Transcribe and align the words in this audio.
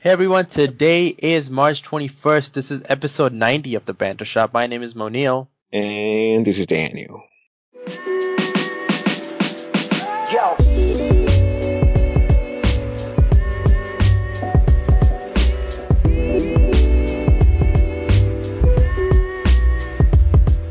Hey 0.00 0.10
everyone, 0.10 0.46
today 0.46 1.08
is 1.08 1.50
March 1.50 1.82
21st. 1.82 2.52
This 2.52 2.70
is 2.70 2.84
episode 2.88 3.32
90 3.32 3.74
of 3.74 3.84
the 3.84 3.92
Banter 3.92 4.24
Shop. 4.24 4.54
My 4.54 4.68
name 4.68 4.84
is 4.84 4.94
Moniel. 4.94 5.48
And 5.72 6.46
this 6.46 6.60
is 6.60 6.68
Daniel. 6.68 7.24
Yo. 10.32 10.54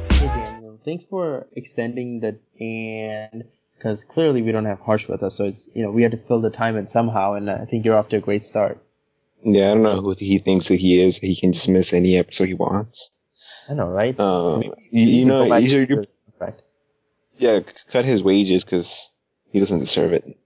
Hey 0.09 0.27
Daniel, 0.45 0.79
thanks 0.85 1.03
for 1.03 1.47
extending 1.51 2.21
the 2.21 2.39
and 2.61 3.43
because 3.75 4.05
clearly 4.05 4.41
we 4.41 4.53
don't 4.53 4.63
have 4.63 4.79
Harsh 4.79 5.09
with 5.09 5.21
us, 5.21 5.35
so 5.35 5.43
it's 5.43 5.67
you 5.73 5.83
know 5.83 5.91
we 5.91 6.03
had 6.03 6.11
to 6.11 6.17
fill 6.17 6.39
the 6.39 6.49
time 6.49 6.77
in 6.77 6.87
somehow, 6.87 7.33
and 7.33 7.51
I 7.51 7.65
think 7.65 7.83
you're 7.83 7.97
off 7.97 8.07
to 8.09 8.15
a 8.15 8.21
great 8.21 8.45
start. 8.45 8.81
Yeah, 9.43 9.71
I 9.71 9.73
don't 9.73 9.83
know 9.83 10.01
who 10.01 10.15
he 10.17 10.39
thinks 10.39 10.67
that 10.69 10.79
he 10.79 10.99
is. 10.99 11.17
He 11.17 11.35
can 11.35 11.53
just 11.53 11.69
miss 11.69 11.93
any 11.93 12.17
episode 12.17 12.47
he 12.47 12.53
wants. 12.53 13.11
I 13.69 13.73
know, 13.73 13.87
right? 13.89 14.17
Um, 14.19 14.63
you, 14.63 14.73
we 14.91 15.01
you 15.01 15.25
know, 15.25 15.47
back 15.49 15.63
you 15.63 15.85
to 15.85 16.07
right. 16.39 16.55
yeah, 17.37 17.59
cut 17.91 18.05
his 18.05 18.23
wages 18.23 18.63
because 18.63 19.09
he 19.51 19.59
doesn't 19.59 19.79
deserve 19.79 20.13
it. 20.13 20.37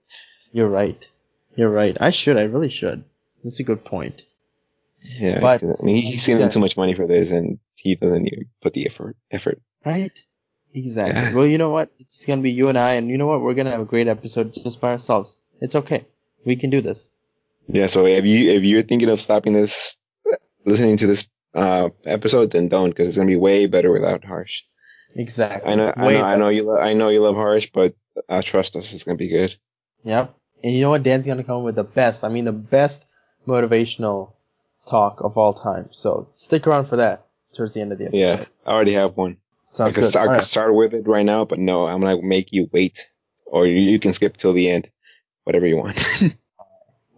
You're 0.52 0.68
right. 0.68 1.08
You're 1.56 1.70
right. 1.70 1.96
I 2.00 2.10
should. 2.10 2.36
I 2.36 2.42
really 2.44 2.68
should. 2.68 3.04
That's 3.42 3.60
a 3.60 3.64
good 3.64 3.84
point. 3.84 4.24
Yeah, 5.18 5.40
But- 5.40 5.62
I 5.64 5.82
mean, 5.82 6.02
he's 6.02 6.26
getting 6.26 6.42
Yeah. 6.42 6.48
too 6.48 6.60
much 6.60 6.76
money 6.76 6.94
for 6.94 7.06
this, 7.06 7.30
and 7.30 7.58
he 7.76 7.96
doesn't 7.96 8.26
even 8.26 8.46
put 8.60 8.72
the 8.74 8.86
effort. 8.86 9.16
Effort. 9.30 9.60
Right? 9.84 10.12
Exactly. 10.74 11.20
Yeah. 11.20 11.34
Well, 11.34 11.46
you 11.46 11.58
know 11.58 11.70
what? 11.70 11.90
It's 11.98 12.24
gonna 12.24 12.42
be 12.42 12.50
you 12.52 12.68
and 12.68 12.78
I, 12.78 12.92
and 12.94 13.10
you 13.10 13.18
know 13.18 13.26
what? 13.26 13.40
We're 13.40 13.54
gonna 13.54 13.72
have 13.72 13.80
a 13.80 13.84
great 13.84 14.08
episode 14.08 14.54
just 14.54 14.80
by 14.80 14.92
ourselves. 14.92 15.40
It's 15.60 15.74
okay. 15.74 16.06
We 16.44 16.56
can 16.56 16.70
do 16.70 16.80
this. 16.80 17.10
Yeah. 17.72 17.86
So 17.86 18.06
if 18.06 18.24
you 18.24 18.50
if 18.50 18.62
you're 18.62 18.82
thinking 18.82 19.08
of 19.08 19.20
stopping 19.20 19.54
this, 19.54 19.96
listening 20.64 20.98
to 20.98 21.06
this 21.06 21.28
uh 21.54 21.88
episode, 22.04 22.52
then 22.52 22.68
don't 22.68 22.90
because 22.90 23.08
it's 23.08 23.16
gonna 23.16 23.26
be 23.26 23.36
way 23.36 23.66
better 23.66 23.90
without 23.90 24.24
Harsh. 24.24 24.62
Exactly. 25.16 25.70
I 25.70 25.74
know, 25.74 25.92
I 25.94 26.12
know, 26.12 26.24
I 26.24 26.36
know 26.36 26.48
you, 26.48 26.62
lo- 26.64 26.78
I 26.78 26.94
know 26.94 27.08
you 27.08 27.20
love 27.20 27.34
Harsh, 27.34 27.70
but 27.72 27.94
uh, 28.28 28.42
trust 28.42 28.76
us, 28.76 28.92
it's 28.92 29.04
gonna 29.04 29.18
be 29.18 29.28
good. 29.28 29.54
Yep. 30.04 30.34
And 30.64 30.72
you 30.72 30.80
know 30.80 30.90
what? 30.90 31.02
Dan's 31.02 31.26
gonna 31.26 31.44
come 31.44 31.64
with 31.64 31.74
the 31.74 31.84
best. 31.84 32.24
I 32.24 32.28
mean, 32.28 32.44
the 32.44 32.52
best 32.52 33.06
motivational 33.46 34.32
talk 34.86 35.20
of 35.20 35.36
all 35.36 35.52
time. 35.52 35.88
So 35.90 36.28
stick 36.34 36.66
around 36.66 36.86
for 36.86 36.96
that 36.96 37.26
towards 37.54 37.74
the 37.74 37.80
end 37.80 37.92
of 37.92 37.98
the 37.98 38.06
episode. 38.06 38.18
Yeah, 38.18 38.44
I 38.64 38.72
already 38.72 38.94
have 38.94 39.16
one. 39.16 39.38
I 39.72 39.76
Sounds 39.76 39.94
could, 39.94 40.02
good. 40.02 40.10
start, 40.10 40.28
I 40.28 40.32
could 40.32 40.38
right. 40.38 40.44
start 40.44 40.74
with 40.74 40.94
it 40.94 41.06
right 41.06 41.24
now, 41.24 41.44
but 41.44 41.58
no, 41.58 41.86
I'm 41.86 42.00
gonna 42.00 42.22
make 42.22 42.52
you 42.52 42.68
wait, 42.72 43.08
or 43.46 43.66
you, 43.66 43.74
you 43.74 43.98
can 43.98 44.12
skip 44.12 44.36
till 44.36 44.52
the 44.52 44.70
end, 44.70 44.90
whatever 45.44 45.66
you 45.66 45.76
want. 45.76 46.22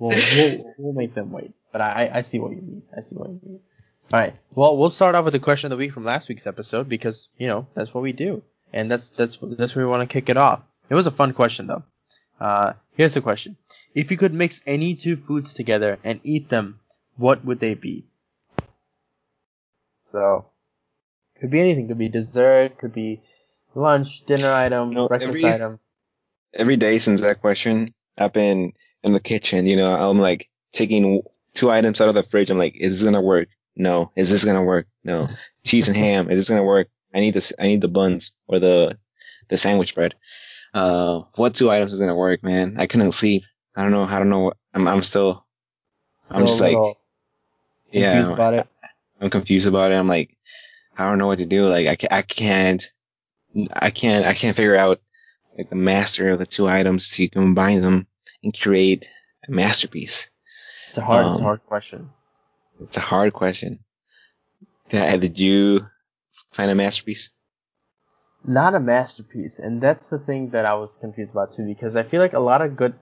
We'll, 0.05 0.19
we'll, 0.37 0.75
we'll 0.77 0.93
make 0.93 1.15
them 1.15 1.31
wait. 1.31 1.53
But 1.73 1.81
I, 1.81 2.11
I 2.13 2.21
see 2.21 2.39
what 2.39 2.51
you 2.51 2.61
mean. 2.63 2.83
I 2.97 3.01
see 3.01 3.17
what 3.17 3.29
you 3.31 3.41
mean. 3.43 3.61
All 4.13 4.21
right. 4.21 4.41
Well, 4.55 4.77
we'll 4.79 4.91
start 4.91 5.15
off 5.15 5.25
with 5.25 5.33
the 5.33 5.39
question 5.41 5.73
of 5.73 5.79
the 5.79 5.83
week 5.83 5.93
from 5.93 6.05
last 6.05 6.29
week's 6.29 6.47
episode 6.47 6.89
because 6.89 7.29
you 7.39 7.49
know 7.49 7.67
that's 7.75 7.95
what 7.95 8.03
we 8.03 8.13
do, 8.13 8.43
and 8.73 8.91
that's 8.91 9.09
that's 9.11 9.39
that's 9.41 9.75
where 9.75 9.87
we 9.87 9.91
want 9.91 10.09
to 10.09 10.13
kick 10.13 10.29
it 10.29 10.37
off. 10.37 10.61
It 10.91 10.95
was 10.95 11.07
a 11.07 11.11
fun 11.11 11.33
question 11.33 11.67
though. 11.67 11.83
Uh, 12.39 12.75
here's 12.97 13.15
the 13.15 13.23
question: 13.23 13.57
If 13.95 14.11
you 14.11 14.17
could 14.19 14.35
mix 14.35 14.61
any 14.67 14.95
two 14.95 15.17
foods 15.17 15.55
together 15.55 15.99
and 16.05 16.21
eat 16.23 16.49
them, 16.51 16.81
what 17.17 17.43
would 17.45 17.59
they 17.61 17.75
be? 17.75 18.05
So, 20.03 20.47
could 21.41 21.51
be 21.51 21.61
anything. 21.61 21.89
Could 21.89 21.99
be 21.99 22.09
dessert. 22.09 22.79
Could 22.79 22.93
be 22.93 23.23
lunch, 23.75 24.25
dinner 24.27 24.53
item, 24.53 24.91
No, 24.91 25.09
breakfast 25.09 25.31
every- 25.39 25.47
item. 25.47 25.81
Every 26.53 26.77
day 26.77 26.99
since 27.01 27.21
that 27.23 27.41
question, 27.41 27.89
I've 28.17 28.33
been 28.33 28.75
in 29.05 29.13
the 29.13 29.21
kitchen. 29.21 29.67
You 29.67 29.77
know, 29.77 29.95
I'm 29.95 30.19
like 30.19 30.49
taking 30.73 31.23
two 31.55 31.71
items 31.71 32.01
out 32.01 32.09
of 32.09 32.15
the 32.15 32.25
fridge. 32.25 32.51
I'm 32.51 32.59
like, 32.59 32.75
is 32.77 32.93
this 32.93 33.05
gonna 33.05 33.23
work? 33.23 33.49
No. 33.77 34.11
Is 34.17 34.31
this 34.31 34.45
gonna 34.45 34.65
work? 34.65 34.87
No. 35.05 35.29
Cheese 35.65 35.89
and 35.89 35.97
ham. 35.97 36.31
Is 36.31 36.39
this 36.39 36.49
gonna 36.49 36.65
work? 36.65 36.89
I 37.15 37.21
need 37.21 37.35
this. 37.35 37.53
I 37.59 37.69
need 37.69 37.81
the 37.81 37.89
buns 37.89 38.33
or 38.49 38.59
the 38.59 38.99
the 39.49 39.57
sandwich 39.57 39.95
bread. 39.95 40.14
Uh, 40.73 41.20
what 41.37 41.55
two 41.55 41.70
items 41.70 41.93
is 41.93 42.01
gonna 42.01 42.17
work, 42.17 42.43
man? 42.43 42.77
I 42.79 42.87
couldn't 42.87 43.13
sleep. 43.13 43.45
I 43.77 43.83
don't 43.83 43.93
know. 43.93 44.03
I 44.03 44.19
don't 44.19 44.31
know. 44.31 44.53
I'm 44.73 44.89
I'm 44.89 45.05
still 45.05 45.45
I'm 46.31 46.37
Still 46.37 46.47
just 46.47 46.61
like, 46.61 46.73
little 46.73 46.98
yeah. 47.93 48.14
confused 48.14 48.33
about 48.33 48.55
it. 48.55 48.69
I'm 49.20 49.31
confused 49.31 49.67
about 49.67 49.93
it. 49.93 49.97
I'm 49.97 50.09
like, 50.09 50.37
I 50.97 51.09
don't 51.09 51.19
know 51.19 51.27
what 51.27 51.39
to 51.39 51.47
do. 51.47 51.69
Like, 51.69 51.87
I, 51.87 52.19
I 52.19 52.23
can't, 52.23 52.91
I 53.73 53.91
can't, 53.91 54.25
I 54.25 54.35
can't 54.35 54.57
figure 54.57 54.77
out 54.77 55.01
like 55.57 55.70
the 55.70 55.77
master 55.77 56.31
of 56.31 56.39
the 56.39 56.47
two 56.47 56.67
items 56.67 57.11
to 57.11 57.29
combine 57.29 57.81
them 57.81 58.07
and 58.45 58.59
create 58.59 59.09
a 59.49 59.51
masterpiece. 59.51 60.31
It's 60.89 60.99
a 60.99 61.01
hard, 61.03 61.27
it's 61.27 61.37
a 61.37 61.39
Um, 61.39 61.43
hard 61.43 61.67
question. 61.67 62.11
It's 62.81 62.97
a 62.97 63.01
hard 63.01 63.33
question. 63.33 63.81
Did, 64.91 65.21
did 65.21 65.39
you 65.41 65.87
find 66.53 66.71
a 66.71 66.75
masterpiece? 66.75 67.31
Not 68.47 68.75
a 68.75 68.81
masterpiece, 68.81 69.59
and 69.59 69.81
that's 69.81 70.11
the 70.11 70.19
thing 70.19 70.51
that 70.51 70.67
I 70.67 70.75
was 70.75 70.97
confused 70.97 71.33
about 71.33 71.53
too, 71.53 71.65
because 71.67 71.97
I 71.97 72.03
feel 72.03 72.21
like 72.21 72.35
a 72.35 72.39
lot 72.41 72.61
of 72.61 72.77
good, 72.77 72.95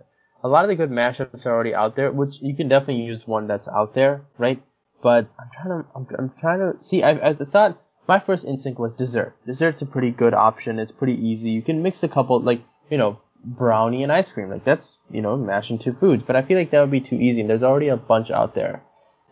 a 0.44 0.48
lot 0.48 0.64
of 0.64 0.68
the 0.68 0.76
good 0.76 0.90
mashups 0.90 1.44
are 1.46 1.50
already 1.52 1.74
out 1.74 1.96
there, 1.96 2.12
which 2.12 2.40
you 2.40 2.54
can 2.54 2.68
definitely 2.68 3.02
use 3.02 3.26
one 3.26 3.48
that's 3.48 3.66
out 3.66 3.92
there, 3.94 4.22
right? 4.38 4.62
But 5.02 5.26
I'm 5.40 5.50
trying 5.52 5.82
to, 5.82 5.88
I'm, 5.96 6.06
I'm 6.16 6.32
trying 6.38 6.60
to 6.60 6.80
see. 6.80 7.02
I, 7.02 7.30
I 7.30 7.32
thought 7.34 7.82
my 8.06 8.20
first 8.20 8.44
instinct 8.44 8.78
was 8.78 8.92
dessert. 8.92 9.34
Dessert's 9.44 9.82
a 9.82 9.86
pretty 9.86 10.12
good 10.12 10.32
option. 10.32 10.78
It's 10.78 10.92
pretty 10.92 11.14
easy. 11.14 11.50
You 11.50 11.62
can 11.62 11.82
mix 11.82 12.04
a 12.04 12.08
couple, 12.08 12.38
like 12.40 12.62
you 12.88 12.98
know, 12.98 13.18
brownie 13.44 14.02
and 14.02 14.12
ice 14.12 14.30
cream. 14.32 14.50
Like 14.50 14.64
that's 14.64 14.98
you 15.10 15.22
know, 15.22 15.36
mashing 15.36 15.78
two 15.78 15.92
foods. 15.94 16.22
But 16.22 16.36
I 16.36 16.42
feel 16.42 16.58
like 16.58 16.70
that 16.70 16.80
would 16.80 16.90
be 16.90 17.00
too 17.00 17.16
easy, 17.16 17.40
and 17.40 17.50
there's 17.50 17.62
already 17.62 17.88
a 17.88 17.96
bunch 17.96 18.30
out 18.30 18.54
there. 18.54 18.82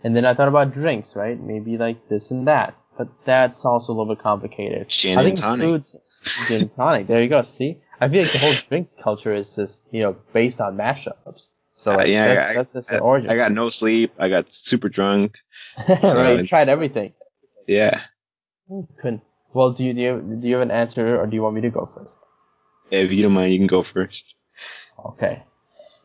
And 0.02 0.16
then 0.16 0.24
I 0.24 0.34
thought 0.34 0.48
about 0.48 0.72
drinks, 0.72 1.14
right? 1.16 1.38
Maybe 1.38 1.76
like 1.76 2.08
this 2.08 2.30
and 2.30 2.48
that. 2.48 2.74
But 2.96 3.08
that's 3.24 3.64
also 3.64 3.92
a 3.92 3.94
little 3.94 4.14
bit 4.14 4.22
complicated. 4.22 4.88
Gin 4.88 5.18
I 5.18 5.22
and 5.22 5.26
think 5.28 5.38
tonic. 5.40 5.64
foods, 5.64 5.96
gin 6.48 6.62
and 6.62 6.72
tonic. 6.72 7.06
There 7.06 7.22
you 7.22 7.28
go. 7.28 7.42
See, 7.42 7.78
I 8.00 8.08
feel 8.08 8.22
like 8.22 8.32
the 8.32 8.38
whole 8.38 8.54
drinks 8.68 8.96
culture 9.02 9.32
is 9.34 9.54
just 9.56 9.86
you 9.90 10.02
know 10.02 10.16
based 10.32 10.60
on 10.60 10.76
mashups. 10.76 11.50
So 11.74 11.92
Uh, 11.92 11.96
like, 11.96 12.08
yeah, 12.08 12.34
that's, 12.34 12.48
I- 12.48 12.54
that's 12.54 12.72
just 12.74 12.92
I, 12.92 12.96
the 12.96 13.02
origin. 13.02 13.30
I 13.30 13.36
got 13.36 13.52
no 13.52 13.70
sleep. 13.70 14.12
I 14.18 14.28
got 14.28 14.52
super 14.52 14.88
drunk. 14.88 15.36
right, 15.88 16.00
it's- 16.40 16.48
tried 16.48 16.68
everything. 16.68 17.12
Yeah. 17.66 18.00
Couldn't. 18.98 19.22
Well, 19.52 19.72
do 19.72 19.84
you 19.84 19.92
do 19.94 20.00
you, 20.00 20.38
do 20.40 20.48
you 20.48 20.54
have 20.54 20.62
an 20.62 20.70
answer, 20.70 21.18
or 21.20 21.26
do 21.26 21.34
you 21.34 21.42
want 21.42 21.54
me 21.56 21.60
to 21.62 21.70
go 21.70 21.88
first? 21.94 22.20
If 22.90 23.12
you 23.12 23.22
don't 23.22 23.32
mind, 23.32 23.52
you 23.52 23.58
can 23.58 23.66
go 23.66 23.82
first. 23.82 24.34
Okay. 25.04 25.42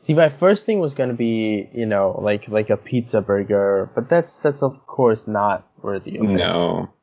See, 0.01 0.13
my 0.13 0.29
first 0.29 0.65
thing 0.65 0.79
was 0.79 0.93
gonna 0.93 1.15
be, 1.15 1.67
you 1.73 1.85
know, 1.85 2.19
like 2.21 2.47
like 2.47 2.69
a 2.69 2.77
pizza 2.77 3.21
burger, 3.21 3.89
but 3.95 4.07
that's 4.07 4.37
that's 4.39 4.61
of 4.61 4.85
course 4.85 5.27
not 5.27 5.67
worthy 5.81 6.17
of 6.17 6.25
it. 6.25 6.35
No. 6.35 6.93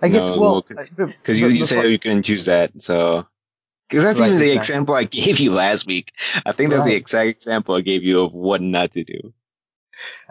I 0.00 0.08
guess 0.08 0.28
no, 0.28 0.40
well, 0.40 0.62
Because 0.62 1.38
you, 1.40 1.48
you 1.48 1.64
said 1.64 1.90
you 1.90 1.98
couldn't 1.98 2.22
choose 2.22 2.46
that, 2.46 2.80
so. 2.80 3.26
Because 3.88 4.04
that's 4.04 4.20
Right, 4.20 4.28
even 4.28 4.38
the 4.40 4.52
exactly. 4.52 4.56
example 4.56 4.94
I 4.94 5.04
gave 5.18 5.38
you 5.40 5.50
last 5.52 5.86
week. 5.86 6.12
I 6.46 6.52
think 6.52 6.70
that's 6.70 6.84
the 6.84 6.94
exact 6.94 7.28
example 7.28 7.74
I 7.74 7.80
gave 7.80 8.02
you 8.02 8.22
of 8.22 8.32
what 8.32 8.62
not 8.62 8.92
to 8.92 9.04
do. 9.04 9.32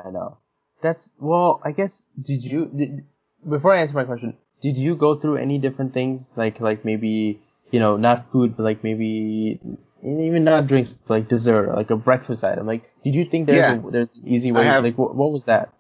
I 0.03 0.09
know. 0.11 0.37
That's 0.81 1.11
well. 1.19 1.59
I 1.63 1.71
guess 1.71 2.03
did 2.21 2.43
you 2.45 2.65
did, 2.67 3.05
before 3.47 3.73
I 3.73 3.77
answer 3.81 3.95
my 3.95 4.05
question? 4.05 4.37
Did 4.61 4.77
you 4.77 4.95
go 4.95 5.15
through 5.15 5.37
any 5.37 5.57
different 5.59 5.93
things 5.93 6.33
like 6.37 6.59
like 6.61 6.85
maybe 6.85 7.41
you 7.71 7.79
know 7.79 7.97
not 7.97 8.29
food 8.29 8.55
but 8.57 8.63
like 8.63 8.83
maybe 8.83 9.59
even 10.03 10.43
not 10.43 10.67
drinks 10.67 10.93
like 11.07 11.27
dessert 11.27 11.69
or 11.69 11.75
like 11.75 11.89
a 11.91 11.95
breakfast 11.97 12.43
item? 12.43 12.65
Like 12.67 12.83
did 13.03 13.15
you 13.15 13.25
think 13.25 13.47
there's 13.47 13.57
Yeah. 13.59 13.75
a, 13.87 13.91
there's 13.91 14.09
an 14.15 14.27
easy 14.27 14.51
way? 14.51 14.63
have- 14.65 14.83
like 14.83 14.97
what, 14.97 15.15
what 15.15 15.31
was 15.31 15.45
that? 15.45 15.73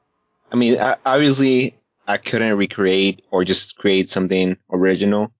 I 0.51 0.55
mean, 0.55 0.79
I, 0.79 0.95
obviously, 1.05 1.75
I 2.07 2.17
couldn't 2.17 2.57
recreate 2.57 3.23
or 3.31 3.43
just 3.43 3.77
create 3.77 4.09
something 4.09 4.57
original. 4.71 5.31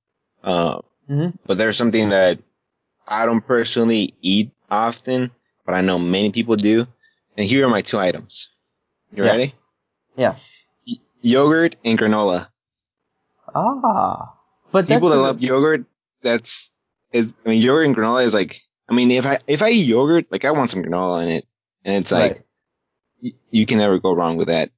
Uh, 0.43 0.81
hmm 1.07 1.29
but 1.45 1.57
there's 1.57 1.77
something 1.77 2.09
that 2.09 2.39
I 3.07 3.25
don't 3.25 3.41
personally 3.45 4.13
eat 4.21 4.51
often, 4.69 5.31
but 5.65 5.75
I 5.75 5.81
know 5.81 5.97
many 5.97 6.31
people 6.31 6.55
do. 6.57 6.85
And 7.37 7.45
here 7.47 7.65
are 7.65 7.69
my 7.69 7.81
two 7.81 7.97
items. 7.97 8.51
You 9.13 9.23
Yeah. 9.23 9.31
ready? 9.31 9.55
Yeah. 10.17 10.35
Y- 10.85 10.99
yogurt 11.21 11.77
and 11.85 11.97
granola. 11.97 12.49
Ah, 13.55 14.33
but 14.71 14.87
People 14.87 15.09
that 15.09 15.17
love 15.17 15.41
yogurt, 15.41 15.85
that's 16.27 16.71
is. 17.11 17.33
I 17.45 17.49
mean, 17.49 17.61
yogurt 17.61 17.87
and 17.87 17.95
granola 17.95 18.23
is 18.25 18.33
like. 18.33 18.61
I 18.89 18.93
mean, 18.93 19.11
if 19.11 19.25
I 19.25 19.39
if 19.47 19.61
I 19.61 19.69
eat 19.71 19.87
yogurt, 19.87 20.27
like 20.31 20.45
I 20.45 20.51
want 20.51 20.69
some 20.69 20.83
granola 20.83 21.23
in 21.23 21.29
it, 21.29 21.45
and 21.83 21.95
it's 21.95 22.11
like 22.11 22.31
Right. 22.33 22.41
y- 23.23 23.33
you 23.51 23.65
can 23.65 23.79
never 23.79 23.99
go 23.99 24.13
wrong 24.13 24.37
with 24.37 24.47
that. 24.47 24.71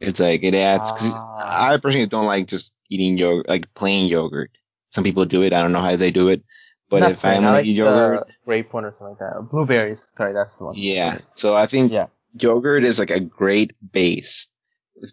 It's 0.00 0.20
like 0.20 0.42
it 0.44 0.54
adds. 0.54 0.90
Cause 0.92 1.12
Ah. 1.14 1.72
I 1.72 1.76
personally 1.76 2.06
don't 2.06 2.24
like 2.26 2.46
just 2.46 2.72
eating 2.88 3.18
yogurt, 3.18 3.48
like 3.48 3.72
plain 3.74 4.08
yogurt. 4.08 4.50
Some 4.90 5.04
people 5.04 5.24
do 5.26 5.42
it. 5.42 5.52
I 5.52 5.60
don't 5.60 5.72
know 5.72 5.80
how 5.82 5.96
they 5.96 6.10
do 6.10 6.28
it, 6.28 6.42
but 6.88 7.00
Not 7.00 7.12
if 7.12 7.20
plain, 7.20 7.34
I'm 7.34 7.40
I 7.40 7.46
gonna 7.46 7.56
like 7.58 7.66
eat 7.66 7.76
yogurt, 7.76 8.28
grape 8.46 8.72
one 8.72 8.84
or 8.86 8.92
something 8.92 9.16
like 9.20 9.34
that. 9.34 9.50
Blueberries, 9.50 10.08
sorry, 10.16 10.32
that's 10.32 10.56
the 10.56 10.64
one. 10.64 10.74
yeah. 10.76 11.18
So 11.34 11.54
I 11.54 11.66
think 11.66 11.92
Yeah. 11.92 12.06
yogurt 12.38 12.84
is 12.84 12.98
like 12.98 13.10
a 13.10 13.20
great 13.20 13.72
base 13.92 14.48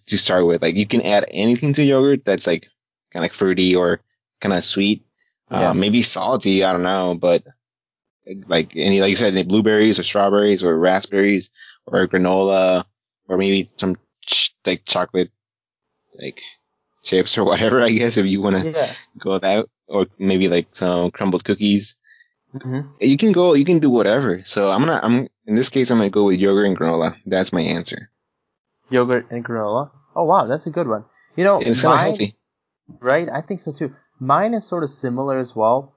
to 0.07 0.17
start 0.17 0.45
with. 0.47 0.61
Like 0.61 0.75
you 0.75 0.87
can 0.87 1.01
add 1.01 1.25
anything 1.31 1.73
to 1.73 1.83
yogurt 1.83 2.23
that's 2.23 2.47
like 2.47 2.67
kind 3.11 3.25
of 3.25 3.31
fruity 3.31 3.75
or 3.75 3.99
kind 4.41 4.53
of 4.55 4.63
sweet, 4.63 5.05
Yeah. 5.51 5.69
uh, 5.71 5.73
maybe 5.73 6.01
salty. 6.01 6.63
I 6.63 6.71
don't 6.73 6.83
know, 6.83 7.15
but 7.19 7.43
like 8.47 8.71
any 8.75 8.99
like 9.01 9.09
you 9.09 9.15
said, 9.15 9.33
any 9.33 9.43
blueberries 9.43 9.99
or 9.99 10.03
strawberries 10.03 10.63
or 10.63 10.77
raspberries 10.77 11.49
or 11.85 12.07
granola 12.07 12.85
or 13.27 13.37
maybe 13.37 13.69
some 13.77 13.95
ch- 14.25 14.53
like 14.65 14.83
chocolate, 14.85 15.31
like 16.19 16.41
chips 17.03 17.37
or 17.37 17.43
whatever. 17.49 17.81
I 17.81 17.91
guess 17.91 18.17
if 18.17 18.25
you 18.25 18.41
want 18.41 18.57
to 18.57 18.71
Yeah. 18.71 18.93
go 19.17 19.39
that, 19.39 19.65
or 19.87 20.07
maybe 20.19 20.47
like 20.49 20.75
some 20.75 21.11
crumbled 21.11 21.43
cookies. 21.45 21.95
hmm 22.51 22.81
You 22.99 23.17
can 23.17 23.31
go, 23.31 23.53
you 23.53 23.65
can 23.65 23.79
do 23.79 23.89
whatever. 23.89 24.43
So 24.45 24.71
I'm 24.71 24.81
gonna, 24.81 24.99
I'm 25.01 25.27
in 25.45 25.55
this 25.55 25.69
case, 25.69 25.91
I'm 25.91 25.97
gonna 25.97 26.09
go 26.09 26.25
with 26.25 26.39
yogurt 26.39 26.65
and 26.67 26.77
granola. 26.77 27.15
That's 27.25 27.53
my 27.53 27.61
answer. 27.61 28.09
Yogurt 28.89 29.31
and 29.31 29.43
granola. 29.45 29.91
Oh 30.15 30.23
wow, 30.23 30.45
that's 30.45 30.67
a 30.67 30.71
good 30.71 30.87
one. 30.87 31.05
You 31.35 31.43
know, 31.43 31.59
And 31.59 31.67
it's 31.67 31.81
kind 31.81 31.93
of 31.93 31.99
healthy. 31.99 32.35
Right? 32.99 33.29
I 33.29 33.41
think 33.41 33.59
so 33.59 33.71
too. 33.71 33.95
Mine 34.19 34.53
is 34.53 34.65
sort 34.65 34.83
of 34.83 34.89
similar 34.89 35.37
as 35.37 35.55
well. 35.55 35.93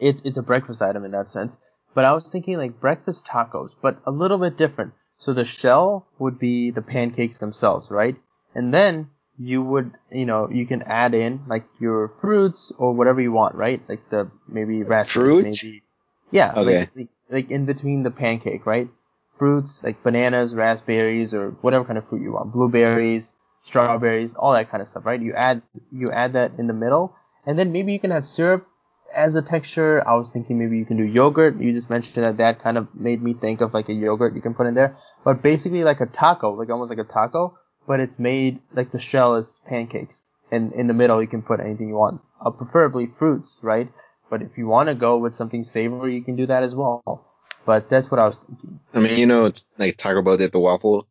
It's 0.00 0.20
it's 0.22 0.36
a 0.36 0.42
breakfast 0.42 0.82
item 0.82 1.04
in 1.04 1.10
that 1.12 1.30
sense. 1.30 1.56
But 1.94 2.04
I 2.04 2.12
was 2.12 2.28
thinking 2.28 2.58
like 2.58 2.80
breakfast 2.80 3.26
tacos, 3.26 3.70
but 3.80 3.98
a 4.06 4.10
little 4.10 4.38
bit 4.38 4.56
different. 4.56 4.92
So 5.18 5.32
the 5.32 5.44
shell 5.44 6.06
would 6.18 6.38
be 6.38 6.70
the 6.70 6.82
pancakes 6.82 7.38
themselves, 7.38 7.90
right? 7.90 8.16
And 8.54 8.72
then 8.74 9.08
you 9.38 9.62
would, 9.62 9.92
you 10.10 10.26
know, 10.26 10.50
you 10.50 10.66
can 10.66 10.82
add 10.82 11.14
in 11.14 11.44
like 11.46 11.64
your 11.80 12.08
fruits 12.08 12.72
or 12.78 12.92
whatever 12.92 13.20
you 13.20 13.32
want, 13.32 13.54
right? 13.54 13.80
Like 13.88 14.08
the 14.10 14.30
maybe 14.46 14.82
raspberries, 14.82 15.62
maybe 15.62 15.82
yeah, 16.30 16.52
Okay. 16.54 16.78
like, 16.80 16.90
like 16.96 17.08
like 17.30 17.50
in 17.50 17.64
between 17.66 18.02
the 18.02 18.10
pancake, 18.10 18.66
right? 18.66 18.88
Fruits 19.30 19.82
like 19.84 20.02
bananas, 20.02 20.54
raspberries, 20.54 21.34
or 21.34 21.50
whatever 21.62 21.84
kind 21.84 21.98
of 21.98 22.06
fruit 22.06 22.22
you 22.22 22.32
want, 22.32 22.52
blueberries, 22.52 23.36
strawberries, 23.66 24.34
all 24.34 24.52
that 24.52 24.70
kind 24.70 24.80
of 24.80 24.88
stuff, 24.88 25.04
right? 25.04 25.20
You 25.20 25.34
add 25.34 25.62
you 25.92 26.12
add 26.12 26.34
that 26.34 26.58
in 26.58 26.66
the 26.68 26.74
middle, 26.74 27.14
and 27.44 27.58
then 27.58 27.72
maybe 27.72 27.92
you 27.92 27.98
can 27.98 28.12
have 28.12 28.24
syrup 28.24 28.66
as 29.14 29.34
a 29.34 29.42
texture. 29.42 30.06
I 30.06 30.14
was 30.14 30.30
thinking 30.30 30.58
maybe 30.58 30.78
you 30.78 30.86
can 30.86 30.96
do 30.96 31.04
yogurt. 31.04 31.60
You 31.60 31.72
just 31.72 31.90
mentioned 31.90 32.24
that 32.24 32.36
that 32.38 32.62
kind 32.62 32.78
of 32.78 32.94
made 32.94 33.22
me 33.22 33.34
think 33.34 33.60
of 33.60 33.74
like 33.74 33.88
a 33.88 33.92
yogurt 33.92 34.34
you 34.34 34.42
can 34.42 34.54
put 34.54 34.66
in 34.66 34.74
there, 34.74 34.96
but 35.24 35.42
basically 35.42 35.82
like 35.82 36.00
a 36.00 36.06
taco, 36.06 36.52
like 36.52 36.70
almost 36.70 36.90
like 36.90 37.00
a 37.00 37.04
taco, 37.04 37.58
but 37.86 37.98
it's 38.00 38.18
made 38.18 38.60
like 38.72 38.92
the 38.92 39.00
shell 39.00 39.34
is 39.34 39.60
pancakes, 39.66 40.26
and 40.50 40.72
in 40.72 40.86
the 40.86 40.94
middle 40.94 41.20
you 41.20 41.28
can 41.28 41.42
put 41.42 41.60
anything 41.60 41.88
you 41.88 41.96
want, 41.96 42.20
uh, 42.40 42.50
preferably 42.50 43.06
fruits, 43.06 43.58
right? 43.62 43.90
But 44.30 44.42
if 44.42 44.58
you 44.58 44.66
want 44.68 44.88
to 44.88 44.94
go 44.94 45.18
with 45.18 45.34
something 45.34 45.64
savory, 45.64 46.14
you 46.14 46.22
can 46.22 46.36
do 46.36 46.46
that 46.46 46.62
as 46.62 46.74
well. 46.74 47.24
But 47.64 47.88
that's 47.88 48.10
what 48.10 48.20
I 48.20 48.26
was 48.26 48.38
thinking. 48.38 48.78
I 48.94 49.00
mean, 49.00 49.18
you 49.18 49.26
know, 49.26 49.46
it's 49.46 49.64
like 49.76 49.96
Taco 49.96 50.22
Bell 50.22 50.36
did 50.36 50.52
the 50.52 50.60
waffle 50.60 51.06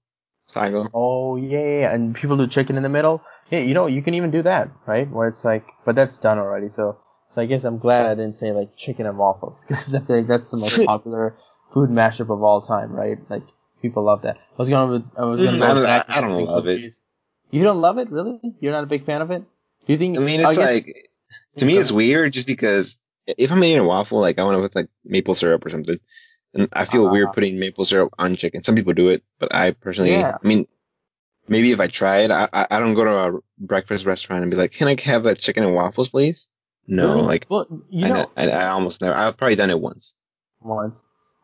Oh 0.94 1.36
yeah, 1.36 1.60
yeah, 1.60 1.94
and 1.94 2.16
people 2.16 2.38
do 2.38 2.48
chicken 2.48 2.78
in 2.78 2.84
the 2.84 2.90
middle. 2.90 3.22
Yeah, 3.50 3.60
you 3.60 3.74
know, 3.74 3.88
you 3.88 4.02
can 4.02 4.14
even 4.14 4.32
do 4.32 4.42
that, 4.44 4.70
right? 4.86 5.10
Where 5.10 5.28
it's 5.28 5.46
like, 5.46 5.70
but 5.86 5.96
that's 5.96 6.18
done 6.18 6.40
already. 6.40 6.70
So, 6.70 6.98
so 7.30 7.42
I 7.42 7.46
guess 7.46 7.64
I'm 7.64 7.78
glad 7.80 8.06
I 8.06 8.16
didn't 8.16 8.38
say 8.38 8.52
like 8.52 8.76
chicken 8.76 9.06
and 9.06 9.18
waffles 9.18 9.64
because 9.68 9.94
I 9.94 10.00
like 10.08 10.28
that's 10.28 10.50
the 10.50 10.58
most 10.58 10.84
popular 10.86 11.36
food 11.72 11.90
mashup 11.90 12.30
of 12.30 12.44
all 12.44 12.62
time, 12.62 12.92
right? 12.92 13.18
Like 13.30 13.44
people 13.82 14.04
love 14.04 14.22
that. 14.24 14.38
I 14.38 14.58
was 14.58 14.70
gonna, 14.70 15.04
I 15.18 15.26
was 15.26 15.42
gonna 15.42 15.58
Mm, 15.58 15.62
I 15.64 15.74
don't- 15.74 15.86
I- 15.86 16.06
I 16.08 16.22
don't 16.22 16.46
love 16.46 16.68
it. 16.68 16.78
cheese. 16.80 17.04
You 17.52 17.64
don't 17.64 17.82
love 17.82 17.98
it, 18.00 18.10
really? 18.12 18.40
You're 18.60 18.72
not 18.74 18.84
a 18.84 18.88
big 18.88 19.06
fan 19.06 19.22
of 19.22 19.32
it? 19.32 19.44
Do 19.86 19.94
you 19.94 19.98
think? 19.98 20.18
I 20.18 20.22
mean, 20.22 20.42
I 20.44 20.50
it's 20.50 20.58
guess- 20.58 20.74
like 20.74 21.10
to 21.58 21.66
me, 21.66 21.78
it's 21.78 21.92
weird 21.92 22.34
just 22.34 22.48
because 22.48 22.98
if 23.28 23.52
I'm 23.52 23.64
eating 23.64 23.80
a 23.80 23.88
waffle, 23.88 24.20
like 24.20 24.40
I 24.40 24.44
want 24.44 24.58
to 24.58 24.62
put 24.62 24.76
like 24.76 24.90
maple 25.04 25.36
syrup 25.36 25.66
or 25.66 25.70
something, 25.70 26.00
and 26.56 26.70
I 26.74 26.86
feel 26.86 27.06
Ah. 27.08 27.12
weird 27.12 27.34
putting 27.34 27.60
maple 27.60 27.86
syrup 27.86 28.14
on 28.18 28.36
chicken. 28.36 28.64
Some 28.64 28.76
people 28.76 28.94
do 28.94 29.10
it, 29.10 29.24
but 29.40 29.54
I 29.54 29.72
personally, 29.72 30.14
Yeah. 30.14 30.38
I 30.44 30.48
mean, 30.48 30.68
maybe 31.48 31.72
if 31.72 31.80
I 31.80 31.88
try 31.88 32.20
it, 32.20 32.32
I 32.32 32.48
I 32.54 32.80
don't 32.80 32.96
go 32.96 33.04
to 33.06 33.16
a 33.18 33.40
breakfast 33.60 34.06
restaurant 34.06 34.42
and 34.44 34.50
be 34.52 34.58
like, 34.58 34.72
can 34.72 34.88
I 34.88 34.96
have 35.04 35.26
a 35.26 35.36
chicken 35.36 35.64
and 35.64 35.76
waffles, 35.76 36.10
please? 36.10 36.48
No, 36.88 37.16
Really? 37.16 37.22
like 37.28 37.46
well, 37.50 37.66
you 37.90 38.06
I, 38.06 38.10
know, 38.10 38.32
I, 38.38 38.50
I 38.50 38.68
almost 38.70 39.02
never. 39.02 39.16
I've 39.16 39.38
probably 39.38 39.56
done 39.56 39.70
it 39.72 39.80
once. 39.80 40.14
once. 40.62 41.02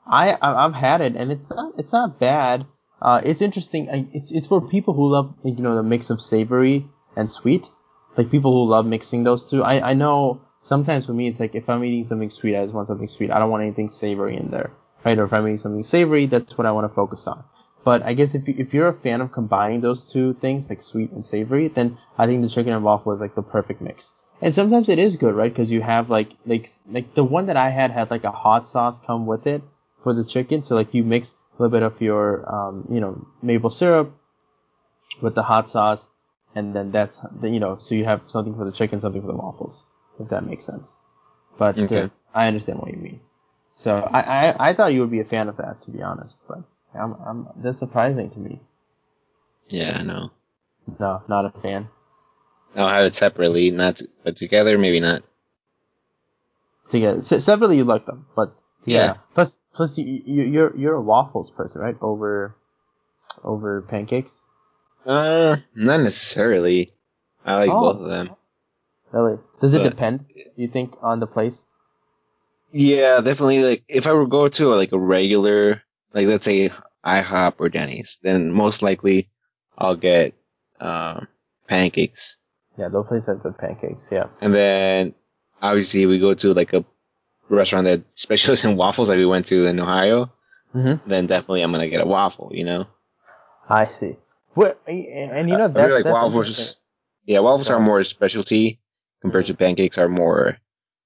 I 0.08 0.34
I- 0.34 0.66
I've 0.66 0.75
had 0.75 1.02
it 1.02 1.16
and 1.16 1.31
it's 1.31 1.50
not 1.50 1.74
it's 1.78 1.94
not 1.94 2.19
bad. 2.19 2.66
Uh, 3.02 3.19
it's 3.24 3.42
interesting. 3.42 3.88
It's 4.13 4.31
it's 4.31 4.48
for 4.48 4.62
people 4.62 4.94
who 4.94 5.10
love 5.12 5.34
you 5.44 5.56
know 5.56 5.75
the 5.75 5.84
mix 5.84 6.10
of 6.12 6.22
savory 6.22 6.88
and 7.16 7.31
sweet, 7.31 7.69
like 8.18 8.30
people 8.30 8.52
who 8.54 8.69
love 8.69 8.86
mixing 8.86 9.24
those 9.24 9.50
two. 9.50 9.63
I 9.63 9.92
I 9.92 9.94
know 9.94 10.42
sometimes 10.62 11.08
for 11.08 11.13
me 11.13 11.28
it's 11.28 11.40
like 11.40 11.56
if 11.56 11.68
I'm 11.69 11.84
eating 11.84 12.06
something 12.06 12.30
sweet, 12.30 12.56
I 12.56 12.62
just 12.63 12.74
want 12.75 12.88
something 12.88 13.08
sweet. 13.08 13.31
I 13.31 13.40
don't 13.40 13.50
want 13.50 13.63
anything 13.63 13.90
savory 13.90 14.38
in 14.38 14.52
there, 14.52 14.72
right? 15.03 15.18
Or 15.18 15.25
if 15.25 15.33
I'm 15.33 15.48
eating 15.48 15.57
something 15.57 15.83
savory, 15.83 16.25
that's 16.25 16.57
what 16.57 16.68
I 16.68 16.71
want 16.71 16.89
to 16.89 16.95
focus 16.95 17.27
on. 17.27 17.44
But 17.83 18.03
I 18.03 18.13
guess 18.13 18.36
if 18.36 18.48
you, 18.48 18.56
if 18.57 18.74
you're 18.74 18.89
a 18.89 18.94
fan 18.94 19.21
of 19.21 19.31
combining 19.31 19.81
those 19.81 20.12
two 20.12 20.33
things, 20.36 20.69
like 20.69 20.81
sweet 20.81 21.12
and 21.12 21.25
savory, 21.25 21.68
then 21.68 21.98
I 22.18 22.27
think 22.27 22.44
the 22.44 22.50
chicken 22.50 22.74
and 22.74 22.83
waffle 22.83 23.12
is 23.12 23.19
like 23.19 23.33
the 23.33 23.42
perfect 23.42 23.81
mix. 23.81 24.13
And 24.42 24.53
sometimes 24.53 24.89
it 24.89 25.00
is 25.00 25.18
good, 25.18 25.36
right? 25.36 25.51
Because 25.51 25.71
you 25.71 25.81
have 25.81 26.09
like 26.09 26.33
like 26.45 26.68
like 26.89 27.13
the 27.13 27.24
one 27.24 27.48
that 27.48 27.57
I 27.57 27.69
had 27.69 27.92
had 27.92 28.09
like 28.12 28.24
a 28.24 28.31
hot 28.31 28.68
sauce 28.68 29.00
come 29.00 29.25
with 29.25 29.48
it 29.48 29.62
for 30.03 30.13
the 30.13 30.24
chicken. 30.24 30.63
So 30.63 30.75
like 30.75 30.94
you 30.94 31.03
mix 31.03 31.36
a 31.57 31.62
little 31.62 31.71
bit 31.71 31.83
of 31.83 32.01
your 32.01 32.50
um 32.53 32.88
you 32.92 33.00
know 33.00 33.25
maple 33.42 33.69
syrup 33.69 34.13
with 35.21 35.36
the 35.36 35.44
hot 35.44 35.69
sauce, 35.69 36.09
and 36.56 36.75
then 36.75 36.92
that's 36.92 37.19
the, 37.39 37.50
you 37.50 37.59
know 37.59 37.77
so 37.77 37.94
you 37.95 38.06
have 38.06 38.21
something 38.27 38.56
for 38.56 38.65
the 38.65 38.71
chicken, 38.71 39.01
something 39.01 39.21
for 39.21 39.27
the 39.27 39.38
waffles, 39.38 39.86
if 40.19 40.30
that 40.30 40.45
makes 40.45 40.65
sense. 40.65 40.98
But 41.57 41.92
uh, 41.92 42.09
I 42.33 42.48
understand 42.48 42.80
what 42.80 42.92
you 42.92 42.98
mean. 42.98 43.19
So 43.74 43.98
I, 43.98 44.20
I 44.50 44.70
I 44.70 44.74
thought 44.74 44.94
you 44.94 45.02
would 45.02 45.12
be 45.12 45.22
a 45.22 45.26
fan 45.26 45.48
of 45.50 45.58
that, 45.58 45.82
to 45.84 45.92
be 45.92 46.02
honest. 46.02 46.42
But 46.48 46.60
I'm 46.94 47.14
I'm 47.26 47.48
that's 47.58 47.80
surprising 47.80 48.30
to 48.32 48.40
me. 48.40 48.60
Yeah, 49.70 49.98
I 50.00 50.04
know. 50.04 50.32
No, 51.00 51.24
not 51.28 51.46
a 51.46 51.52
fan. 51.62 51.88
I'll 52.76 52.88
have 52.90 53.06
it 53.06 53.16
separately, 53.16 53.72
not 53.72 54.02
but 54.24 54.36
together, 54.36 54.78
maybe 54.78 55.00
not. 55.00 55.24
Together, 56.90 57.22
Se- 57.24 57.40
separately 57.40 57.78
you 57.78 57.84
like 57.86 58.06
them, 58.06 58.26
but 58.36 58.54
together. 58.84 59.16
Yeah. 59.16 59.22
Plus, 59.34 59.60
plus 59.74 59.98
you, 59.98 60.22
you 60.26 60.44
you're 60.44 60.76
you're 60.76 60.96
a 60.96 61.02
waffles 61.02 61.52
person, 61.52 61.82
right? 61.82 61.96
Over 62.02 62.56
over 63.44 63.82
pancakes. 63.84 64.44
Uh, 65.06 65.58
not 65.74 66.02
necessarily. 66.02 66.94
I 67.46 67.56
like 67.56 67.70
Oh. 67.72 67.80
both 67.94 68.02
of 68.02 68.10
them. 68.10 68.32
Really? 69.12 69.40
Does 69.62 69.74
it 69.74 69.84
But- 69.84 69.90
depend? 69.90 70.26
You 70.56 70.68
think 70.68 70.96
on 71.02 71.20
the 71.20 71.28
place? 71.28 71.66
Yeah, 72.72 73.22
definitely. 73.22 73.64
Like 73.64 73.84
if 73.88 74.08
I 74.08 74.14
were 74.14 74.24
to 74.26 74.30
go 74.30 74.48
to 74.48 74.70
like 74.76 74.92
a 74.92 75.00
regular, 75.00 75.82
like 76.14 76.28
let's 76.28 76.46
say 76.46 76.70
IHOP 77.06 77.56
or 77.60 77.70
Denny's, 77.70 78.18
then 78.22 78.52
most 78.52 78.82
likely 78.82 79.30
I'll 79.78 79.96
get 79.96 80.34
um, 80.80 81.28
pancakes, 81.68 82.38
Yeah, 82.78 82.90
those 82.90 83.08
places 83.08 83.28
have 83.28 83.44
good 83.44 83.58
pancakes. 83.58 84.10
Yeah. 84.12 84.26
and 84.42 84.54
then 84.54 85.14
obviously 85.62 86.06
we 86.06 86.20
go 86.20 86.34
to 86.34 86.54
like 86.54 86.74
a 86.74 86.84
restaurant 87.50 87.86
that 87.86 88.04
specializes 88.16 88.66
in 88.66 88.78
waffles, 88.78 89.10
like 89.10 89.18
we 89.18 89.26
went 89.26 89.48
to 89.48 89.66
in 89.66 89.80
Ohio. 89.80 90.32
Mm-hmm. 90.76 91.10
Then 91.10 91.28
definitely 91.28 91.62
I'm 91.64 91.72
gonna 91.72 91.90
get 91.90 92.02
a 92.02 92.06
waffle. 92.06 92.52
You 92.54 92.64
know, 92.64 92.88
I 93.68 93.86
see. 93.86 94.16
Well, 94.56 94.74
and 94.88 95.50
you 95.50 95.58
know 95.58 95.68
that's, 95.68 95.76
really 95.76 95.96
like 95.96 96.04
that's 96.06 96.13
waffles. 96.13 96.80
yeah, 97.25 97.40
waffles 97.40 97.70
are 97.70 97.80
more 97.80 98.04
specialty 98.04 98.80
compared 99.22 99.46
to 99.48 99.54
pancakes 99.54 99.98
are 99.98 100.10
more 100.10 100.58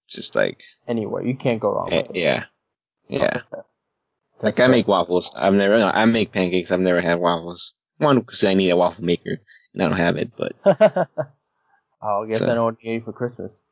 just 0.08 0.36
like 0.36 0.60
Anyway, 0.88 1.28
you 1.28 1.36
can't 1.36 1.60
go 1.60 1.74
wrong 1.74 1.92
eh, 1.92 2.02
with 2.04 2.12
it. 2.12 2.16
yeah, 2.16 2.46
yeah. 3.08 3.42
Like 4.42 4.60
I 4.60 4.68
make 4.68 4.88
waffles. 4.88 5.32
I've 5.36 5.54
never. 5.54 5.80
no, 5.80 5.88
I 5.88 6.06
make 6.06 6.32
pancakes. 6.32 6.72
I've 6.72 6.80
never 6.80 7.02
had 7.02 7.20
waffles. 7.20 7.74
One 7.98 8.20
because 8.20 8.44
I 8.44 8.54
need 8.54 8.70
a 8.70 8.78
waffle 8.78 9.04
maker 9.06 9.38
and 9.74 9.82
I 9.84 9.88
don't 9.88 9.98
have 9.98 10.18
it. 10.18 10.32
But 10.36 10.54
oh, 12.02 12.24
I 12.24 12.28
guess 12.28 12.40
So- 12.40 12.52
I 12.52 12.56
know 12.56 12.66
what 12.66 12.78
you 12.82 12.92
ate 12.94 13.06
for 13.06 13.14
Christmas. 13.14 13.66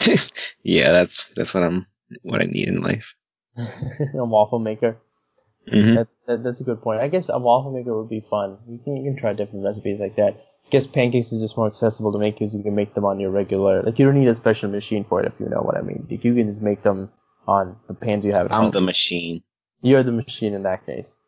yeah, 0.62 0.92
that's 0.92 1.30
that's 1.36 1.54
what 1.54 1.62
I'm 1.62 1.86
what 2.22 2.42
I 2.42 2.44
need 2.44 2.68
in 2.68 2.82
life. 2.82 3.14
a 3.56 4.24
waffle 4.24 4.58
maker. 4.58 4.98
hmm 5.70 5.94
That, 5.94 6.08
that 6.26 6.42
that's 6.44 6.60
a 6.60 6.64
good 6.64 6.82
point. 6.82 7.00
I 7.00 7.08
guess 7.08 7.28
a 7.30 7.38
waffle 7.38 7.72
maker 7.72 7.96
would 7.96 8.10
be 8.10 8.24
fun. 8.28 8.58
You 8.68 8.78
can 8.84 8.96
you 8.96 9.10
can 9.10 9.16
try 9.18 9.32
different 9.32 9.64
recipes 9.64 10.00
like 10.00 10.16
that. 10.16 10.36
I 10.66 10.68
guess 10.70 10.86
pancakes 10.86 11.32
are 11.32 11.38
just 11.38 11.56
more 11.56 11.68
accessible 11.68 12.12
to 12.12 12.18
make 12.18 12.38
because 12.38 12.54
you 12.54 12.62
can 12.62 12.74
make 12.74 12.94
them 12.94 13.04
on 13.04 13.20
your 13.20 13.30
regular. 13.30 13.82
Like 13.82 13.98
you 13.98 14.06
don't 14.06 14.18
need 14.18 14.28
a 14.28 14.34
special 14.34 14.68
machine 14.68 15.04
for 15.04 15.20
it 15.22 15.26
if 15.26 15.38
you 15.38 15.48
know 15.48 15.60
what 15.60 15.76
I 15.76 15.82
mean. 15.82 16.06
Like, 16.10 16.24
you 16.24 16.34
can 16.34 16.46
just 16.46 16.60
make 16.62 16.82
them 16.82 17.10
on 17.46 17.76
the 17.86 17.94
pans 17.94 18.24
you 18.24 18.32
have 18.32 18.46
at 18.46 18.52
I'm 18.52 18.64
home. 18.64 18.70
the 18.72 18.80
machine. 18.80 19.42
You're 19.82 20.02
the 20.02 20.12
machine 20.12 20.54
in 20.54 20.64
that 20.64 20.84
case. 20.84 21.18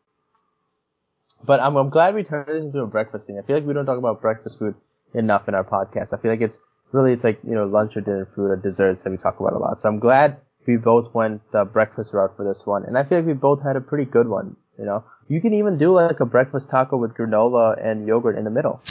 But 1.43 1.61
I'm, 1.61 1.77
I'm 1.77 1.89
glad 1.89 2.15
we 2.15 2.23
turned 2.23 2.47
this 2.47 2.61
into 2.61 2.81
a 2.81 2.87
breakfast 2.87 3.27
thing. 3.27 3.39
I 3.39 3.45
feel 3.45 3.55
like 3.55 3.65
we 3.65 3.73
don't 3.73 3.85
talk 3.85 3.97
about 3.97 4.21
breakfast 4.21 4.59
food 4.59 4.75
enough 5.13 5.47
in 5.47 5.55
our 5.55 5.63
podcast. 5.63 6.13
I 6.13 6.21
feel 6.21 6.31
like 6.31 6.41
it's 6.41 6.59
really, 6.91 7.13
it's 7.13 7.23
like, 7.23 7.39
you 7.43 7.53
know, 7.53 7.65
lunch 7.65 7.95
or 7.95 8.01
dinner 8.01 8.27
food 8.35 8.51
or 8.51 8.57
desserts 8.57 9.03
that 9.03 9.09
we 9.09 9.17
talk 9.17 9.39
about 9.39 9.53
a 9.53 9.57
lot. 9.57 9.79
So 9.79 9.87
I'm 9.87 9.99
glad 9.99 10.41
we 10.67 10.75
both 10.75 11.13
went 11.13 11.41
the 11.51 11.63
breakfast 11.63 12.13
route 12.13 12.35
for 12.35 12.43
this 12.43 12.65
one. 12.65 12.83
And 12.83 12.97
I 12.97 13.03
feel 13.03 13.19
like 13.19 13.27
we 13.27 13.33
both 13.33 13.63
had 13.63 13.75
a 13.75 13.81
pretty 13.81 14.05
good 14.05 14.27
one, 14.27 14.57
you 14.79 14.85
know. 14.85 15.03
You 15.27 15.41
can 15.41 15.53
even 15.53 15.77
do 15.77 15.93
like 15.93 16.19
a 16.21 16.25
breakfast 16.25 16.69
taco 16.71 16.97
with 16.97 17.15
granola 17.15 17.77
and 17.83 18.07
yogurt 18.07 18.37
in 18.37 18.45
the 18.45 18.51
middle. 18.51 18.81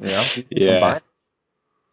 You 0.00 0.08
know? 0.08 0.22
You 0.34 0.44
Yeah. 0.50 0.80
combine. 0.80 1.00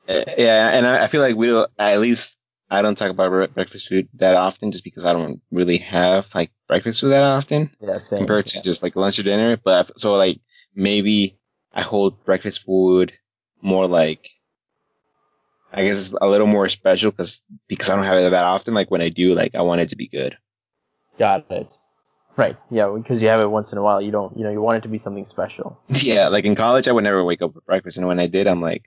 Yeah, 0.08 0.70
and 0.74 0.86
I, 0.86 1.04
I 1.06 1.08
feel 1.08 1.22
like 1.22 1.36
we 1.36 1.48
don't. 1.48 1.70
At 1.80 2.02
least 2.02 2.38
I 2.70 2.82
don't 2.82 2.98
talk 2.98 3.12
about 3.12 3.30
bre- 3.30 3.54
breakfast 3.54 3.88
food 3.88 4.10
that 4.16 4.36
often, 4.36 4.72
just 4.72 4.84
because 4.84 5.06
I 5.06 5.14
don't 5.14 5.42
really 5.52 5.78
have 5.78 6.28
like 6.36 6.52
breakfast 6.68 7.02
food 7.02 7.10
that 7.10 7.24
often 7.24 7.70
Yeah, 7.80 7.98
same. 8.00 8.20
compared 8.20 8.48
to 8.48 8.62
just 8.62 8.84
like 8.84 8.96
lunch 8.96 9.20
or 9.20 9.24
dinner. 9.24 9.58
But 9.64 10.00
so 10.00 10.14
like 10.16 10.42
maybe 10.76 11.40
I 11.74 11.82
hold 11.82 12.24
breakfast 12.26 12.64
food 12.64 13.14
more 13.62 13.88
like. 13.88 14.30
I 15.74 15.84
guess 15.84 16.06
it's 16.08 16.16
a 16.22 16.28
little 16.28 16.48
more 16.48 16.70
special 16.70 17.12
because 17.12 17.42
because 17.68 17.90
I 17.90 17.96
don't 17.96 18.06
have 18.06 18.18
it 18.20 18.30
that 18.30 18.46
often. 18.46 18.74
Like 18.74 18.92
when 18.92 19.02
I 19.02 19.10
do, 19.10 19.34
like 19.36 19.56
I 19.56 19.62
want 19.64 19.82
it 19.82 19.90
to 19.90 19.96
be 19.98 20.08
good. 20.08 20.38
Got 21.18 21.50
it. 21.52 21.78
Right. 22.36 22.58
Yeah, 22.72 22.94
because 22.96 23.22
you 23.22 23.28
have 23.28 23.42
it 23.42 23.50
once 23.50 23.72
in 23.72 23.78
a 23.78 23.84
while. 23.84 24.02
You 24.02 24.12
don't, 24.12 24.36
you 24.38 24.44
know, 24.44 24.50
you 24.50 24.62
want 24.62 24.78
it 24.78 24.82
to 24.84 24.90
be 24.90 24.98
something 24.98 25.26
special. 25.26 25.80
Yeah, 25.90 26.30
like 26.30 26.46
in 26.46 26.56
college, 26.56 26.88
I 26.88 26.92
would 26.92 27.04
never 27.04 27.24
wake 27.24 27.42
up 27.42 27.54
for 27.54 27.62
breakfast, 27.62 27.98
and 27.98 28.08
when 28.08 28.20
I 28.20 28.28
did, 28.28 28.48
I'm 28.48 28.62
like, 28.62 28.84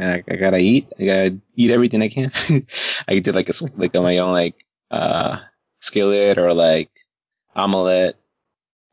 I, 0.00 0.22
I 0.28 0.36
gotta 0.36 0.58
eat. 0.58 0.92
I 0.98 1.04
gotta 1.04 1.38
eat 1.54 1.70
everything 1.70 2.02
I 2.02 2.08
can. 2.08 2.30
I 3.08 3.18
did 3.18 3.34
like 3.34 3.48
a 3.48 3.54
like 3.76 3.94
on 3.94 4.02
my 4.02 4.18
own 4.18 4.32
like 4.32 4.54
uh 4.90 5.38
skillet 5.80 6.38
or 6.38 6.52
like 6.52 6.90
omelette, 7.54 8.16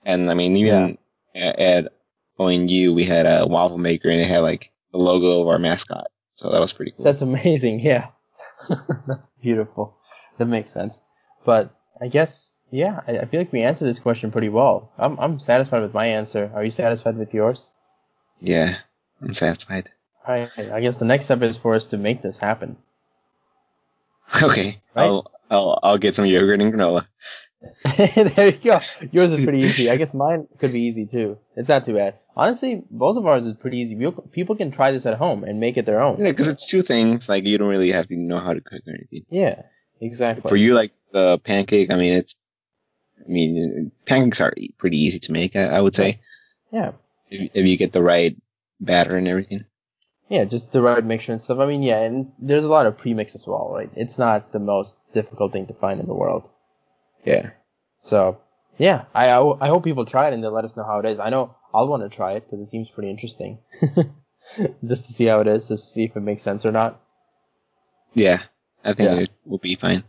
and 0.06 0.30
I 0.30 0.34
mean 0.34 0.56
even 0.56 0.98
at, 1.36 1.60
at 1.60 1.94
ONU 2.40 2.96
we 2.96 3.04
had 3.04 3.26
a 3.26 3.46
waffle 3.46 3.78
maker 3.78 4.10
and 4.10 4.20
it 4.20 4.28
had 4.28 4.40
like 4.40 4.72
the 4.92 4.98
logo 4.98 5.42
of 5.42 5.48
our 5.48 5.60
mascot, 5.60 6.08
so 6.34 6.50
that 6.50 6.62
was 6.62 6.74
pretty 6.74 6.92
cool. 6.92 7.06
That's 7.06 7.22
amazing. 7.22 7.82
Yeah, 7.82 8.08
that's 9.08 9.28
beautiful. 9.42 9.98
That 10.38 10.46
makes 10.46 10.72
sense. 10.72 11.02
But 11.46 11.76
I 12.02 12.08
guess 12.08 12.54
yeah, 12.74 13.02
I, 13.08 13.20
I 13.20 13.26
feel 13.26 13.40
like 13.40 13.54
we 13.54 13.62
answered 13.62 13.86
this 13.86 14.00
question 14.00 14.32
pretty 14.32 14.50
well. 14.50 14.90
I'm 14.98 15.20
I'm 15.20 15.40
satisfied 15.40 15.84
with 15.84 15.94
my 15.94 16.08
answer. 16.08 16.52
Are 16.56 16.64
you 16.64 16.72
satisfied 16.72 17.16
with 17.18 17.34
yours? 17.34 17.72
yeah, 18.42 18.78
I'm 19.22 19.34
satisfied. 19.34 19.92
All 20.28 20.34
right. 20.36 20.50
I 20.58 20.82
guess 20.82 20.98
the 20.98 21.06
next 21.06 21.26
step 21.26 21.42
is 21.44 21.58
for 21.58 21.76
us 21.76 21.88
to 21.88 21.98
make 21.98 22.22
this 22.22 22.38
happen. 22.38 22.78
Okay, 24.42 24.82
Right? 24.96 25.04
I'll 25.06 25.32
I'll 25.52 25.80
I'll 25.84 25.98
get 25.98 26.16
some 26.16 26.26
yogurt 26.26 26.62
and 26.62 26.74
granola. 26.74 27.06
there 27.98 28.48
you 28.50 28.58
go. 28.58 28.80
Yours 29.12 29.32
is 29.32 29.44
pretty 29.44 29.60
easy. 29.60 29.90
I 29.90 29.96
guess 30.02 30.14
mine 30.14 30.48
could 30.60 30.74
be 30.74 30.82
easy 30.82 31.06
too. 31.06 31.38
It's 31.56 31.70
not 31.70 31.86
too 31.86 31.94
bad. 31.94 32.16
Honestly, 32.36 32.82
both 32.90 33.16
of 33.18 33.26
ours 33.26 33.46
is 33.46 33.54
pretty 33.54 33.80
easy. 33.80 33.96
People- 33.96 34.24
People 34.32 34.56
can 34.56 34.72
try 34.72 34.92
this 34.92 35.06
at 35.06 35.14
home 35.18 35.44
and 35.44 35.60
make 35.60 35.78
it 35.78 35.86
their 35.86 36.02
own. 36.02 36.20
Yeah, 36.20 36.32
because 36.32 36.48
it's 36.48 36.68
two 36.68 36.82
things. 36.82 37.30
Like 37.30 37.46
you 37.46 37.58
don't 37.58 37.70
really 37.70 37.92
have 37.92 38.08
to 38.08 38.16
know 38.18 38.40
how 38.40 38.54
to 38.54 38.62
cook 38.62 38.82
or 38.88 38.94
anything. 38.94 39.26
Yeah, 39.30 39.62
exactly. 40.02 40.50
For 40.50 40.56
you, 40.58 40.74
like 40.74 40.92
the 41.12 41.38
pancake, 41.40 41.92
I 41.92 41.96
mean, 41.98 42.14
it's, 42.16 42.36
I 43.26 43.32
mean, 43.32 43.92
pancakes 44.06 44.42
are 44.42 44.54
pretty 44.78 44.98
easy 44.98 45.20
to 45.20 45.32
make. 45.32 45.56
I, 45.56 45.66
I 45.66 45.82
would 45.82 45.96
say 45.96 46.20
Yeah, 46.72 46.92
if, 47.30 47.52
if 47.54 47.66
you 47.66 47.78
get 47.78 47.94
the 47.94 48.04
right 48.04 48.36
batter 48.80 49.16
and 49.16 49.28
everything. 49.28 49.66
yeah, 50.30 50.46
just 50.46 50.72
the 50.72 50.82
right 50.82 51.04
mixture 51.04 51.32
and 51.32 51.42
stuff. 51.42 51.60
I 51.60 51.66
mean, 51.66 51.84
yeah, 51.84 52.00
and 52.00 52.32
there's 52.40 52.66
a 52.66 52.70
lot 52.70 52.86
of 52.86 52.98
premix 52.98 53.36
as 53.36 53.46
well, 53.48 53.70
right? 53.74 53.90
It's 53.96 54.18
not 54.18 54.52
the 54.52 54.60
most 54.60 54.98
difficult 55.14 55.54
thing 55.54 55.68
to 55.68 55.74
find 55.74 56.00
in 56.00 56.08
the 56.08 56.14
world. 56.14 56.50
Yeah. 57.26 57.52
So, 58.02 58.40
yeah, 58.78 59.06
I 59.14 59.30
I, 59.30 59.66
I 59.66 59.68
hope 59.70 59.84
people 59.84 60.06
try 60.06 60.28
it 60.28 60.34
and 60.34 60.44
they'll 60.44 60.52
let 60.52 60.66
us 60.66 60.76
know 60.76 60.84
how 60.84 61.00
it 61.00 61.06
is. 61.06 61.20
I 61.20 61.30
know 61.30 61.56
I'll 61.74 61.88
want 61.88 62.04
to 62.04 62.10
try 62.10 62.34
it 62.34 62.46
because 62.50 62.66
it 62.66 62.70
seems 62.70 62.90
pretty 62.90 63.10
interesting. 63.10 63.60
just 64.86 65.06
to 65.06 65.14
see 65.14 65.26
how 65.26 65.40
it 65.40 65.48
is, 65.48 65.70
just 65.70 65.86
to 65.86 65.90
see 65.92 66.04
if 66.06 66.16
it 66.18 66.22
makes 66.22 66.44
sense 66.44 66.66
or 66.66 66.72
not. 66.72 67.00
Yeah. 68.14 68.42
I 68.84 68.94
think 68.94 69.10
Yeah. 69.10 69.20
it 69.24 69.30
will 69.46 69.60
be 69.60 69.76
fine. 69.76 70.04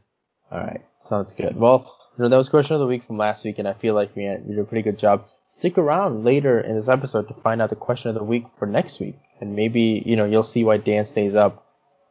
All 0.50 0.58
right, 0.58 0.82
sounds 0.98 1.32
good. 1.34 1.56
Well, 1.56 1.96
you 2.16 2.22
know 2.22 2.28
that 2.28 2.36
was 2.36 2.48
question 2.48 2.74
of 2.74 2.80
the 2.80 2.86
week 2.86 3.04
from 3.04 3.18
last 3.18 3.44
week, 3.44 3.58
and 3.58 3.68
I 3.68 3.72
feel 3.72 3.94
like 3.94 4.14
we, 4.14 4.22
we 4.28 4.54
did 4.54 4.58
a 4.58 4.64
pretty 4.64 4.82
good 4.82 4.98
job. 4.98 5.26
Stick 5.46 5.78
around 5.78 6.24
later 6.24 6.60
in 6.60 6.74
this 6.74 6.88
episode 6.88 7.28
to 7.28 7.34
find 7.34 7.60
out 7.60 7.70
the 7.70 7.76
question 7.76 8.08
of 8.08 8.14
the 8.14 8.24
week 8.24 8.46
for 8.58 8.66
next 8.66 9.00
week, 9.00 9.16
and 9.40 9.54
maybe 9.56 10.02
you 10.04 10.16
know 10.16 10.24
you'll 10.24 10.42
see 10.42 10.64
why 10.64 10.76
Dan 10.76 11.06
stays 11.06 11.34
up 11.34 11.66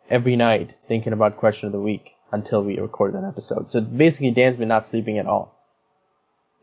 every 0.09 0.35
night 0.35 0.75
thinking 0.87 1.13
about 1.13 1.37
question 1.37 1.67
of 1.67 1.73
the 1.73 1.79
week 1.79 2.15
until 2.31 2.63
we 2.63 2.79
record 2.79 3.13
that 3.13 3.23
episode. 3.23 3.71
So 3.71 3.81
basically, 3.81 4.31
Dan's 4.31 4.57
been 4.57 4.67
not 4.67 4.85
sleeping 4.85 5.17
at 5.17 5.25
all. 5.25 5.57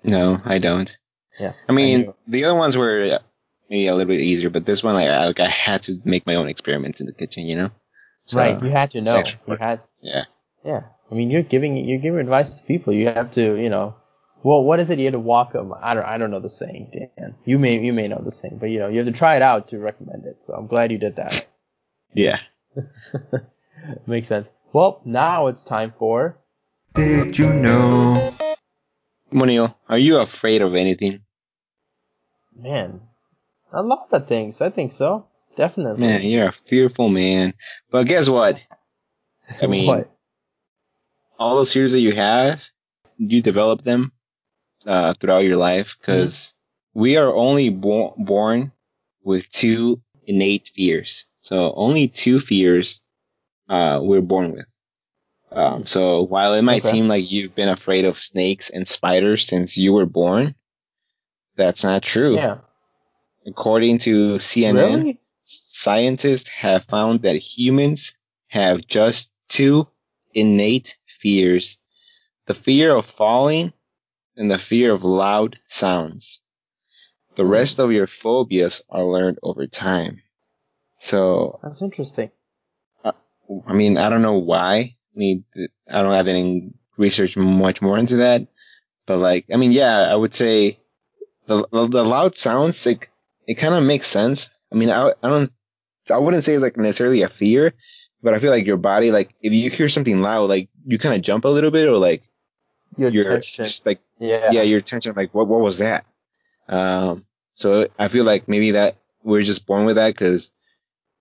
No, 0.05 0.41
I 0.45 0.59
don't. 0.59 0.95
Yeah, 1.39 1.53
I 1.69 1.73
mean, 1.73 2.01
knew. 2.01 2.15
the 2.27 2.45
other 2.45 2.59
ones 2.59 2.77
were 2.77 3.11
uh, 3.15 3.19
maybe 3.71 3.87
a 3.87 3.95
little 3.95 4.09
bit 4.09 4.21
easier, 4.21 4.51
but 4.51 4.67
this 4.67 4.83
one, 4.83 4.95
like, 4.95 5.09
I, 5.09 5.27
like, 5.27 5.41
I 5.41 5.47
had 5.47 5.83
to 5.85 6.01
make 6.05 6.27
my 6.27 6.35
own 6.35 6.49
experiments 6.49 7.01
in 7.01 7.07
the 7.07 7.13
kitchen, 7.13 7.47
you 7.47 7.57
know? 7.57 7.71
So, 8.25 8.39
right? 8.39 8.61
You 8.63 8.69
had 8.71 8.91
to 8.93 9.01
know. 9.01 9.23
You 9.47 9.57
had, 9.57 9.81
Yeah. 10.01 10.25
yeah. 10.65 10.83
I 11.11 11.15
mean, 11.15 11.31
you're 11.31 11.43
giving 11.43 11.77
you're 11.77 11.99
giving 11.99 12.21
advice 12.21 12.61
to 12.61 12.67
people. 12.67 12.93
You 12.93 13.07
have 13.07 13.31
to, 13.33 13.57
you 13.61 13.71
know. 13.71 13.97
Well, 14.43 14.63
what 14.65 14.81
is 14.81 14.89
it? 14.89 14.99
You 14.99 15.07
have 15.07 15.13
to 15.13 15.19
walk 15.19 15.53
them. 15.53 15.75
I 15.79 15.95
don't. 15.95 16.05
I 16.05 16.19
don't 16.19 16.31
know 16.31 16.41
the 16.41 16.49
saying, 16.49 17.11
Dan. 17.19 17.35
You 17.45 17.59
may. 17.59 17.79
You 17.81 17.93
may 17.93 18.09
know 18.09 18.23
the 18.25 18.33
saying, 18.33 18.59
but 18.59 18.71
you 18.71 18.79
know, 18.79 18.89
you 18.89 18.99
have 18.99 19.07
to 19.07 19.13
try 19.13 19.37
it 19.37 19.43
out 19.43 19.69
to 19.69 19.79
recommend 19.79 20.25
it. 20.27 20.45
So 20.45 20.55
I'm 20.55 20.67
glad 20.67 20.93
you 20.93 20.99
did 20.99 21.17
that. 21.17 21.47
Yeah. 22.15 22.39
Makes 24.07 24.29
sense. 24.29 24.49
Well, 24.73 25.01
now 25.05 25.49
it's 25.49 25.65
time 25.65 25.93
for. 25.99 26.39
Did 26.95 27.39
you 27.39 27.53
know? 27.53 28.33
Monio, 29.33 29.75
are 29.89 29.99
you 29.99 30.19
afraid 30.19 30.63
of 30.63 30.75
anything? 30.75 31.23
Man, 32.57 33.01
a 33.73 33.83
lot 33.83 34.09
of 34.13 34.27
things. 34.27 34.61
I 34.61 34.71
think 34.71 34.93
so. 34.93 35.27
Definitely. 35.57 36.01
Man, 36.01 36.23
you're 36.23 36.49
a 36.49 36.55
fearful 36.69 37.09
man. 37.09 37.55
But 37.91 38.07
guess 38.07 38.29
what? 38.29 38.59
I 39.61 39.67
mean, 39.69 39.87
what? 39.87 40.11
All 41.41 41.57
those 41.57 41.73
fears 41.73 41.93
that 41.93 42.01
you 42.01 42.13
have, 42.13 42.63
you 43.17 43.43
develop 43.43 43.83
them 43.83 44.13
uh, 44.87 45.15
throughout 45.15 45.43
your 45.45 45.57
life 45.57 45.97
because 45.99 46.55
we 46.95 47.17
are 47.17 47.35
only 47.35 47.71
bo- 47.71 48.15
born 48.17 48.73
with 49.25 49.51
two 49.51 50.01
innate 50.27 50.71
fears. 50.75 51.27
So 51.41 51.73
only 51.75 52.09
two 52.09 52.41
fears 52.41 53.01
uh, 53.69 54.01
we're 54.03 54.21
born 54.21 54.53
with. 54.53 54.67
Um, 55.53 55.87
so 55.87 56.23
while 56.23 56.55
it 56.55 56.63
might 56.63 56.83
Okay. 56.85 56.91
seem 56.93 57.09
like 57.09 57.31
you've 57.31 57.55
been 57.55 57.69
afraid 57.71 58.05
of 58.05 58.21
snakes 58.21 58.71
and 58.71 58.87
spiders 58.87 59.47
since 59.47 59.77
you 59.77 59.93
were 59.93 60.07
born, 60.07 60.55
that's 61.57 61.83
not 61.83 62.03
true. 62.03 62.37
Yeah. 62.37 62.59
According 63.47 63.99
to 64.01 64.35
CNN, 64.37 64.75
Really? 64.99 65.21
scientists 65.45 66.49
have 66.51 66.85
found 66.85 67.23
that 67.23 67.37
humans 67.37 68.15
have 68.49 68.87
just 68.87 69.31
two 69.49 69.89
innate 70.35 70.97
fears 71.21 71.79
the 72.47 72.55
fear 72.55 72.97
of 72.97 73.07
falling 73.07 73.73
and 74.37 74.51
the 74.51 74.59
fear 74.59 74.93
of 74.93 75.05
loud 75.05 75.59
sounds. 75.69 76.41
The 77.37 77.47
rest 77.47 77.79
of 77.79 77.93
your 77.93 78.09
phobias 78.09 78.83
are 78.91 79.05
learned 79.05 79.39
over 79.43 79.69
time. 79.69 80.21
So, 80.99 81.61
That's 81.63 81.81
interesting. 81.81 82.33
Uh, 83.05 83.13
I 83.67 83.73
mean, 83.73 83.97
I 83.97 84.09
don't 84.09 84.23
know 84.23 84.39
why. 84.39 84.97
I 85.15 85.15
mean, 85.15 85.45
I 85.89 86.03
don't 86.03 86.13
have 86.13 86.27
any 86.27 86.73
research 86.97 87.37
much 87.37 87.81
more 87.81 87.99
into 87.99 88.17
that. 88.17 88.49
But 89.07 89.19
like, 89.19 89.47
I 89.53 89.57
mean, 89.57 89.71
yeah, 89.71 90.01
I 90.01 90.17
would 90.17 90.35
say 90.35 90.81
the 91.47 91.67
the, 91.71 91.87
the 91.87 92.05
loud 92.05 92.37
sounds 92.37 92.85
like 92.85 93.11
it 93.47 93.55
kind 93.55 93.75
of 93.75 93.85
makes 93.85 94.09
sense. 94.09 94.51
I 94.73 94.75
mean, 94.75 94.91
I 94.91 95.15
I 95.23 95.29
don't 95.29 95.53
I 96.11 96.19
wouldn't 96.19 96.45
say 96.45 96.55
it's 96.55 96.63
like 96.63 96.77
necessarily 96.77 97.23
a 97.23 97.29
fear, 97.29 97.75
but 98.23 98.35
I 98.35 98.39
feel 98.39 98.51
like 98.51 98.67
your 98.67 98.77
body 98.77 99.11
like 99.11 99.35
if 99.43 99.53
you 99.53 99.71
hear 99.71 99.89
something 99.89 100.21
loud, 100.21 100.49
like 100.49 100.69
you 100.87 100.99
kind 100.99 101.15
of 101.15 101.23
jump 101.23 101.45
a 101.45 101.49
little 101.49 101.71
bit 101.71 101.89
or 101.89 101.97
like 101.99 102.23
Your 102.97 103.11
you're 103.11 103.25
tension. 103.25 103.65
just 103.65 103.87
like 103.87 104.01
Yeah. 104.19 104.51
yeah, 104.53 104.63
your 104.63 104.81
tension 104.81 105.15
like 105.17 105.33
what 105.35 105.49
what 105.49 105.61
was 105.61 105.79
that? 105.79 106.07
Um, 106.69 107.27
so 107.55 107.89
I 107.99 108.09
feel 108.09 108.25
like 108.25 108.49
maybe 108.49 108.73
that 108.73 108.97
we're 109.23 109.43
just 109.43 109.67
born 109.67 109.87
with 109.87 109.97
that 109.97 110.15
because 110.15 110.51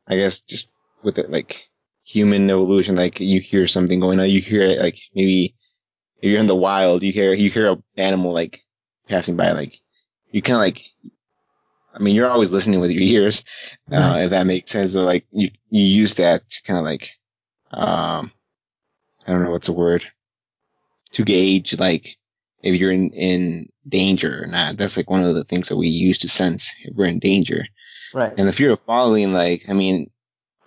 I 0.07 0.15
guess 0.17 0.41
just 0.41 0.69
with 1.03 1.17
it 1.19 1.31
like 1.31 1.69
human 2.03 2.49
evolution, 2.49 2.95
like 2.95 3.19
you 3.19 3.39
hear 3.41 3.67
something 3.67 3.99
going 3.99 4.19
on, 4.19 4.29
you 4.29 4.41
hear 4.41 4.61
it 4.61 4.79
like 4.79 4.99
maybe 5.15 5.55
if 6.21 6.29
you're 6.31 6.39
in 6.39 6.47
the 6.47 6.55
wild, 6.55 7.03
you 7.03 7.11
hear 7.11 7.33
you 7.33 7.49
hear 7.49 7.71
a 7.71 7.83
animal 7.97 8.33
like 8.33 8.61
passing 9.07 9.37
by, 9.37 9.51
like 9.51 9.79
you 10.31 10.41
kind 10.41 10.55
of 10.55 10.61
like. 10.61 10.85
I 11.93 11.99
mean, 11.99 12.15
you're 12.15 12.29
always 12.29 12.51
listening 12.51 12.79
with 12.79 12.91
your 12.91 13.01
ears, 13.01 13.43
uh, 13.91 13.95
Right. 13.95 14.23
if 14.25 14.29
that 14.29 14.45
makes 14.45 14.71
sense. 14.71 14.93
So 14.93 15.01
like 15.03 15.25
you 15.31 15.49
you 15.69 15.83
use 15.83 16.15
that 16.15 16.47
to 16.49 16.63
kind 16.63 16.77
of 16.79 16.85
like, 16.85 17.11
um, 17.71 18.31
I 19.27 19.31
don't 19.31 19.43
know 19.43 19.51
what's 19.51 19.67
the 19.67 19.73
word, 19.73 20.05
to 21.11 21.23
gauge 21.23 21.77
like 21.79 22.17
if 22.61 22.75
you're 22.75 22.91
in, 22.91 23.11
in 23.11 23.69
danger 23.87 24.43
or 24.43 24.47
not. 24.47 24.77
That's 24.77 24.97
like 24.97 25.09
one 25.09 25.23
of 25.23 25.33
the 25.35 25.43
things 25.43 25.69
that 25.69 25.77
we 25.77 25.87
use 25.87 26.19
to 26.19 26.29
sense 26.29 26.75
if 26.83 26.95
we're 26.95 27.05
in 27.05 27.19
danger. 27.19 27.65
Right. 28.13 28.33
And 28.37 28.47
the 28.47 28.53
fear 28.53 28.71
of 28.71 28.81
falling, 28.81 29.33
like, 29.33 29.65
I 29.69 29.73
mean, 29.73 30.09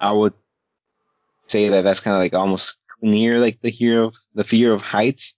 I 0.00 0.12
would 0.12 0.34
say 1.48 1.68
that 1.70 1.82
that's 1.82 2.00
kind 2.00 2.14
of 2.14 2.20
like 2.20 2.34
almost 2.34 2.76
near 3.00 3.38
like 3.38 3.60
the 3.60 3.70
fear 3.72 4.02
of 4.04 4.14
the 4.34 4.44
fear 4.44 4.72
of 4.72 4.80
heights. 4.82 5.34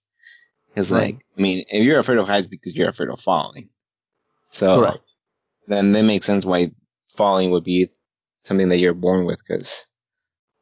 Cause 0.75 0.91
Right. 0.91 1.15
like, 1.15 1.25
I 1.37 1.41
mean, 1.41 1.65
if 1.69 1.83
you're 1.83 1.99
afraid 1.99 2.17
of 2.17 2.27
heights 2.27 2.47
because 2.47 2.75
you're 2.75 2.89
afraid 2.89 3.09
of 3.09 3.21
falling. 3.21 3.69
So 4.49 4.75
Correct. 4.75 5.04
Then 5.67 5.91
that 5.91 6.03
makes 6.03 6.25
sense 6.25 6.45
why 6.45 6.71
falling 7.15 7.51
would 7.51 7.63
be 7.63 7.91
something 8.43 8.69
that 8.69 8.77
you're 8.77 8.93
born 8.93 9.25
with. 9.25 9.39
Cause 9.47 9.85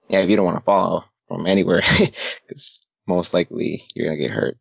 yeah, 0.09 0.19
if 0.19 0.29
you 0.29 0.35
don't 0.35 0.45
want 0.45 0.57
to 0.57 0.63
fall 0.63 1.05
from 1.27 1.47
anywhere, 1.47 1.81
cause 2.49 2.85
most 3.07 3.33
likely 3.33 3.83
you're 3.93 4.07
going 4.07 4.17
to 4.17 4.23
get 4.27 4.31
hurt. 4.31 4.57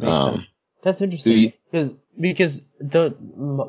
Um. 0.00 0.46
That's 0.82 1.02
interesting 1.02 1.52
because 1.70 1.92
because 2.20 2.64
the 2.78 3.16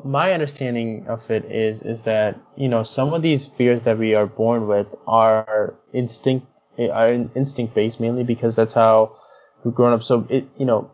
my 0.04 0.32
understanding 0.32 1.06
of 1.08 1.28
it 1.30 1.44
is 1.46 1.82
is 1.82 2.02
that 2.02 2.38
you 2.56 2.68
know 2.68 2.84
some 2.84 3.12
of 3.12 3.22
these 3.22 3.46
fears 3.46 3.82
that 3.82 3.98
we 3.98 4.14
are 4.14 4.26
born 4.26 4.68
with 4.68 4.86
are 5.08 5.74
instinct 5.92 6.46
are 6.78 7.12
instinct 7.34 7.74
based 7.74 7.98
mainly 7.98 8.22
because 8.22 8.54
that's 8.54 8.74
how 8.74 9.16
we've 9.64 9.74
grown 9.74 9.92
up. 9.92 10.04
So 10.04 10.24
it 10.28 10.48
you 10.56 10.66
know 10.66 10.92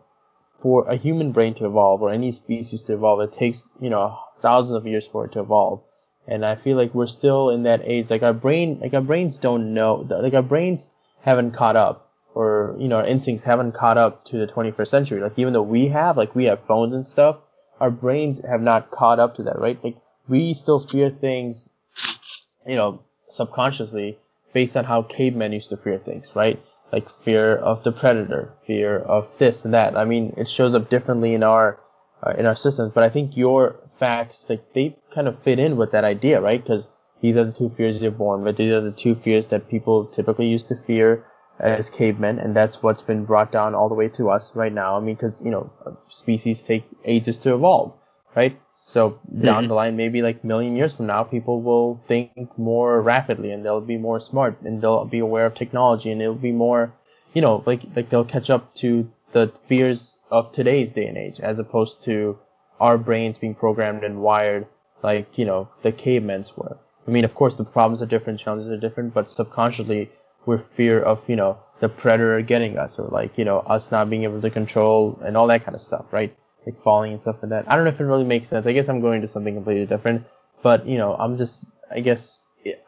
for 0.57 0.87
a 0.89 0.95
human 0.95 1.31
brain 1.31 1.53
to 1.55 1.67
evolve 1.67 2.01
or 2.01 2.09
any 2.09 2.31
species 2.31 2.81
to 2.83 2.93
evolve, 2.93 3.21
it 3.21 3.31
takes 3.31 3.71
you 3.79 3.91
know 3.91 4.17
thousands 4.41 4.75
of 4.75 4.87
years 4.87 5.07
for 5.07 5.25
it 5.25 5.33
to 5.33 5.39
evolve. 5.39 5.81
And 6.27 6.45
I 6.45 6.55
feel 6.55 6.75
like 6.75 6.93
we're 6.93 7.07
still 7.07 7.49
in 7.49 7.63
that 7.63 7.81
age. 7.83 8.09
Like 8.09 8.23
our 8.23 8.33
brain, 8.33 8.79
like 8.81 8.93
our 8.93 9.01
brains 9.01 9.37
don't 9.37 9.73
know. 9.73 10.05
Like 10.09 10.33
our 10.33 10.41
brains 10.41 10.89
haven't 11.21 11.51
caught 11.51 11.75
up 11.75 12.07
or 12.37 12.75
you 12.77 12.87
know 12.87 12.97
our 12.97 13.05
instincts 13.05 13.43
haven't 13.43 13.71
caught 13.71 13.97
up 13.97 14.23
to 14.25 14.37
the 14.37 14.45
21st 14.45 14.87
century. 14.87 15.21
Like 15.21 15.33
even 15.37 15.53
though 15.53 15.63
we 15.63 15.87
have 15.87 16.17
like 16.17 16.35
we 16.35 16.45
have 16.45 16.67
phones 16.67 16.93
and 16.93 17.07
stuff, 17.07 17.37
our 17.79 17.89
brains 17.89 18.45
have 18.45 18.61
not 18.61 18.91
caught 18.91 19.19
up 19.19 19.35
to 19.35 19.43
that, 19.43 19.57
right? 19.59 19.83
Like 19.83 19.97
we 20.27 20.53
still 20.53 20.79
fear 20.79 21.09
things, 21.09 21.67
you 22.67 22.75
know, 22.75 23.01
subconsciously 23.29 24.19
based 24.53 24.77
on 24.77 24.85
how 24.85 25.01
cavemen 25.01 25.51
used 25.51 25.69
to 25.69 25.77
fear 25.77 25.97
things, 25.97 26.35
right? 26.35 26.61
Like 26.91 27.09
fear 27.23 27.55
of 27.55 27.83
the 27.83 27.91
predator, 27.91 28.53
fear 28.67 28.99
of 28.99 29.29
this 29.39 29.65
and 29.65 29.73
that. 29.73 29.97
I 29.97 30.05
mean, 30.05 30.35
it 30.37 30.47
shows 30.47 30.75
up 30.75 30.91
differently 30.91 31.33
in 31.33 31.41
our 31.41 31.79
uh, 32.21 32.33
in 32.37 32.45
our 32.45 32.55
systems, 32.55 32.91
but 32.93 33.03
I 33.03 33.09
think 33.09 33.35
your 33.35 33.79
facts 33.99 34.49
like 34.49 34.73
they 34.73 34.95
kind 35.11 35.27
of 35.27 35.41
fit 35.43 35.59
in 35.59 35.77
with 35.77 35.91
that 35.91 36.03
idea, 36.03 36.41
right? 36.41 36.61
Because 36.61 36.87
these 37.21 37.37
are 37.37 37.45
the 37.45 37.51
two 37.51 37.69
fears 37.69 38.01
you're 38.01 38.11
born 38.11 38.43
with. 38.43 38.57
These 38.57 38.73
are 38.73 38.81
the 38.81 38.91
two 38.91 39.15
fears 39.15 39.47
that 39.47 39.69
people 39.69 40.05
typically 40.05 40.47
used 40.47 40.67
to 40.69 40.75
fear 40.75 41.25
as 41.59 41.89
cavemen, 41.89 42.37
and 42.37 42.55
that's 42.55 42.83
what's 42.83 43.01
been 43.01 43.25
brought 43.25 43.51
down 43.51 43.73
all 43.73 43.89
the 43.89 43.95
way 43.95 44.09
to 44.09 44.29
us 44.29 44.55
right 44.55 44.71
now. 44.71 44.95
I 44.95 44.99
mean, 44.99 45.15
because 45.15 45.41
you 45.41 45.51
know, 45.51 45.71
species 46.07 46.61
take 46.61 46.85
ages 47.03 47.39
to 47.39 47.55
evolve, 47.55 47.93
right? 48.35 48.59
So 48.75 49.19
down 49.41 49.67
the 49.67 49.73
line, 49.73 49.97
maybe 49.97 50.21
like 50.21 50.45
million 50.45 50.75
years 50.75 50.93
from 50.93 51.07
now, 51.07 51.23
people 51.23 51.61
will 51.61 51.99
think 52.07 52.31
more 52.57 53.01
rapidly 53.01 53.51
and 53.51 53.65
they'll 53.65 53.81
be 53.81 53.97
more 53.97 54.19
smart 54.19 54.61
and 54.61 54.81
they'll 54.81 55.03
be 55.03 55.19
aware 55.19 55.47
of 55.47 55.55
technology 55.55 56.11
and 56.11 56.21
it'll 56.21 56.35
be 56.35 56.53
more, 56.53 56.93
you 57.33 57.41
know, 57.41 57.63
like 57.65 57.81
like 57.95 58.09
they'll 58.09 58.23
catch 58.23 58.49
up 58.49 58.73
to 58.75 59.11
the 59.33 59.51
fears 59.67 60.19
of 60.31 60.51
today's 60.51 60.93
day 60.93 61.07
and 61.07 61.17
age, 61.17 61.39
as 61.39 61.59
opposed 61.59 62.03
to 62.03 62.37
our 62.79 62.97
brains 62.97 63.37
being 63.37 63.55
programmed 63.55 64.03
and 64.03 64.21
wired 64.21 64.67
like 65.03 65.37
you 65.37 65.45
know 65.45 65.69
the 65.81 65.91
cavemen's 65.91 66.55
were. 66.57 66.77
I 67.07 67.11
mean, 67.11 67.23
of 67.23 67.33
course, 67.33 67.55
the 67.55 67.63
problems 67.63 68.01
are 68.01 68.05
different, 68.05 68.39
challenges 68.39 68.69
are 68.69 68.77
different, 68.77 69.13
but 69.13 69.29
subconsciously 69.29 70.11
we're 70.45 70.57
fear 70.57 71.01
of, 71.01 71.27
you 71.29 71.35
know, 71.35 71.59
the 71.79 71.89
predator 71.89 72.41
getting 72.41 72.77
us 72.77 72.99
or 72.99 73.07
like, 73.09 73.37
you 73.37 73.45
know, 73.45 73.59
us 73.59 73.91
not 73.91 74.09
being 74.09 74.23
able 74.23 74.41
to 74.41 74.49
control 74.49 75.19
and 75.23 75.37
all 75.37 75.47
that 75.47 75.63
kind 75.63 75.75
of 75.75 75.81
stuff, 75.81 76.05
right? 76.11 76.35
Like 76.65 76.81
falling 76.81 77.13
and 77.13 77.21
stuff 77.21 77.37
like 77.41 77.49
that. 77.51 77.69
I 77.69 77.75
don't 77.75 77.85
know 77.85 77.91
if 77.91 78.01
it 78.01 78.05
really 78.05 78.23
makes 78.23 78.49
sense. 78.49 78.67
I 78.67 78.73
guess 78.73 78.89
I'm 78.89 78.99
going 78.99 79.21
to 79.21 79.27
something 79.27 79.53
completely 79.53 79.85
different, 79.85 80.25
but 80.63 80.87
you 80.87 80.97
know, 80.97 81.15
I'm 81.15 81.37
just, 81.37 81.65
I 81.91 81.99
guess 81.99 82.41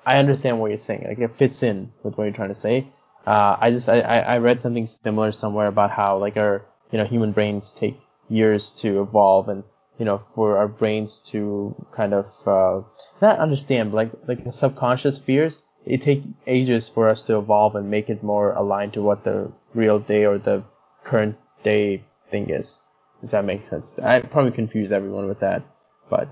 I 0.05 0.17
understand 0.17 0.59
what 0.59 0.71
you're 0.71 0.77
saying. 0.77 1.05
Like 1.07 1.19
it 1.19 1.37
fits 1.37 1.63
in 1.63 1.91
with 2.03 2.17
what 2.17 2.25
you're 2.25 2.33
trying 2.33 2.49
to 2.49 2.55
say. 2.55 2.87
Uh, 3.25 3.55
I 3.59 3.71
just, 3.71 3.87
I, 3.87 3.99
I 3.99 4.37
read 4.39 4.61
something 4.61 4.87
similar 4.87 5.31
somewhere 5.31 5.67
about 5.67 5.91
how 5.91 6.17
like 6.17 6.35
our, 6.35 6.65
you 6.91 6.97
know, 6.97 7.05
human 7.05 7.31
brains 7.31 7.73
take 7.73 7.99
years 8.27 8.71
to 8.71 9.01
evolve 9.01 9.49
and 9.49 9.63
you 9.99 10.05
know, 10.05 10.17
for 10.33 10.57
our 10.57 10.67
brains 10.67 11.19
to 11.19 11.75
kind 11.91 12.13
of 12.13 12.47
uh, 12.47 12.81
not 13.21 13.37
understand, 13.37 13.91
but 13.91 13.97
like 13.97 14.11
like 14.27 14.43
the 14.45 14.51
subconscious 14.51 15.19
fears, 15.19 15.61
it 15.85 16.01
take 16.01 16.23
ages 16.47 16.87
for 16.87 17.09
us 17.09 17.23
to 17.23 17.37
evolve 17.37 17.75
and 17.75 17.91
make 17.91 18.09
it 18.09 18.23
more 18.23 18.53
aligned 18.53 18.93
to 18.93 19.01
what 19.01 19.23
the 19.25 19.51
real 19.73 19.99
day 19.99 20.25
or 20.25 20.37
the 20.37 20.63
current 21.03 21.37
day 21.63 22.03
thing 22.31 22.49
is. 22.49 22.81
Does 23.21 23.31
that 23.31 23.43
make 23.43 23.67
sense? 23.67 23.99
I 23.99 24.21
probably 24.21 24.53
confused 24.53 24.93
everyone 24.93 25.27
with 25.27 25.41
that, 25.41 25.63
but 26.09 26.29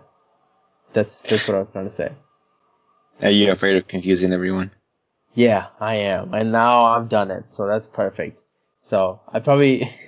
that's 0.93 1.17
that's 1.17 1.45
what 1.47 1.55
I 1.55 1.59
was 1.59 1.67
trying 1.73 1.85
to 1.85 1.91
say. 1.91 2.11
Are 3.21 3.31
you 3.31 3.51
afraid 3.51 3.77
of 3.77 3.87
confusing 3.87 4.31
everyone? 4.31 4.71
Yeah, 5.33 5.67
I 5.79 5.95
am, 5.95 6.33
and 6.33 6.53
now 6.53 6.85
I've 6.85 7.09
done 7.09 7.31
it, 7.31 7.51
so 7.51 7.67
that's 7.67 7.87
perfect. 7.87 8.41
So 8.79 9.19
I 9.27 9.39
probably, 9.39 9.83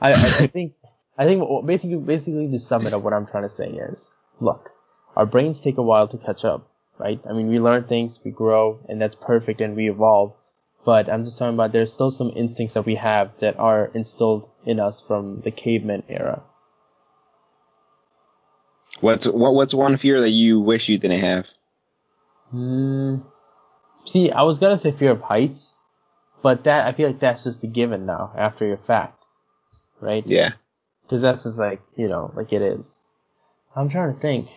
I, 0.00 0.14
I 0.14 0.46
think 0.46 0.72
I 1.16 1.26
think 1.26 1.66
basically, 1.66 1.98
basically 1.98 2.48
to 2.50 2.58
sum 2.58 2.86
it 2.86 2.92
up, 2.92 3.02
what 3.02 3.12
I'm 3.12 3.26
trying 3.26 3.44
to 3.44 3.48
say 3.48 3.68
is, 3.68 4.10
look, 4.40 4.70
our 5.16 5.26
brains 5.26 5.60
take 5.60 5.78
a 5.78 5.82
while 5.82 6.08
to 6.08 6.18
catch 6.18 6.44
up, 6.44 6.68
right? 6.98 7.20
I 7.28 7.32
mean, 7.32 7.48
we 7.48 7.60
learn 7.60 7.84
things, 7.84 8.20
we 8.24 8.32
grow, 8.32 8.80
and 8.88 9.00
that's 9.00 9.14
perfect, 9.14 9.60
and 9.60 9.76
we 9.76 9.88
evolve. 9.88 10.32
But 10.84 11.08
I'm 11.08 11.24
just 11.24 11.38
talking 11.38 11.54
about 11.54 11.72
there's 11.72 11.92
still 11.92 12.10
some 12.10 12.32
instincts 12.34 12.74
that 12.74 12.84
we 12.84 12.96
have 12.96 13.38
that 13.38 13.58
are 13.58 13.86
instilled 13.94 14.48
in 14.66 14.80
us 14.80 15.00
from 15.00 15.40
the 15.40 15.50
caveman 15.50 16.02
era. 16.08 16.42
What's 19.00 19.26
what? 19.26 19.54
What's 19.54 19.74
one 19.74 19.96
fear 19.96 20.20
that 20.20 20.30
you 20.30 20.60
wish 20.60 20.88
you 20.88 20.98
didn't 20.98 21.20
have? 21.20 21.48
Hmm. 22.50 23.16
See, 24.04 24.30
I 24.30 24.42
was 24.42 24.58
gonna 24.58 24.78
say 24.78 24.92
fear 24.92 25.12
of 25.12 25.22
heights, 25.22 25.74
but 26.42 26.64
that 26.64 26.86
I 26.86 26.92
feel 26.92 27.08
like 27.08 27.20
that's 27.20 27.44
just 27.44 27.64
a 27.64 27.66
given 27.66 28.06
now 28.06 28.32
after 28.36 28.66
your 28.66 28.76
fact, 28.76 29.24
right? 30.00 30.24
Yeah. 30.26 30.52
Because 31.04 31.22
that's 31.22 31.44
just 31.44 31.58
like, 31.58 31.82
you 31.96 32.08
know, 32.08 32.32
like 32.34 32.52
it 32.52 32.62
is. 32.62 33.00
I'm 33.76 33.88
trying 33.88 34.14
to 34.14 34.20
think. 34.20 34.48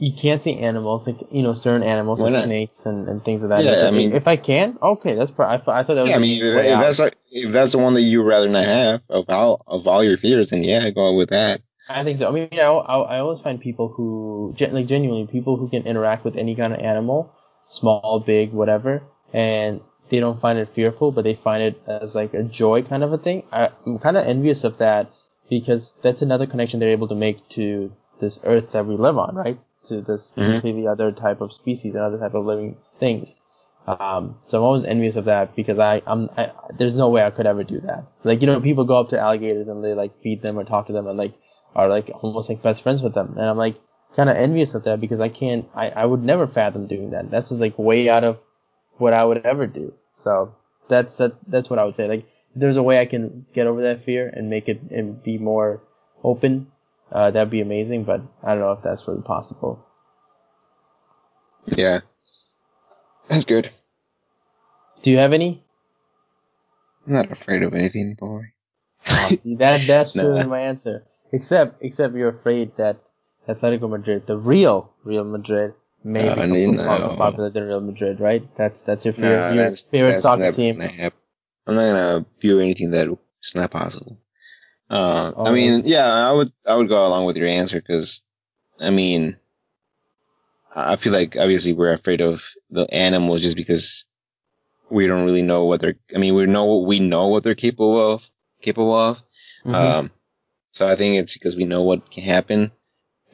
You 0.00 0.12
can't 0.12 0.40
see 0.40 0.56
animals, 0.56 1.08
like, 1.08 1.16
you 1.32 1.42
know, 1.42 1.54
certain 1.54 1.82
animals, 1.82 2.20
like 2.20 2.44
snakes 2.44 2.86
and, 2.86 3.08
and 3.08 3.24
things 3.24 3.42
of 3.42 3.48
that. 3.48 3.64
Yeah, 3.64 3.88
I 3.88 3.90
mean. 3.90 4.12
If 4.12 4.28
I 4.28 4.36
can, 4.36 4.78
okay, 4.80 5.16
that's 5.16 5.32
pro- 5.32 5.46
I, 5.46 5.54
I 5.54 5.58
thought 5.58 5.86
that 5.86 5.96
was. 5.96 6.10
Yeah, 6.10 6.16
I 6.16 6.18
mean, 6.20 6.38
if, 6.38 6.44
if 6.44 6.78
that's 6.78 6.98
like, 7.00 7.16
if 7.32 7.52
that's 7.52 7.72
the 7.72 7.78
one 7.78 7.94
that 7.94 8.02
you'd 8.02 8.22
rather 8.22 8.48
not 8.48 8.64
have 8.64 9.02
of 9.10 9.24
all, 9.28 9.60
of 9.66 9.88
all 9.88 10.04
your 10.04 10.16
fears, 10.16 10.50
then 10.50 10.62
yeah, 10.62 10.88
go 10.90 11.14
with 11.14 11.30
that. 11.30 11.62
I 11.88 12.04
think 12.04 12.18
so. 12.18 12.28
I 12.28 12.30
mean, 12.30 12.48
you 12.52 12.58
know, 12.58 12.78
I, 12.78 13.16
I 13.16 13.18
always 13.18 13.40
find 13.40 13.60
people 13.60 13.88
who, 13.88 14.54
like, 14.60 14.86
genuinely, 14.86 15.26
people 15.26 15.56
who 15.56 15.68
can 15.68 15.84
interact 15.84 16.24
with 16.24 16.36
any 16.36 16.54
kind 16.54 16.72
of 16.72 16.78
animal, 16.78 17.32
small, 17.68 18.22
big, 18.24 18.52
whatever, 18.52 19.02
and 19.32 19.80
they 20.08 20.20
don't 20.20 20.40
find 20.40 20.58
it 20.58 20.68
fearful, 20.74 21.12
but 21.12 21.24
they 21.24 21.34
find 21.34 21.62
it 21.62 21.82
as 21.86 22.14
like 22.14 22.34
a 22.34 22.42
joy 22.42 22.82
kind 22.82 23.02
of 23.02 23.12
a 23.12 23.18
thing. 23.18 23.44
I, 23.52 23.70
am 23.86 23.98
kind 23.98 24.16
of 24.16 24.26
envious 24.26 24.64
of 24.64 24.78
that 24.78 25.10
because 25.48 25.94
that's 26.02 26.22
another 26.22 26.46
connection 26.46 26.80
they're 26.80 26.90
able 26.90 27.08
to 27.08 27.14
make 27.14 27.48
to 27.50 27.92
this 28.20 28.40
earth 28.44 28.72
that 28.72 28.86
we 28.86 28.96
live 28.96 29.18
on, 29.18 29.34
right? 29.34 29.58
To 29.84 30.00
this 30.00 30.32
mm-hmm. 30.32 30.52
completely 30.52 30.86
other 30.86 31.12
type 31.12 31.40
of 31.40 31.52
species 31.52 31.94
and 31.94 32.04
other 32.04 32.18
type 32.18 32.34
of 32.34 32.44
living 32.44 32.76
things. 32.98 33.40
Um, 33.86 34.36
so 34.46 34.58
I'm 34.58 34.64
always 34.64 34.84
envious 34.84 35.16
of 35.16 35.24
that 35.26 35.56
because 35.56 35.78
I, 35.78 36.02
I'm, 36.06 36.28
I, 36.36 36.52
there's 36.76 36.94
no 36.94 37.08
way 37.08 37.24
I 37.24 37.30
could 37.30 37.46
ever 37.46 37.64
do 37.64 37.80
that. 37.80 38.04
Like, 38.22 38.42
you 38.42 38.46
know, 38.46 38.60
people 38.60 38.84
go 38.84 38.98
up 38.98 39.10
to 39.10 39.18
alligators 39.18 39.68
and 39.68 39.82
they 39.82 39.94
like 39.94 40.20
feed 40.22 40.42
them 40.42 40.58
or 40.58 40.64
talk 40.64 40.88
to 40.88 40.92
them 40.92 41.06
and 41.06 41.16
like 41.16 41.34
are 41.74 41.88
like 41.88 42.10
almost 42.22 42.50
like 42.50 42.60
best 42.60 42.82
friends 42.82 43.02
with 43.02 43.14
them. 43.14 43.34
And 43.38 43.46
I'm 43.46 43.56
like 43.56 43.80
kind 44.14 44.28
of 44.28 44.36
envious 44.36 44.74
of 44.74 44.84
that 44.84 45.00
because 45.00 45.20
I 45.20 45.30
can't, 45.30 45.66
I, 45.74 45.88
I 45.88 46.04
would 46.04 46.22
never 46.22 46.46
fathom 46.46 46.86
doing 46.86 47.10
that. 47.10 47.30
That's 47.30 47.48
just 47.48 47.62
like 47.62 47.78
way 47.78 48.10
out 48.10 48.24
of 48.24 48.38
what 48.98 49.12
I 49.12 49.24
would 49.24 49.44
ever 49.46 49.66
do. 49.66 49.94
So 50.12 50.54
that's 50.88 51.16
that 51.16 51.36
that's 51.46 51.70
what 51.70 51.78
I 51.78 51.84
would 51.84 51.94
say. 51.94 52.08
Like 52.08 52.20
if 52.54 52.60
there's 52.60 52.76
a 52.76 52.82
way 52.82 53.00
I 53.00 53.06
can 53.06 53.46
get 53.54 53.66
over 53.66 53.82
that 53.82 54.04
fear 54.04 54.28
and 54.28 54.50
make 54.50 54.68
it 54.68 54.80
and 54.90 55.22
be 55.22 55.38
more 55.38 55.82
open, 56.22 56.70
uh, 57.10 57.30
that'd 57.30 57.50
be 57.50 57.60
amazing. 57.60 58.04
But 58.04 58.22
I 58.42 58.50
don't 58.50 58.60
know 58.60 58.72
if 58.72 58.82
that's 58.82 59.06
really 59.06 59.22
possible. 59.22 59.84
Yeah, 61.66 62.00
that's 63.28 63.44
good. 63.44 63.70
Do 65.02 65.10
you 65.10 65.18
have 65.18 65.32
any? 65.32 65.62
I'm 67.06 67.12
not 67.12 67.30
afraid 67.30 67.62
of 67.62 67.74
anything, 67.74 68.14
boy. 68.14 68.52
oh, 69.08 69.30
that 69.44 69.82
that's 69.86 70.14
nah. 70.14 70.24
really 70.24 70.44
my 70.44 70.60
answer. 70.60 71.04
Except 71.30 71.82
except 71.82 72.14
you're 72.14 72.30
afraid 72.30 72.76
that 72.76 72.98
Atletico 73.46 73.88
Madrid, 73.88 74.26
the 74.26 74.36
real 74.36 74.92
Real 75.04 75.24
Madrid, 75.24 75.74
maybe 76.08 76.72
become 76.72 76.76
no. 76.76 77.14
popular 77.16 77.50
than 77.50 77.64
Real 77.64 77.80
Madrid, 77.80 78.20
right? 78.20 78.42
That's 78.56 78.82
that's 78.82 79.04
your, 79.04 79.14
favorite, 79.14 79.48
no, 79.50 79.54
your 79.54 79.64
that's, 79.64 79.82
favorite 79.82 80.10
that's 80.12 80.22
soccer 80.22 80.52
team. 80.52 80.80
I'm 80.80 81.74
not 81.74 81.84
gonna 81.84 82.26
view 82.40 82.60
anything 82.60 82.92
that 82.92 83.08
is 83.42 83.54
not 83.54 83.70
possible. 83.70 84.18
Uh, 84.90 85.32
oh, 85.36 85.46
I 85.46 85.52
mean, 85.52 85.82
yeah, 85.84 86.06
I 86.06 86.32
would 86.32 86.52
I 86.66 86.74
would 86.74 86.88
go 86.88 87.06
along 87.06 87.26
with 87.26 87.36
your 87.36 87.46
answer 87.46 87.80
because, 87.80 88.22
I 88.80 88.90
mean, 88.90 89.36
I 90.74 90.96
feel 90.96 91.12
like 91.12 91.36
obviously 91.36 91.74
we're 91.74 91.92
afraid 91.92 92.22
of 92.22 92.42
the 92.70 92.82
animals 92.92 93.42
just 93.42 93.56
because 93.56 94.04
we 94.90 95.06
don't 95.06 95.26
really 95.26 95.42
know 95.42 95.66
what 95.66 95.80
they're. 95.80 95.98
I 96.14 96.18
mean, 96.18 96.34
we 96.34 96.46
know 96.46 96.78
we 96.78 97.00
know 97.00 97.28
what 97.28 97.44
they're 97.44 97.54
capable 97.54 98.14
of, 98.14 98.24
capable 98.62 98.94
of. 98.94 99.18
Mm-hmm. 99.64 99.74
Um, 99.74 100.10
so 100.72 100.86
I 100.88 100.96
think 100.96 101.16
it's 101.16 101.34
because 101.34 101.56
we 101.56 101.64
know 101.64 101.82
what 101.82 102.10
can 102.10 102.22
happen, 102.22 102.72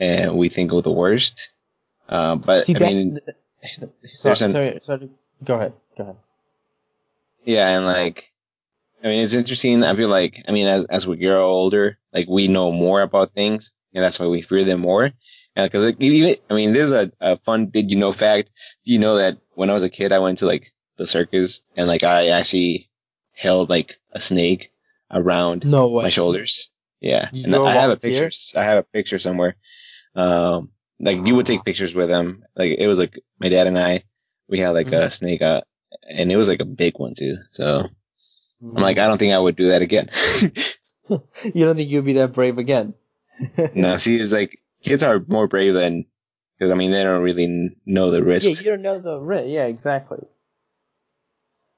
and 0.01 0.37
we 0.37 0.49
think 0.49 0.73
of 0.73 0.83
the 0.83 0.91
worst. 0.91 1.53
Uh, 2.09 2.37
but 2.37 2.65
See, 2.65 2.75
I 2.75 2.79
that, 2.79 2.93
mean, 2.93 3.21
sorry, 4.13 4.37
an, 4.41 4.53
sorry, 4.53 4.81
sorry, 4.85 5.11
go 5.43 5.55
ahead, 5.55 5.73
go 5.97 6.03
ahead. 6.05 6.17
Yeah, 7.45 7.69
and 7.77 7.87
like, 7.87 8.33
I 9.03 9.09
mean, 9.09 9.25
it's 9.25 9.35
interesting. 9.35 9.83
I 9.83 9.95
feel 9.95 10.09
like, 10.09 10.45
I 10.49 10.53
mean, 10.53 10.67
as 10.67 10.87
as 10.87 11.07
we 11.07 11.17
grow 11.17 11.45
older, 11.49 11.99
like 12.13 12.29
we 12.29 12.49
know 12.49 12.73
more 12.73 13.03
about 13.03 13.35
things, 13.35 13.73
and 13.95 14.03
that's 14.03 14.19
why 14.19 14.27
we 14.27 14.43
fear 14.43 14.65
them 14.65 14.81
more. 14.81 15.13
And 15.57 15.71
Because 15.71 15.85
like, 15.85 16.01
even, 16.01 16.37
I 16.51 16.55
mean, 16.55 16.73
there's 16.73 16.91
a, 16.93 17.13
a 17.21 17.39
fun 17.39 17.67
did 17.67 17.91
you 17.91 17.97
know 17.97 18.13
fact. 18.13 18.51
Do 18.85 18.93
You 18.93 18.99
know 18.99 19.17
that 19.17 19.39
when 19.55 19.71
I 19.71 19.75
was 19.75 19.83
a 19.83 19.91
kid, 19.91 20.13
I 20.13 20.19
went 20.19 20.39
to 20.39 20.47
like 20.47 20.73
the 20.97 21.07
circus, 21.07 21.63
and 21.77 21.89
like 21.89 22.03
I 22.03 22.29
actually 22.29 22.89
held 23.33 23.69
like 23.69 23.99
a 24.13 24.21
snake 24.21 24.73
around 25.11 25.65
no 25.65 26.01
my 26.01 26.09
shoulders. 26.11 26.71
Yeah, 27.01 27.29
you 27.33 27.45
and 27.45 27.55
I 27.55 27.73
have 27.73 27.91
a 27.91 27.97
picture. 27.97 28.31
I 28.59 28.65
have 28.65 28.79
a 28.79 28.83
picture 28.83 29.19
somewhere. 29.19 29.57
Um, 30.15 30.71
like 31.05 31.27
you 31.27 31.37
would 31.37 31.47
take 31.47 31.65
pictures 31.65 31.95
with 31.95 32.11
him. 32.11 32.45
Like 32.57 32.79
it 32.79 32.87
was 32.89 32.99
like 32.99 33.21
my 33.39 33.49
dad 33.49 33.67
and 33.67 33.79
I, 33.79 34.05
we 34.49 34.59
had 34.59 34.71
like 34.71 34.87
mm-hmm. 34.87 35.07
a 35.07 35.11
snake, 35.11 35.43
uh, 35.43 35.61
and 36.09 36.33
it 36.33 36.37
was 36.37 36.49
like 36.49 36.61
a 36.61 36.65
big 36.65 36.99
one 36.99 37.15
too. 37.15 37.37
So 37.51 37.65
mm-hmm. 37.65 38.77
I'm 38.77 38.83
like, 38.83 38.99
I 38.99 39.07
don't 39.07 39.19
think 39.19 39.35
I 39.35 39.39
would 39.39 39.57
do 39.57 39.69
that 39.69 39.83
again. 39.83 40.09
you 41.09 41.65
don't 41.65 41.77
think 41.77 41.91
you'd 41.91 42.05
be 42.05 42.15
that 42.15 42.33
brave 42.33 42.59
again? 42.59 42.95
no, 43.75 43.97
see, 43.99 44.19
it's 44.19 44.33
like 44.33 44.61
kids 44.83 45.03
are 45.03 45.23
more 45.29 45.47
brave 45.47 45.75
than 45.75 46.07
because 46.59 46.73
I 46.73 46.75
mean 46.75 46.91
they 46.91 47.05
don't 47.05 47.23
really 47.23 47.77
know 47.85 48.11
the 48.11 48.25
risk. 48.25 48.47
Yeah, 48.47 48.65
you 48.65 48.71
don't 48.71 48.83
know 48.83 49.01
the 49.01 49.19
risk. 49.21 49.45
Yeah, 49.49 49.67
exactly. 49.67 50.27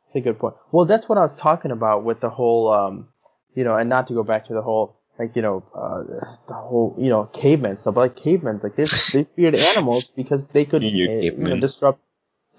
It's 0.06 0.16
a 0.16 0.20
good 0.20 0.38
point. 0.38 0.54
Well, 0.70 0.86
that's 0.86 1.08
what 1.08 1.18
I 1.18 1.22
was 1.22 1.34
talking 1.34 1.72
about 1.72 2.04
with 2.04 2.20
the 2.20 2.30
whole, 2.30 2.72
um, 2.72 3.08
you 3.54 3.64
know, 3.64 3.76
and 3.76 3.90
not 3.90 4.06
to 4.06 4.14
go 4.14 4.22
back 4.22 4.46
to 4.46 4.54
the 4.54 4.62
whole, 4.62 4.95
like, 5.18 5.36
you 5.36 5.42
know, 5.42 5.62
uh, 5.74 6.02
the 6.48 6.54
whole, 6.54 6.94
you 6.98 7.10
know, 7.10 7.24
cavemen 7.24 7.78
stuff. 7.78 7.94
But 7.94 8.00
like 8.00 8.16
cavemen, 8.16 8.60
like 8.62 8.76
they, 8.76 8.84
they 9.12 9.24
feared 9.36 9.54
animals 9.54 10.10
because 10.16 10.46
they 10.48 10.64
could, 10.64 10.92
uh, 11.04 11.10
you 11.10 11.46
know, 11.48 11.56
disrupt, 11.56 12.00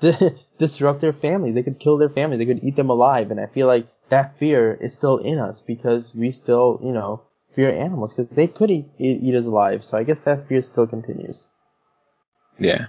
disrupt 0.57 1.01
their 1.01 1.13
families. 1.13 1.55
They 1.55 1.63
could 1.63 1.79
kill 1.79 1.97
their 1.97 2.09
family. 2.09 2.37
They 2.37 2.45
could 2.45 2.63
eat 2.63 2.75
them 2.75 2.89
alive. 2.89 3.31
And 3.31 3.39
I 3.39 3.47
feel 3.47 3.67
like 3.67 3.87
that 4.09 4.37
fear 4.37 4.73
is 4.73 4.93
still 4.93 5.17
in 5.17 5.39
us 5.39 5.61
because 5.61 6.15
we 6.15 6.31
still, 6.31 6.79
you 6.83 6.91
know, 6.91 7.21
fear 7.55 7.69
animals 7.69 8.13
because 8.13 8.29
they 8.35 8.47
could 8.47 8.71
eat, 8.71 8.85
eat, 8.97 9.21
eat 9.21 9.35
us 9.35 9.45
alive. 9.45 9.83
So 9.83 9.97
I 9.97 10.03
guess 10.03 10.21
that 10.21 10.47
fear 10.47 10.61
still 10.61 10.87
continues. 10.87 11.47
Yeah. 12.59 12.87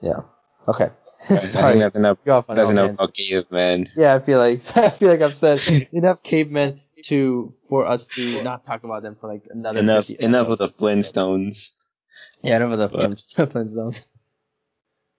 Yeah. 0.00 0.20
Okay. 0.68 0.90
Think 1.26 1.42
that's 1.52 1.96
enough. 1.96 2.18
That's 2.48 2.70
enough 2.70 2.94
about 2.94 3.14
cavemen. 3.14 3.88
Yeah, 3.96 4.14
I 4.14 4.18
feel 4.20 4.38
like 4.38 4.60
I 4.76 4.90
feel 4.90 5.08
like 5.08 5.20
I've 5.22 5.36
said 5.36 5.60
enough 5.92 6.22
cavemen 6.22 6.80
to 7.08 7.54
for 7.68 7.86
us 7.86 8.06
to 8.08 8.42
not 8.42 8.64
talk 8.64 8.84
about 8.84 9.02
them 9.02 9.16
for 9.20 9.28
like 9.28 9.42
another. 9.50 9.80
Enough. 9.80 10.10
Enough 10.10 10.48
of 10.48 10.58
the 10.58 10.68
Flintstones. 10.68 11.72
Yeah, 12.42 12.56
enough 12.56 12.72
of 12.72 12.78
the 12.78 12.88
but, 12.88 13.50
Flintstones. 13.52 14.02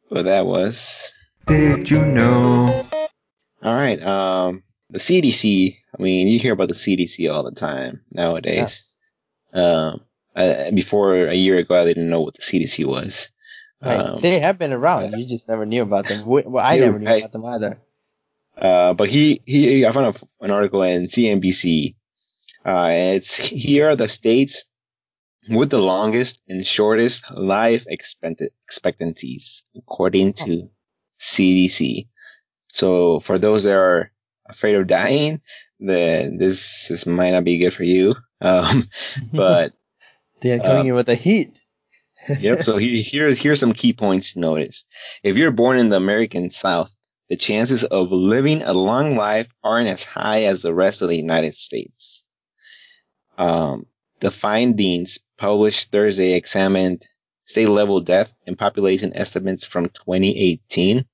Well, 0.10 0.24
that 0.24 0.46
was. 0.46 1.12
Did 1.48 1.92
you 1.92 2.06
know? 2.06 2.86
All 3.62 3.76
right. 3.76 4.02
Um, 4.02 4.64
the 4.90 5.00
CDC. 5.00 5.78
I 5.98 6.02
mean, 6.02 6.30
you 6.30 6.40
hear 6.40 6.54
about 6.54 6.70
the 6.70 6.76
CDC 6.76 7.30
all 7.30 7.44
the 7.44 7.52
time 7.52 8.04
nowadays. 8.10 8.56
Yes. 8.56 8.98
Um, 9.54 10.02
I, 10.34 10.72
before 10.72 11.28
a 11.28 11.34
year 11.34 11.58
ago, 11.58 11.76
I 11.76 11.84
didn't 11.84 12.10
know 12.10 12.22
what 12.22 12.36
the 12.36 12.42
CDC 12.42 12.86
was. 12.86 13.30
Right. 13.82 14.00
Um, 14.00 14.22
they 14.22 14.40
have 14.40 14.58
been 14.58 14.72
around. 14.72 15.20
You 15.20 15.26
just 15.26 15.48
never 15.48 15.66
knew 15.66 15.84
about 15.84 16.08
them. 16.08 16.26
Well, 16.26 16.58
I 16.58 16.78
never 16.78 17.00
knew 17.00 17.14
about 17.14 17.32
them 17.32 17.46
either. 17.46 17.80
Uh, 18.58 18.94
but 18.94 19.10
he, 19.10 19.42
he, 19.46 19.86
I 19.86 19.92
found 19.92 20.16
a, 20.16 20.44
an 20.46 20.52
article 20.52 20.82
in 20.84 21.06
CNBC. 21.06 21.96
Uh, 22.66 22.90
it's 22.92 23.36
here 23.36 23.90
are 23.90 23.96
the 23.96 24.10
states 24.10 24.66
with 25.50 25.70
the 25.70 25.82
longest 25.82 26.42
and 26.48 26.66
shortest 26.66 27.32
life 27.32 27.86
expectancies 27.88 29.64
according 29.78 30.34
to 30.34 30.70
CDC. 31.20 32.08
So 32.70 33.20
for 33.20 33.38
those 33.38 33.64
that 33.64 33.78
are 33.78 34.12
afraid 34.50 34.76
of 34.76 34.88
dying, 34.88 35.42
then 35.80 36.38
this, 36.38 36.88
this 36.90 37.06
might 37.06 37.32
not 37.32 37.44
be 37.44 37.60
good 37.60 37.74
for 37.74 37.84
you. 37.84 38.16
Um, 38.42 38.90
but 39.34 39.74
they're 40.42 40.60
coming 40.60 40.82
um, 40.82 40.88
in 40.88 40.96
with 40.96 41.06
the 41.06 41.16
heat 41.16 41.62
yep. 42.40 42.64
So 42.64 42.78
he, 42.78 43.02
here's 43.02 43.40
here's 43.40 43.60
some 43.60 43.74
key 43.74 43.94
points 43.94 44.34
to 44.34 44.40
notice. 44.40 44.86
If 45.24 45.38
you're 45.38 45.52
born 45.52 45.78
in 45.78 45.90
the 45.90 45.98
American 45.98 46.50
South, 46.50 46.92
the 47.30 47.36
chances 47.36 47.84
of 47.84 48.12
living 48.12 48.64
a 48.64 48.74
long 48.74 49.16
life 49.16 49.48
aren't 49.64 49.90
as 49.90 50.04
high 50.04 50.44
as 50.44 50.62
the 50.62 50.74
rest 50.74 51.02
of 51.02 51.10
the 51.10 51.18
United 51.18 51.56
States. 51.56 52.26
Um, 53.38 53.86
the 54.20 54.32
findings 54.32 55.20
published 55.38 55.92
Thursday 55.92 56.34
examined 56.34 57.06
state 57.44 57.70
level 57.70 58.02
death 58.02 58.34
and 58.46 58.58
population 58.58 59.14
estimates 59.14 59.66
from 59.66 59.90
2018. 59.90 61.06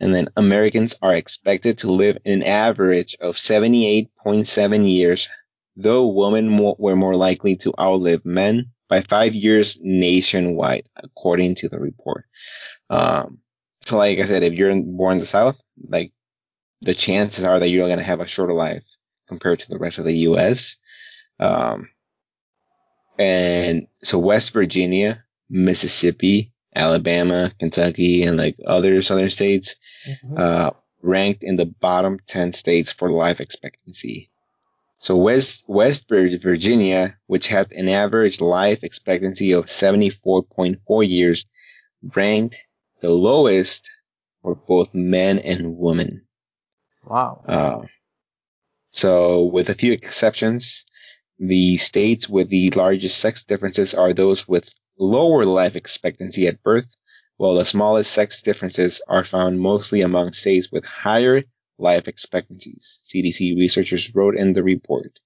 And 0.00 0.14
then 0.14 0.28
Americans 0.36 0.96
are 1.00 1.14
expected 1.14 1.78
to 1.78 1.92
live 1.92 2.18
an 2.24 2.42
average 2.42 3.16
of 3.20 3.36
78.7 3.36 4.90
years, 4.90 5.28
though 5.76 6.08
women 6.08 6.58
were 6.78 6.96
more 6.96 7.14
likely 7.14 7.56
to 7.56 7.72
outlive 7.78 8.24
men 8.24 8.72
by 8.88 9.02
five 9.02 9.34
years 9.34 9.78
nationwide, 9.80 10.88
according 10.96 11.54
to 11.56 11.68
the 11.68 11.78
report. 11.78 12.24
Um, 12.90 13.38
so 13.84 13.96
like 13.96 14.18
I 14.18 14.26
said, 14.26 14.42
if 14.42 14.54
you're 14.54 14.74
born 14.82 15.14
in 15.14 15.18
the 15.18 15.26
South, 15.26 15.60
like 15.88 16.12
the 16.80 16.94
chances 16.94 17.44
are 17.44 17.58
that 17.58 17.68
you're 17.68 17.86
going 17.86 17.98
to 17.98 18.04
have 18.04 18.20
a 18.20 18.26
shorter 18.26 18.54
life 18.54 18.84
compared 19.28 19.60
to 19.60 19.68
the 19.70 19.78
rest 19.78 19.98
of 19.98 20.04
the 20.04 20.18
U.S. 20.28 20.76
Um, 21.38 21.88
and 23.18 23.86
so 24.02 24.18
West 24.18 24.52
Virginia, 24.52 25.24
Mississippi, 25.48 26.52
Alabama, 26.74 27.52
Kentucky, 27.58 28.22
and 28.22 28.36
like 28.36 28.56
other 28.66 29.02
southern 29.02 29.30
states, 29.30 29.76
mm-hmm. 30.08 30.34
uh, 30.36 30.70
ranked 31.02 31.42
in 31.42 31.56
the 31.56 31.66
bottom 31.66 32.18
10 32.26 32.52
states 32.52 32.92
for 32.92 33.10
life 33.10 33.40
expectancy. 33.40 34.30
So 34.98 35.16
West, 35.16 35.64
West 35.66 36.08
Virginia, 36.08 37.16
which 37.26 37.48
had 37.48 37.72
an 37.72 37.88
average 37.88 38.40
life 38.40 38.84
expectancy 38.84 39.52
of 39.52 39.66
74.4 39.66 41.08
years, 41.08 41.44
ranked 42.14 42.60
the 43.02 43.10
lowest 43.10 43.90
for 44.42 44.54
both 44.54 44.94
men 44.94 45.38
and 45.40 45.76
women. 45.76 46.26
Wow. 47.04 47.44
Uh, 47.46 47.82
so 48.92 49.44
with 49.44 49.68
a 49.68 49.74
few 49.74 49.92
exceptions, 49.92 50.86
the 51.38 51.76
states 51.76 52.28
with 52.28 52.48
the 52.48 52.70
largest 52.70 53.18
sex 53.18 53.44
differences 53.44 53.94
are 53.94 54.12
those 54.12 54.46
with 54.46 54.72
lower 54.98 55.44
life 55.44 55.74
expectancy 55.76 56.46
at 56.46 56.62
birth, 56.62 56.86
while 57.36 57.54
the 57.54 57.64
smallest 57.64 58.12
sex 58.12 58.42
differences 58.42 59.02
are 59.08 59.24
found 59.24 59.58
mostly 59.58 60.02
among 60.02 60.32
states 60.32 60.70
with 60.70 60.84
higher 60.84 61.42
life 61.78 62.06
expectancies, 62.06 63.02
CDC 63.04 63.56
researchers 63.56 64.14
wrote 64.14 64.36
in 64.36 64.52
the 64.52 64.62
report. 64.62 65.18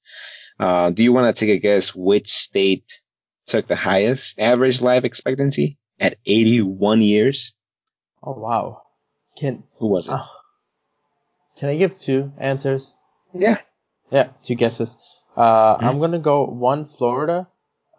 Uh, 0.58 0.90
do 0.90 1.02
you 1.02 1.12
want 1.12 1.34
to 1.34 1.38
take 1.38 1.54
a 1.54 1.60
guess 1.60 1.94
which 1.94 2.32
state 2.32 3.02
took 3.46 3.66
the 3.66 3.76
highest 3.76 4.38
average 4.38 4.80
life 4.80 5.04
expectancy 5.04 5.78
at 6.00 6.16
81 6.24 7.02
years? 7.02 7.52
Oh 8.26 8.32
wow! 8.32 8.82
Can 9.38 9.62
who 9.78 9.86
was 9.86 10.08
it? 10.08 10.14
Uh, 10.14 10.24
can 11.58 11.68
I 11.68 11.76
give 11.76 11.98
two 11.98 12.32
answers? 12.38 12.94
Yeah. 13.32 13.56
Yeah, 14.10 14.28
two 14.42 14.54
guesses. 14.54 14.96
Uh, 15.36 15.76
mm-hmm. 15.76 15.84
I'm 15.84 16.00
gonna 16.00 16.18
go 16.18 16.44
one 16.44 16.84
Florida. 16.84 17.48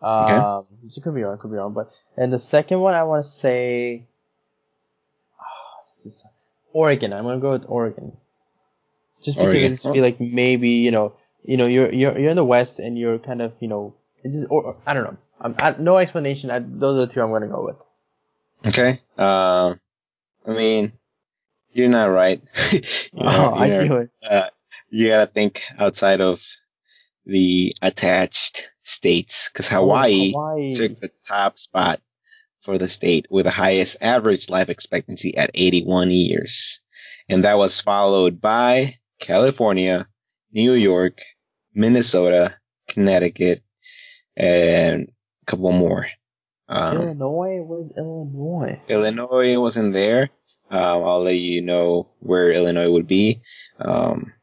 Um, 0.01 0.11
okay. 0.11 0.67
This 0.83 0.99
could 0.99 1.15
be 1.15 1.23
wrong, 1.23 1.37
could 1.37 1.51
be 1.51 1.57
wrong, 1.57 1.73
but 1.73 1.91
and 2.15 2.31
the 2.31 2.39
second 2.39 2.81
one 2.81 2.93
I 2.93 3.03
want 3.03 3.25
to 3.25 3.29
say, 3.29 4.05
oh, 5.41 6.29
Oregon. 6.73 7.13
I'm 7.13 7.23
gonna 7.23 7.39
go 7.39 7.51
with 7.51 7.65
Oregon. 7.67 8.17
Just 9.21 9.37
because 9.37 9.55
I 9.55 9.67
just 9.69 9.83
feel 9.91 10.03
like 10.03 10.19
maybe 10.19 10.69
you 10.69 10.91
know 10.91 11.13
you 11.43 11.57
know 11.57 11.65
you're 11.65 11.91
you're 11.91 12.17
you're 12.17 12.29
in 12.29 12.35
the 12.35 12.45
West 12.45 12.79
and 12.79 12.97
you're 12.97 13.17
kind 13.17 13.41
of 13.41 13.53
you 13.59 13.67
know 13.67 13.95
it's 14.23 14.35
just 14.35 14.51
or, 14.51 14.75
I 14.85 14.93
don't 14.93 15.03
know. 15.03 15.17
I'm, 15.39 15.55
I, 15.59 15.75
no 15.79 15.97
explanation. 15.97 16.51
I, 16.51 16.59
those 16.59 16.97
are 16.97 17.05
the 17.05 17.13
two 17.13 17.21
I'm 17.21 17.31
gonna 17.31 17.47
go 17.47 17.63
with. 17.63 17.77
Okay. 18.65 19.01
Uh, 19.17 19.75
I 20.47 20.53
mean, 20.53 20.93
you're 21.71 21.89
not 21.89 22.05
right. 22.05 22.41
you 22.71 22.81
know, 23.13 23.27
oh, 23.27 23.55
I 23.55 23.69
knew 23.69 23.97
it. 23.97 24.09
Uh, 24.23 24.49
you 24.89 25.09
gotta 25.09 25.27
think 25.27 25.63
outside 25.77 26.21
of 26.21 26.43
the 27.25 27.73
attached 27.81 28.71
states 28.83 29.49
because 29.49 29.67
Hawaii, 29.67 30.33
oh, 30.33 30.39
Hawaii 30.39 30.73
took 30.73 30.99
the 30.99 31.11
top 31.27 31.59
spot 31.59 32.01
for 32.61 32.77
the 32.77 32.89
state 32.89 33.27
with 33.29 33.45
the 33.45 33.51
highest 33.51 33.97
average 34.01 34.49
life 34.49 34.69
expectancy 34.69 35.37
at 35.37 35.51
81 35.53 36.11
years. 36.11 36.81
And 37.29 37.43
that 37.43 37.57
was 37.57 37.81
followed 37.81 38.39
by 38.41 38.97
California, 39.19 40.07
New 40.51 40.73
York, 40.73 41.21
Minnesota, 41.73 42.55
Connecticut, 42.87 43.61
and 44.35 45.11
a 45.43 45.45
couple 45.45 45.71
more. 45.71 46.07
Um, 46.69 46.97
Illinois 46.97 47.61
was 47.61 47.91
Illinois. 47.97 48.81
Illinois 48.89 49.57
wasn't 49.57 49.93
there. 49.93 50.29
Um, 50.69 51.03
I'll 51.03 51.23
let 51.23 51.35
you 51.35 51.61
know 51.61 52.09
where 52.19 52.51
Illinois 52.51 52.89
would 52.89 53.07
be. 53.07 53.41
Um, 53.79 54.33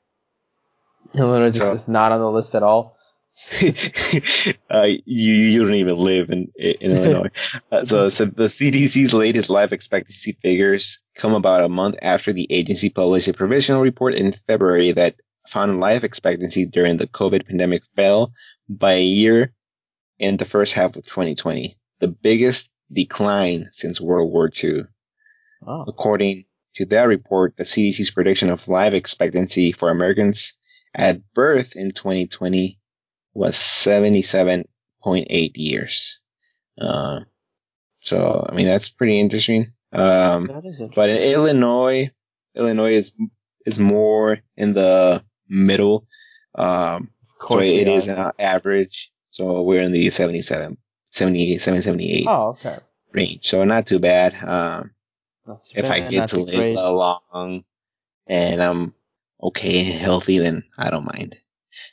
Illinois 1.14 1.48
just 1.48 1.58
so, 1.58 1.72
is 1.72 1.88
not 1.88 2.12
on 2.12 2.20
the 2.20 2.30
list 2.30 2.54
at 2.54 2.62
all. 2.62 2.96
uh, 4.70 4.86
you 5.04 5.34
you 5.34 5.64
don't 5.64 5.74
even 5.74 5.96
live 5.96 6.30
in 6.30 6.52
in 6.56 6.92
Illinois. 6.92 7.30
Uh, 7.72 7.84
so, 7.84 8.08
so 8.08 8.24
the 8.26 8.44
CDC's 8.44 9.12
latest 9.12 9.50
life 9.50 9.72
expectancy 9.72 10.36
figures 10.40 11.00
come 11.16 11.34
about 11.34 11.64
a 11.64 11.68
month 11.68 11.96
after 12.00 12.32
the 12.32 12.46
agency 12.50 12.88
published 12.88 13.26
a 13.26 13.32
provisional 13.32 13.82
report 13.82 14.14
in 14.14 14.34
February 14.46 14.92
that 14.92 15.16
found 15.48 15.80
life 15.80 16.04
expectancy 16.04 16.66
during 16.66 16.96
the 16.96 17.08
COVID 17.08 17.46
pandemic 17.46 17.82
fell 17.96 18.32
by 18.68 18.92
a 18.92 19.02
year 19.02 19.52
in 20.18 20.36
the 20.36 20.44
first 20.44 20.74
half 20.74 20.96
of 20.96 21.04
2020, 21.04 21.76
the 21.98 22.08
biggest 22.08 22.70
decline 22.92 23.68
since 23.72 24.00
World 24.00 24.32
War 24.32 24.50
II. 24.62 24.84
Oh. 25.66 25.84
According 25.86 26.44
to 26.76 26.86
that 26.86 27.04
report, 27.04 27.56
the 27.56 27.64
CDC's 27.64 28.10
prediction 28.10 28.50
of 28.50 28.68
life 28.68 28.94
expectancy 28.94 29.72
for 29.72 29.90
Americans 29.90 30.56
at 30.94 31.20
birth 31.34 31.76
in 31.76 31.92
2020 31.92 32.78
was 33.32 33.56
77.8 33.56 35.52
years. 35.54 36.20
Uh, 36.80 37.20
so, 38.00 38.46
I 38.48 38.54
mean, 38.54 38.66
that's 38.66 38.88
pretty 38.88 39.18
interesting. 39.18 39.72
Um, 39.92 40.46
that 40.46 40.64
is 40.64 40.80
interesting. 40.80 40.90
but 40.94 41.08
in 41.10 41.16
Illinois, 41.16 42.10
Illinois 42.54 42.94
is, 42.94 43.12
is 43.64 43.78
more 43.78 44.38
in 44.56 44.74
the 44.74 45.24
middle. 45.48 46.06
Um, 46.54 47.10
so 47.48 47.60
it 47.60 47.88
is 47.88 48.08
an 48.08 48.32
average. 48.38 49.12
So 49.30 49.62
we're 49.62 49.82
in 49.82 49.92
the 49.92 50.10
77, 50.10 50.78
78, 51.10 51.60
78 51.60 52.26
oh, 52.28 52.48
okay. 52.50 52.78
range. 53.12 53.48
So 53.48 53.64
not 53.64 53.86
too 53.86 53.98
bad. 53.98 54.34
Um, 54.42 54.93
if 55.74 55.90
I 55.90 56.08
get 56.08 56.30
to 56.30 56.40
live 56.40 56.74
long 56.74 57.64
and 58.26 58.62
I'm 58.62 58.94
okay 59.42 59.90
and 59.90 60.00
healthy, 60.00 60.38
then 60.38 60.64
I 60.78 60.90
don't 60.90 61.04
mind. 61.04 61.36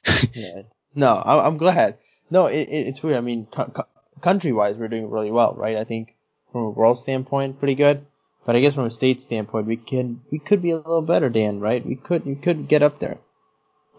yeah. 0.33 0.63
No, 0.95 1.15
I, 1.15 1.45
I'm 1.45 1.57
glad. 1.57 1.97
No, 2.29 2.45
it, 2.45 2.69
it, 2.69 2.87
it's 2.87 3.03
weird. 3.03 3.17
I 3.17 3.21
mean, 3.21 3.45
co- 3.45 3.65
co- 3.65 3.87
country 4.21 4.51
wise, 4.51 4.77
we're 4.77 4.87
doing 4.87 5.09
really 5.09 5.31
well, 5.31 5.53
right? 5.55 5.77
I 5.77 5.83
think 5.83 6.15
from 6.51 6.61
a 6.61 6.69
world 6.69 6.97
standpoint, 6.97 7.59
pretty 7.59 7.75
good. 7.75 8.05
But 8.45 8.55
I 8.55 8.61
guess 8.61 8.73
from 8.73 8.85
a 8.85 8.91
state 8.91 9.21
standpoint, 9.21 9.67
we 9.67 9.77
can 9.77 10.21
we 10.31 10.39
could 10.39 10.61
be 10.61 10.71
a 10.71 10.77
little 10.77 11.01
better, 11.01 11.29
Dan. 11.29 11.59
Right? 11.59 11.85
We 11.85 11.95
could 11.95 12.25
we 12.25 12.35
could 12.35 12.67
get 12.67 12.81
up 12.81 12.99
there. 12.99 13.19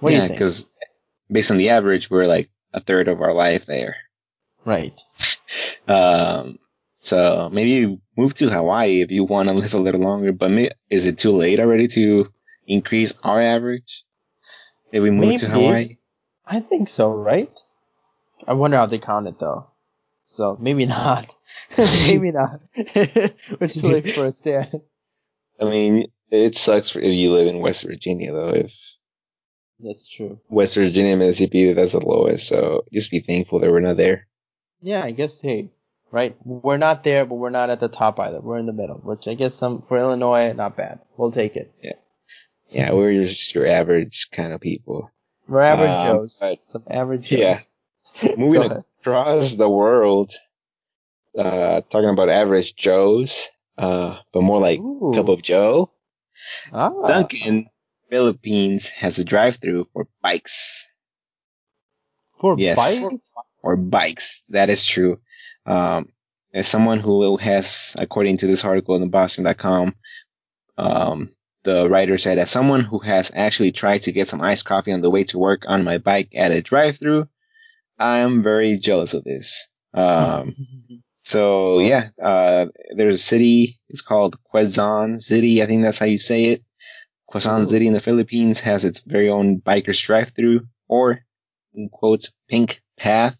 What 0.00 0.12
yeah, 0.12 0.18
do 0.18 0.22
you 0.22 0.28
think? 0.28 0.38
because 0.38 0.66
based 1.30 1.50
on 1.50 1.58
the 1.58 1.70
average, 1.70 2.10
we're 2.10 2.26
like 2.26 2.50
a 2.72 2.80
third 2.80 3.08
of 3.08 3.20
our 3.20 3.32
life 3.32 3.66
there. 3.66 3.96
Right. 4.64 4.98
Um, 5.88 6.60
so 7.00 7.50
maybe 7.52 8.00
move 8.16 8.34
to 8.34 8.50
Hawaii 8.50 9.00
if 9.00 9.10
you 9.10 9.24
want 9.24 9.48
to 9.48 9.54
live 9.62 9.74
a 9.74 9.78
little 9.78 10.00
longer. 10.00 10.32
But 10.32 10.50
may, 10.50 10.70
is 10.90 11.06
it 11.06 11.18
too 11.18 11.32
late 11.32 11.60
already 11.60 11.88
to 11.88 12.32
increase 12.66 13.12
our 13.22 13.40
average 13.40 14.04
if 14.90 15.02
we 15.02 15.10
move 15.10 15.40
to 15.40 15.48
Hawaii? 15.48 15.96
I 16.46 16.60
think 16.60 16.88
so, 16.88 17.12
right? 17.12 17.50
I 18.46 18.54
wonder 18.54 18.76
how 18.76 18.86
they 18.86 18.98
count 18.98 19.28
it 19.28 19.38
though. 19.38 19.68
So 20.26 20.56
maybe 20.60 20.86
not. 20.98 21.32
maybe 21.78 22.32
not. 22.32 22.60
We're 22.76 23.68
too 23.68 23.86
late 23.86 24.10
for 24.10 24.26
a 24.26 24.32
stand. 24.32 24.80
I 25.60 25.64
mean, 25.64 26.06
it 26.30 26.56
sucks 26.56 26.90
for 26.90 26.98
if 26.98 27.12
you 27.12 27.30
live 27.32 27.46
in 27.46 27.60
West 27.60 27.84
Virginia 27.84 28.32
though. 28.32 28.50
If 28.50 28.72
That's 29.78 30.08
true. 30.08 30.40
West 30.48 30.74
Virginia, 30.74 31.16
Mississippi, 31.16 31.72
that's 31.72 31.92
the 31.92 32.04
lowest. 32.04 32.48
So 32.48 32.84
just 32.92 33.10
be 33.10 33.20
thankful 33.20 33.60
that 33.60 33.70
we're 33.70 33.80
not 33.80 33.96
there. 33.96 34.26
Yeah, 34.80 35.04
I 35.04 35.12
guess 35.12 35.40
hey, 35.40 35.70
right? 36.12 36.36
We're 36.44 36.76
not 36.76 37.02
there, 37.02 37.26
but 37.26 37.34
we're 37.36 37.50
not 37.50 37.70
at 37.70 37.80
the 37.80 37.88
top 37.88 38.20
either. 38.20 38.40
We're 38.40 38.58
in 38.58 38.66
the 38.66 38.72
middle, 38.72 38.96
which 39.02 39.26
I 39.26 39.34
guess 39.34 39.54
some 39.56 39.82
for 39.82 39.98
Illinois, 39.98 40.52
not 40.52 40.76
bad. 40.76 41.00
We'll 41.16 41.32
take 41.32 41.56
it. 41.56 41.72
Yeah, 41.82 41.92
yeah, 42.70 42.92
we're 42.92 43.24
just 43.24 43.54
your 43.54 43.66
average 43.66 44.28
kind 44.30 44.52
of 44.52 44.60
people. 44.60 45.10
We're 45.48 45.62
average 45.62 45.90
Um, 45.90 46.16
Joes. 46.18 46.38
but- 46.40 46.60
Some 46.66 46.84
average 46.88 47.28
Joes. 47.28 47.38
Yeah. 48.22 48.34
Moving 48.36 48.70
across 49.00 49.54
the 49.56 49.68
world, 49.68 50.32
uh, 51.36 51.80
talking 51.90 52.10
about 52.10 52.28
average 52.28 52.76
Joes, 52.76 53.48
uh, 53.78 54.18
but 54.32 54.42
more 54.42 54.60
like 54.60 54.78
Ooh. 54.78 55.12
cup 55.14 55.28
of 55.28 55.42
Joe. 55.42 55.90
Ah, 56.72 56.90
Dunkin', 57.08 57.68
Philippines 58.10 58.88
has 58.88 59.18
a 59.18 59.24
drive-through 59.24 59.88
for 59.92 60.06
bikes. 60.20 60.88
for 62.38 62.56
Yes. 62.58 62.76
bikes. 62.76 63.32
Or 63.62 63.76
bikes. 63.76 64.42
That 64.48 64.68
is 64.70 64.84
true. 64.84 65.20
Um, 65.66 66.08
as 66.54 66.68
someone 66.68 66.98
who 66.98 67.36
has, 67.38 67.96
according 67.98 68.38
to 68.38 68.46
this 68.46 68.64
article 68.64 68.94
in 68.94 69.00
the 69.00 69.08
Boston.com, 69.08 69.94
um, 70.76 71.30
the 71.64 71.88
writer 71.88 72.18
said, 72.18 72.38
as 72.38 72.50
someone 72.50 72.80
who 72.80 72.98
has 72.98 73.30
actually 73.34 73.72
tried 73.72 74.02
to 74.02 74.12
get 74.12 74.28
some 74.28 74.42
iced 74.42 74.64
coffee 74.64 74.92
on 74.92 75.00
the 75.00 75.10
way 75.10 75.24
to 75.24 75.38
work 75.38 75.64
on 75.66 75.84
my 75.84 75.98
bike 75.98 76.30
at 76.34 76.50
a 76.50 76.60
drive-through, 76.60 77.28
I'm 77.98 78.42
very 78.42 78.78
jealous 78.78 79.14
of 79.14 79.24
this. 79.24 79.68
Um, 79.94 80.56
so 81.24 81.78
yeah, 81.78 82.08
uh, 82.22 82.66
there's 82.96 83.14
a 83.14 83.18
city. 83.18 83.78
It's 83.88 84.02
called 84.02 84.36
Quezon 84.52 85.20
City. 85.20 85.62
I 85.62 85.66
think 85.66 85.82
that's 85.82 85.98
how 85.98 86.06
you 86.06 86.18
say 86.18 86.46
it. 86.46 86.64
Quezon 87.30 87.62
Ooh. 87.62 87.66
City 87.66 87.86
in 87.86 87.94
the 87.94 88.00
Philippines 88.00 88.60
has 88.60 88.84
its 88.84 89.00
very 89.00 89.30
own 89.30 89.60
bikers 89.60 90.04
drive-through, 90.04 90.66
or 90.88 91.24
in 91.74 91.88
quotes, 91.88 92.32
pink 92.48 92.82
path, 92.98 93.38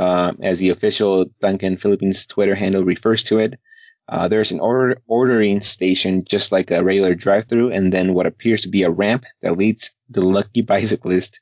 um, 0.00 0.38
as 0.42 0.58
the 0.58 0.70
official 0.70 1.26
Dunkin' 1.42 1.76
Philippines 1.76 2.26
Twitter 2.26 2.54
handle 2.54 2.82
refers 2.82 3.22
to 3.24 3.38
it. 3.38 3.60
Uh, 4.08 4.28
there's 4.28 4.50
an 4.50 4.58
order- 4.58 5.02
ordering 5.06 5.60
station 5.60 6.24
just 6.24 6.50
like 6.50 6.70
a 6.70 6.82
regular 6.82 7.14
drive-through, 7.14 7.70
and 7.72 7.92
then 7.92 8.14
what 8.14 8.26
appears 8.26 8.62
to 8.62 8.70
be 8.70 8.82
a 8.82 8.90
ramp 8.90 9.24
that 9.42 9.58
leads 9.58 9.94
the 10.08 10.22
lucky 10.22 10.62
bicyclist 10.72 11.40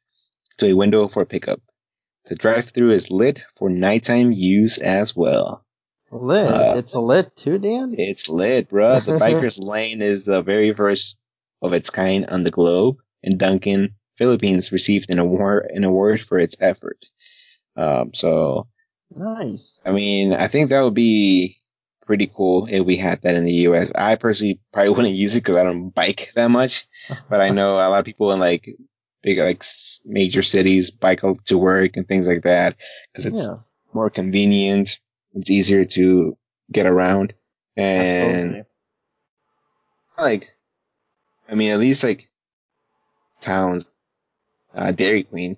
to 0.57 0.67
a 0.67 0.73
window 0.75 1.07
for 1.07 1.25
pickup. 1.25 1.61
The 2.27 2.35
drive-through 2.35 2.91
is 2.91 3.13
lit 3.13 3.45
for 3.57 3.71
nighttime 3.71 4.33
use 4.33 4.79
as 4.79 5.15
well. 5.15 5.65
lit. 6.11 6.49
Uh, 6.49 6.75
it's 6.79 6.97
lit 6.97 7.37
too, 7.37 7.59
Dan. 7.59 7.95
It's 7.97 8.29
lit, 8.29 8.71
bruh. 8.71 9.05
The 9.05 9.19
biker's 9.25 9.61
lane 9.61 10.03
is 10.03 10.25
the 10.25 10.43
very 10.43 10.75
first 10.75 11.17
of 11.63 11.73
its 11.75 11.91
kind 11.91 12.27
on 12.27 12.43
the 12.43 12.51
globe, 12.51 12.97
and 13.23 13.39
Dunkin' 13.39 13.95
Philippines 14.17 14.73
received 14.73 15.11
an 15.11 15.21
award 15.21 15.71
an 15.73 15.85
award 15.85 16.21
for 16.23 16.41
its 16.41 16.57
effort. 16.59 16.99
Um, 17.79 18.13
so 18.13 18.67
nice. 19.15 19.81
I 19.87 19.93
mean, 19.93 20.35
I 20.35 20.49
think 20.49 20.71
that 20.71 20.83
would 20.83 20.95
be 20.95 21.57
pretty 22.05 22.31
cool 22.35 22.67
if 22.71 22.85
we 22.85 22.97
had 22.97 23.23
that 23.23 23.37
in 23.37 23.45
the 23.45 23.53
U.S. 23.69 23.93
I 23.95 24.17
personally 24.17 24.61
probably 24.73 24.91
wouldn't 24.95 25.15
use 25.15 25.37
it 25.37 25.41
because 25.41 25.57
I 25.57 25.63
don't 25.63 25.91
bike 25.91 26.33
that 26.35 26.51
much, 26.51 26.87
but 27.31 27.41
I 27.41 27.51
know 27.51 27.77
a 27.77 27.89
lot 27.89 28.01
of 28.01 28.05
people 28.05 28.33
in 28.33 28.41
like 28.41 28.69
big 29.23 29.39
like 29.39 29.65
major 30.05 30.43
cities 30.43 30.91
bike 30.91 31.23
to 31.47 31.59
work 31.59 31.97
and 31.97 32.07
things 32.07 32.27
like 32.27 32.43
that 32.43 32.77
because 33.13 33.27
it's 33.27 33.47
yeah, 33.47 33.59
more 33.93 34.11
convenient. 34.11 35.01
It's 35.35 35.51
easier 35.51 35.85
to 35.85 36.37
get 36.73 36.87
around 36.87 37.35
and 37.77 38.57
absolutely. 38.57 38.65
like, 40.19 40.55
I 41.49 41.55
mean, 41.55 41.71
at 41.71 41.79
least 41.79 42.03
like 42.03 42.29
towns, 43.41 43.89
uh, 44.75 44.91
Dairy 44.91 45.23
Queen, 45.23 45.57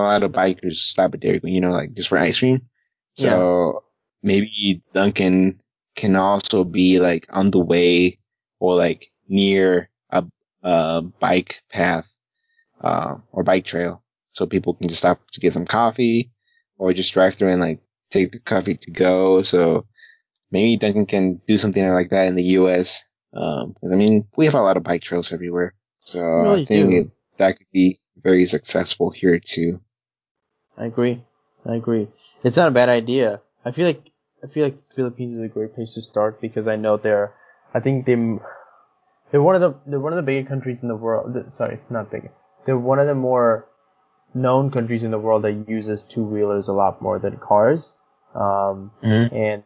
a 0.00 0.02
lot 0.02 0.22
of 0.22 0.32
bikers 0.32 0.76
stop 0.76 1.14
at 1.14 1.20
Dairy 1.20 1.40
Queen, 1.40 1.54
you 1.54 1.60
know, 1.60 1.72
like 1.72 1.94
just 1.94 2.08
for 2.08 2.18
ice 2.18 2.38
cream. 2.38 2.62
So 3.14 3.84
maybe 4.22 4.82
Dunkin' 4.94 5.60
can 5.94 6.16
also 6.16 6.64
be 6.64 7.00
like 7.00 7.26
on 7.30 7.50
the 7.50 7.60
way 7.60 8.18
or 8.60 8.74
like 8.76 9.10
near 9.28 9.90
a, 10.10 10.24
a 10.62 11.02
bike 11.02 11.62
path, 11.70 12.06
uh, 12.80 13.16
or 13.32 13.42
bike 13.42 13.64
trail. 13.64 14.02
So 14.32 14.46
people 14.46 14.74
can 14.74 14.88
just 14.88 15.00
stop 15.00 15.20
to 15.32 15.40
get 15.40 15.52
some 15.54 15.66
coffee 15.66 16.32
or 16.78 16.92
just 16.92 17.12
drive 17.12 17.34
through 17.34 17.48
and 17.50 17.60
like 17.60 17.80
take 18.10 18.32
the 18.32 18.40
coffee 18.40 18.74
to 18.76 18.90
go. 18.90 19.42
So 19.42 19.86
maybe 20.50 20.76
Dunkin' 20.76 21.06
can 21.06 21.40
do 21.46 21.58
something 21.58 21.88
like 21.88 22.10
that 22.10 22.26
in 22.26 22.34
the 22.34 22.44
U.S. 22.60 23.04
Um, 23.32 23.76
I 23.90 23.94
mean, 23.96 24.26
we 24.36 24.44
have 24.46 24.54
a 24.54 24.60
lot 24.62 24.76
of 24.76 24.82
bike 24.84 25.02
trails 25.02 25.32
everywhere. 25.32 25.74
So 26.00 26.20
really 26.20 26.62
I 26.62 26.64
think 26.66 26.92
it, 26.92 27.10
that 27.38 27.58
could 27.58 27.66
be 27.72 27.98
very 28.16 28.46
successful 28.46 29.10
here 29.10 29.38
too. 29.38 29.80
I 30.78 30.86
agree. 30.86 31.24
I 31.64 31.74
agree. 31.74 32.08
It's 32.42 32.56
not 32.56 32.68
a 32.68 32.72
bad 32.72 32.88
idea. 32.88 33.40
I 33.64 33.72
feel 33.72 33.86
like 33.86 34.10
I 34.44 34.46
feel 34.48 34.64
like 34.64 34.92
Philippines 34.92 35.38
is 35.38 35.44
a 35.44 35.48
great 35.48 35.74
place 35.74 35.94
to 35.94 36.02
start 36.02 36.40
because 36.40 36.68
I 36.68 36.76
know 36.76 36.96
they're. 36.96 37.34
I 37.74 37.80
think 37.80 38.06
they 38.06 38.14
they're 39.30 39.42
one 39.42 39.54
of 39.54 39.60
the 39.60 39.74
they're 39.86 40.00
one 40.00 40.12
of 40.12 40.16
the 40.16 40.22
bigger 40.22 40.48
countries 40.48 40.82
in 40.82 40.88
the 40.88 40.96
world. 40.96 41.52
Sorry, 41.52 41.80
not 41.90 42.10
bigger. 42.10 42.30
They're 42.64 42.78
one 42.78 42.98
of 42.98 43.06
the 43.06 43.14
more 43.14 43.66
known 44.34 44.70
countries 44.70 45.02
in 45.02 45.10
the 45.10 45.18
world 45.18 45.42
that 45.42 45.68
uses 45.68 46.02
two 46.02 46.22
wheelers 46.22 46.68
a 46.68 46.72
lot 46.72 47.00
more 47.00 47.18
than 47.18 47.36
cars. 47.38 47.94
Um, 48.34 48.90
Mhm. 49.02 49.32
and 49.32 49.62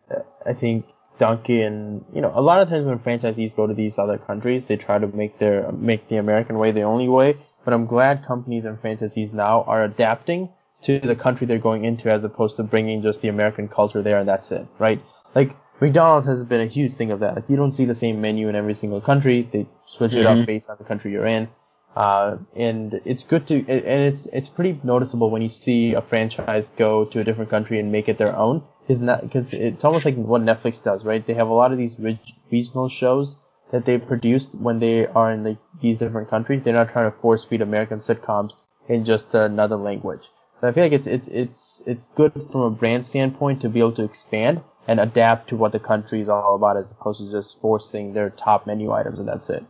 I 0.47 0.53
think 0.55 0.87
Dunkin', 1.19 2.05
you 2.15 2.21
know, 2.21 2.33
a 2.35 2.41
lot 2.41 2.63
of 2.63 2.69
times 2.69 2.87
when 2.87 2.99
franchisees 2.99 3.55
go 3.55 3.67
to 3.67 3.75
these 3.75 3.99
other 3.99 4.17
countries, 4.17 4.67
they 4.67 4.77
try 4.77 4.99
to 4.99 5.07
make 5.09 5.39
their 5.39 5.71
make 5.73 6.09
the 6.09 6.17
American 6.17 6.59
way 6.59 6.71
the 6.71 6.83
only 6.83 7.09
way. 7.09 7.37
But 7.65 7.75
I'm 7.75 7.87
glad 7.87 8.25
companies 8.25 8.65
and 8.65 8.81
franchisees 8.81 9.33
now 9.33 9.65
are 9.65 9.85
adapting 9.85 10.49
to 10.83 10.99
the 10.99 11.17
country 11.17 11.47
they're 11.47 11.59
going 11.59 11.85
into, 11.85 12.11
as 12.11 12.25
opposed 12.25 12.57
to 12.57 12.63
bringing 12.63 13.03
just 13.03 13.21
the 13.21 13.29
American 13.29 13.69
culture 13.69 14.03
there 14.03 14.19
and 14.19 14.29
that's 14.29 14.51
it, 14.53 14.67
right? 14.79 15.03
Like 15.35 15.57
McDonald's 15.81 16.27
has 16.27 16.45
been 16.45 16.61
a 16.61 16.67
huge 16.67 16.95
thing 16.95 17.11
of 17.11 17.21
that. 17.21 17.37
Like 17.37 17.45
you 17.49 17.57
don't 17.57 17.73
see 17.73 17.85
the 17.85 17.95
same 17.95 18.21
menu 18.21 18.49
in 18.49 18.55
every 18.55 18.75
single 18.75 19.01
country. 19.01 19.49
They 19.51 19.67
switch 19.87 20.15
it 20.15 20.27
Mhm. 20.27 20.41
up 20.41 20.47
based 20.47 20.71
on 20.71 20.77
the 20.79 20.85
country 20.85 21.13
you're 21.13 21.27
in. 21.27 21.49
Uh, 21.97 22.37
and 22.55 23.01
it's 23.05 23.25
good 23.25 23.47
to, 23.49 23.57
and 23.57 24.05
it's, 24.05 24.27
it's 24.27 24.49
pretty 24.49 24.81
noticeable 24.85 25.29
when 25.31 25.43
you 25.43 25.49
see 25.49 25.95
a 25.95 26.01
franchise 26.01 26.71
go 26.77 27.05
to 27.07 27.21
a 27.21 27.25
different 27.25 27.51
country 27.51 27.81
and 27.81 27.91
make 27.91 28.09
it 28.09 28.17
their 28.19 28.37
own. 28.37 28.63
Is 28.89 29.01
not, 29.01 29.31
cause 29.31 29.53
it's 29.55 29.85
almost 29.85 30.05
like 30.05 30.17
what 30.17 30.43
Netflix 30.43 30.83
does, 30.83 31.05
right? 31.05 31.25
They 31.25 31.35
have 31.35 31.49
a 31.49 31.53
lot 31.53 31.71
of 31.73 31.79
these 31.79 31.99
reg- 31.99 32.19
regional 32.51 32.89
shows 32.89 33.37
that 33.71 33.85
they 33.85 33.99
produce 33.99 34.49
when 34.53 34.81
they 34.81 35.07
are 35.07 35.31
in 35.31 35.45
like 35.45 35.59
these 35.81 35.99
different 35.99 36.29
countries. 36.29 36.63
They're 36.63 36.75
not 36.75 36.89
trying 36.89 37.11
to 37.11 37.17
force 37.19 37.45
feed 37.45 37.63
American 37.63 38.01
sitcoms 38.01 38.57
in 38.89 39.05
just 39.05 39.35
another 39.35 39.77
language. 39.77 40.29
So 40.61 40.69
I 40.69 40.73
feel 40.73 40.85
like 40.85 40.93
it's, 40.93 41.07
it's, 41.07 41.29
it's, 41.29 41.83
it's 41.87 42.09
good 42.11 42.33
from 42.53 42.61
a 42.61 42.71
brand 42.71 43.07
standpoint 43.07 43.63
to 43.63 43.71
be 43.71 43.81
able 43.81 43.93
to 43.93 44.05
expand 44.05 44.61
and 44.87 45.01
adapt 45.01 45.49
to 45.49 45.57
what 45.57 45.73
the 45.73 45.79
country 45.79 46.21
is 46.21 46.29
all 46.29 46.55
about 46.55 46.77
as 46.77 46.93
opposed 46.93 47.21
to 47.21 47.31
just 47.31 47.59
forcing 47.61 48.13
their 48.13 48.29
top 48.29 48.67
menu 48.67 48.93
items 48.93 49.19
and 49.21 49.29
that's 49.29 49.49
it. 49.49 49.65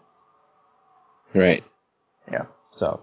Right. 1.32 1.62
Yeah. 2.30 2.46
So, 2.72 3.00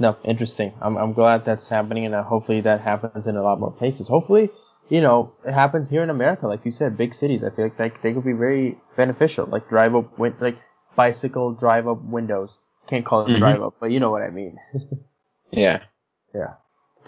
no, 0.00 0.16
interesting. 0.24 0.72
I'm, 0.80 0.96
I'm 0.96 1.12
glad 1.12 1.44
that's 1.44 1.68
happening 1.68 2.06
and 2.06 2.14
uh, 2.14 2.24
hopefully 2.24 2.60
that 2.62 2.80
happens 2.80 3.28
in 3.28 3.36
a 3.36 3.42
lot 3.42 3.60
more 3.60 3.70
places. 3.70 4.08
Hopefully, 4.08 4.50
you 4.88 5.00
know, 5.00 5.32
it 5.44 5.52
happens 5.52 5.88
here 5.90 6.02
in 6.02 6.10
America, 6.10 6.48
like 6.48 6.64
you 6.64 6.72
said, 6.72 6.96
big 6.96 7.14
cities. 7.14 7.44
I 7.44 7.50
feel 7.50 7.66
like 7.66 7.76
that, 7.76 8.02
they 8.02 8.14
could 8.14 8.24
be 8.24 8.32
very 8.32 8.78
beneficial, 8.96 9.46
like 9.46 9.68
drive 9.68 9.94
up, 9.94 10.18
win- 10.18 10.36
like 10.40 10.58
bicycle 10.96 11.52
drive 11.52 11.86
up 11.86 12.02
windows. 12.02 12.58
Can't 12.88 13.04
call 13.04 13.26
it 13.26 13.28
Mhm. 13.28 13.38
drive 13.38 13.62
up, 13.62 13.74
but 13.78 13.92
you 13.92 14.00
know 14.00 14.10
what 14.10 14.22
I 14.22 14.30
mean. 14.30 14.58
Yeah. 15.50 15.84
yeah. 16.34 16.54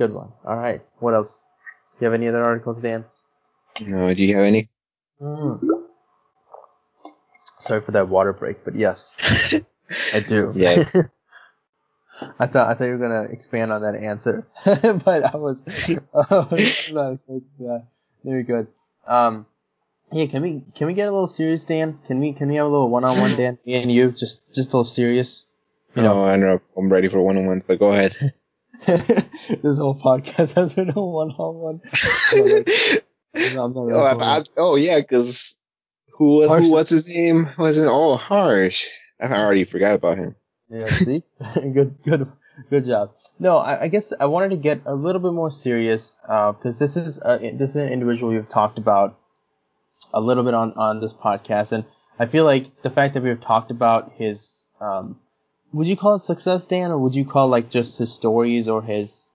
Good 0.00 0.14
one. 0.14 0.32
All 0.46 0.56
right. 0.56 0.80
What 1.00 1.12
else? 1.12 1.44
Do 1.92 1.96
you 2.00 2.04
have 2.06 2.14
any 2.14 2.26
other 2.26 2.42
articles, 2.42 2.80
Dan? 2.80 3.04
No, 3.82 4.14
do 4.14 4.24
you 4.24 4.34
have 4.34 4.46
any? 4.46 4.70
Mm. 5.20 5.60
Sorry 7.58 7.82
for 7.82 7.92
that 7.92 8.08
water 8.08 8.32
break, 8.32 8.64
but 8.64 8.74
yes, 8.76 9.14
I 10.14 10.20
do. 10.20 10.54
Yeah. 10.56 10.88
I 12.38 12.46
thought 12.46 12.68
I 12.68 12.72
thought 12.72 12.84
you 12.84 12.92
were 12.92 13.08
gonna 13.08 13.24
expand 13.24 13.72
on 13.72 13.82
that 13.82 13.94
answer, 13.94 14.46
but 14.64 15.34
I 15.34 15.36
was, 15.36 15.62
I 15.68 16.46
was 16.50 16.90
not 16.90 17.12
expecting 17.12 17.42
that. 17.58 17.84
Very 18.24 18.44
good. 18.44 18.68
Um, 19.06 19.44
hey, 20.10 20.28
can 20.28 20.40
we 20.42 20.62
can 20.74 20.86
we 20.86 20.94
get 20.94 21.08
a 21.08 21.12
little 21.12 21.26
serious, 21.26 21.66
Dan? 21.66 21.98
Can 22.06 22.20
we 22.20 22.32
can 22.32 22.48
we 22.48 22.54
have 22.54 22.64
a 22.64 22.70
little 22.70 22.88
one 22.88 23.04
on 23.04 23.20
one, 23.20 23.36
Dan? 23.36 23.58
Me 23.66 23.74
and 23.74 23.92
you, 23.92 24.12
just 24.12 24.50
just 24.50 24.72
a 24.72 24.78
little 24.78 24.84
serious. 24.84 25.44
You 25.94 26.00
know, 26.00 26.24
I 26.24 26.30
don't 26.30 26.40
know. 26.40 26.60
I'm 26.74 26.90
ready 26.90 27.08
for 27.08 27.20
one 27.20 27.36
on 27.36 27.44
one, 27.44 27.62
but 27.66 27.78
go 27.78 27.92
ahead. 27.92 28.32
this 29.62 29.78
whole 29.78 29.94
podcast 29.94 30.54
has 30.54 30.74
been 30.74 30.90
a 30.90 31.00
one 31.00 31.30
on 31.30 31.54
one. 31.56 31.80
Oh, 33.94 34.44
oh 34.56 34.76
yeah, 34.76 35.00
because 35.00 35.58
who 36.12 36.48
who 36.48 36.70
what's 36.70 36.90
his 36.90 37.08
name? 37.08 37.48
Wasn't 37.58 37.88
oh 37.90 38.16
Harsh? 38.16 38.86
I 39.20 39.32
already 39.32 39.64
forgot 39.64 39.94
about 39.94 40.18
him. 40.18 40.36
Yeah, 40.68 40.86
see, 40.86 41.22
good 41.54 41.96
good 42.04 42.30
good 42.68 42.86
job. 42.86 43.12
No, 43.38 43.58
I, 43.58 43.82
I, 43.82 43.88
guess 43.88 44.12
I 44.18 44.26
wanted 44.26 44.50
to 44.50 44.56
get 44.56 44.82
a 44.86 44.94
little 44.94 45.20
bit 45.20 45.32
more 45.32 45.50
serious 45.50 46.18
because 46.22 46.76
uh, 46.76 46.84
this 46.84 46.96
is 46.96 47.20
a, 47.24 47.38
this 47.52 47.70
is 47.70 47.76
an 47.76 47.88
individual 47.88 48.32
we've 48.32 48.48
talked 48.48 48.78
about 48.78 49.18
a 50.12 50.20
little 50.20 50.44
bit 50.44 50.54
on 50.54 50.74
on 50.74 51.00
this 51.00 51.12
podcast, 51.12 51.72
and 51.72 51.84
I 52.18 52.26
feel 52.26 52.44
like 52.44 52.82
the 52.82 52.90
fact 52.90 53.14
that 53.14 53.22
we've 53.22 53.40
talked 53.40 53.70
about 53.70 54.12
his 54.12 54.68
um, 54.80 55.18
would 55.72 55.86
you 55.86 55.96
call 55.96 56.16
it 56.16 56.22
success, 56.22 56.66
Dan, 56.66 56.90
or 56.90 56.98
would 56.98 57.14
you 57.14 57.24
call 57.24 57.48
like 57.48 57.70
just 57.70 57.98
his 57.98 58.12
stories 58.12 58.68
or 58.68 58.82
his 58.82 59.29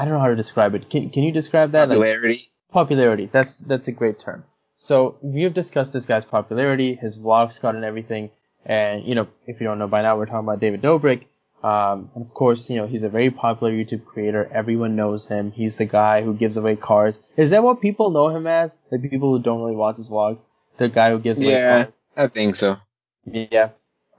I 0.00 0.04
don't 0.06 0.14
know 0.14 0.20
how 0.20 0.28
to 0.28 0.36
describe 0.36 0.74
it. 0.74 0.88
Can 0.88 1.10
can 1.10 1.24
you 1.24 1.30
describe 1.30 1.72
that? 1.72 1.88
Popularity. 1.88 2.34
Like, 2.34 2.72
popularity. 2.72 3.26
That's 3.26 3.58
that's 3.58 3.86
a 3.86 3.92
great 3.92 4.18
term. 4.18 4.44
So 4.74 5.18
we 5.20 5.42
have 5.42 5.52
discussed 5.52 5.92
this 5.92 6.06
guy's 6.06 6.24
popularity, 6.24 6.94
his 6.94 7.18
vlog 7.18 7.60
got 7.60 7.74
and 7.74 7.84
everything. 7.84 8.30
And 8.64 9.04
you 9.04 9.14
know, 9.14 9.28
if 9.46 9.60
you 9.60 9.66
don't 9.66 9.78
know 9.78 9.88
by 9.88 10.00
now, 10.00 10.16
we're 10.16 10.24
talking 10.24 10.48
about 10.48 10.58
David 10.58 10.80
Dobrik. 10.80 11.26
Um, 11.62 12.10
and 12.14 12.24
of 12.24 12.32
course, 12.32 12.70
you 12.70 12.76
know, 12.76 12.86
he's 12.86 13.02
a 13.02 13.10
very 13.10 13.28
popular 13.28 13.74
YouTube 13.74 14.06
creator. 14.06 14.50
Everyone 14.50 14.96
knows 14.96 15.26
him. 15.26 15.52
He's 15.52 15.76
the 15.76 15.84
guy 15.84 16.22
who 16.22 16.32
gives 16.32 16.56
away 16.56 16.76
cars. 16.76 17.22
Is 17.36 17.50
that 17.50 17.62
what 17.62 17.82
people 17.82 18.08
know 18.08 18.30
him 18.30 18.46
as? 18.46 18.78
The 18.90 18.98
people 18.98 19.36
who 19.36 19.42
don't 19.42 19.60
really 19.60 19.76
watch 19.76 19.98
his 19.98 20.08
vlogs? 20.08 20.46
The 20.78 20.88
guy 20.88 21.10
who 21.10 21.18
gives 21.18 21.38
away 21.38 21.52
yeah, 21.52 21.82
cars? 21.82 21.92
Yeah, 22.16 22.24
I 22.24 22.28
think 22.28 22.56
so. 22.56 22.78
Yeah. 23.26 23.68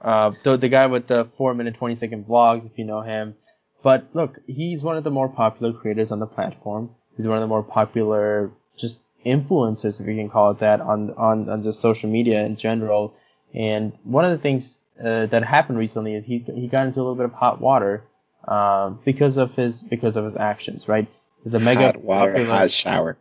Uh, 0.00 0.30
the, 0.44 0.56
the 0.56 0.68
guy 0.68 0.86
with 0.86 1.08
the 1.08 1.24
4 1.24 1.54
minute 1.54 1.74
20 1.74 1.96
second 1.96 2.26
vlogs, 2.28 2.70
if 2.70 2.78
you 2.78 2.84
know 2.84 3.00
him. 3.00 3.34
But 3.82 4.08
look, 4.14 4.38
he's 4.46 4.82
one 4.82 4.96
of 4.96 5.04
the 5.04 5.10
more 5.10 5.28
popular 5.28 5.72
creators 5.72 6.12
on 6.12 6.18
the 6.20 6.26
platform. 6.26 6.90
He's 7.16 7.26
one 7.26 7.36
of 7.36 7.42
the 7.42 7.48
more 7.48 7.62
popular 7.62 8.50
just 8.76 9.02
influencers, 9.24 10.00
if 10.00 10.06
you 10.06 10.16
can 10.16 10.28
call 10.30 10.52
it 10.52 10.60
that, 10.60 10.80
on, 10.80 11.10
on, 11.14 11.48
on 11.48 11.62
just 11.62 11.80
social 11.80 12.08
media 12.08 12.44
in 12.44 12.56
general. 12.56 13.14
And 13.54 13.92
one 14.04 14.24
of 14.24 14.30
the 14.30 14.38
things 14.38 14.84
uh, 15.02 15.26
that 15.26 15.44
happened 15.44 15.78
recently 15.78 16.14
is 16.14 16.24
he 16.24 16.38
he 16.54 16.68
got 16.68 16.86
into 16.86 17.00
a 17.00 17.02
little 17.02 17.16
bit 17.16 17.26
of 17.26 17.32
hot 17.32 17.60
water 17.60 18.04
uh, 18.46 18.90
because 19.04 19.36
of 19.36 19.54
his 19.54 19.82
because 19.82 20.16
of 20.16 20.24
his 20.24 20.36
actions, 20.36 20.88
right? 20.88 21.06
The 21.44 21.58
mega 21.58 21.86
hot 21.86 22.02
water, 22.02 22.32
popular, 22.32 22.54
hot 22.54 22.70
shower. 22.70 23.18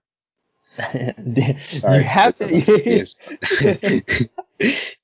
Sorry, 1.62 1.98
you 1.98 2.04
have 2.04 2.36
to. 2.36 3.06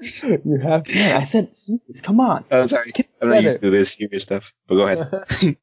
you 0.44 0.58
have 0.62 0.84
to. 0.84 0.92
I 0.92 1.24
said, 1.24 1.54
come 2.02 2.20
on. 2.20 2.44
Oh, 2.50 2.66
sorry. 2.66 2.92
I'm 3.20 3.28
not 3.30 3.42
used 3.42 3.62
to 3.62 3.70
this 3.70 3.92
serious 3.92 4.22
stuff, 4.22 4.52
but 4.66 4.74
go 4.74 4.86
ahead. 4.86 5.26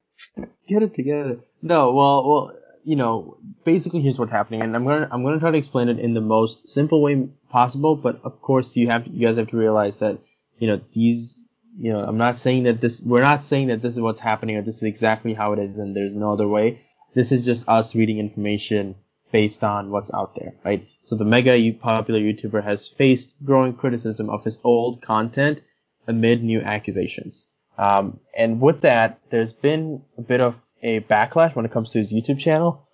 Get 0.67 0.83
it 0.83 0.93
together. 0.93 1.39
No, 1.61 1.91
well, 1.91 2.27
well, 2.27 2.57
you 2.83 2.95
know, 2.95 3.37
basically 3.63 4.01
here's 4.01 4.17
what's 4.17 4.31
happening, 4.31 4.61
and 4.61 4.75
I'm 4.75 4.85
gonna 4.85 5.07
I'm 5.11 5.23
gonna 5.23 5.39
try 5.39 5.51
to 5.51 5.57
explain 5.57 5.89
it 5.89 5.99
in 5.99 6.13
the 6.13 6.21
most 6.21 6.69
simple 6.69 7.01
way 7.01 7.29
possible. 7.49 7.95
But 7.95 8.21
of 8.23 8.41
course, 8.41 8.75
you 8.75 8.87
have 8.87 9.07
you 9.07 9.27
guys 9.27 9.37
have 9.37 9.49
to 9.49 9.57
realize 9.57 9.99
that 9.99 10.19
you 10.57 10.67
know 10.67 10.81
these 10.93 11.47
you 11.77 11.91
know 11.93 12.03
I'm 12.03 12.17
not 12.17 12.37
saying 12.37 12.63
that 12.63 12.81
this 12.81 13.03
we're 13.03 13.21
not 13.21 13.43
saying 13.43 13.67
that 13.67 13.81
this 13.81 13.95
is 13.95 14.01
what's 14.01 14.19
happening 14.19 14.57
or 14.57 14.61
this 14.61 14.77
is 14.77 14.83
exactly 14.83 15.33
how 15.33 15.53
it 15.53 15.59
is 15.59 15.77
and 15.77 15.95
there's 15.95 16.15
no 16.15 16.31
other 16.31 16.47
way. 16.47 16.81
This 17.13 17.31
is 17.31 17.43
just 17.43 17.67
us 17.67 17.93
reading 17.93 18.19
information 18.19 18.95
based 19.31 19.63
on 19.63 19.91
what's 19.91 20.13
out 20.13 20.35
there, 20.35 20.53
right? 20.63 20.87
So 21.03 21.15
the 21.15 21.25
mega 21.25 21.73
popular 21.73 22.19
YouTuber 22.19 22.63
has 22.63 22.87
faced 22.87 23.37
growing 23.43 23.73
criticism 23.73 24.29
of 24.29 24.43
his 24.43 24.59
old 24.63 25.01
content 25.01 25.61
amid 26.07 26.43
new 26.43 26.61
accusations. 26.61 27.47
Um, 27.77 28.19
and 28.37 28.59
with 28.61 28.81
that, 28.81 29.19
there's 29.29 29.53
been 29.53 30.03
a 30.17 30.21
bit 30.21 30.41
of 30.41 30.61
a 30.83 30.99
backlash 31.01 31.55
when 31.55 31.65
it 31.65 31.71
comes 31.71 31.91
to 31.91 31.99
his 31.99 32.11
YouTube 32.11 32.39
channel. 32.39 32.87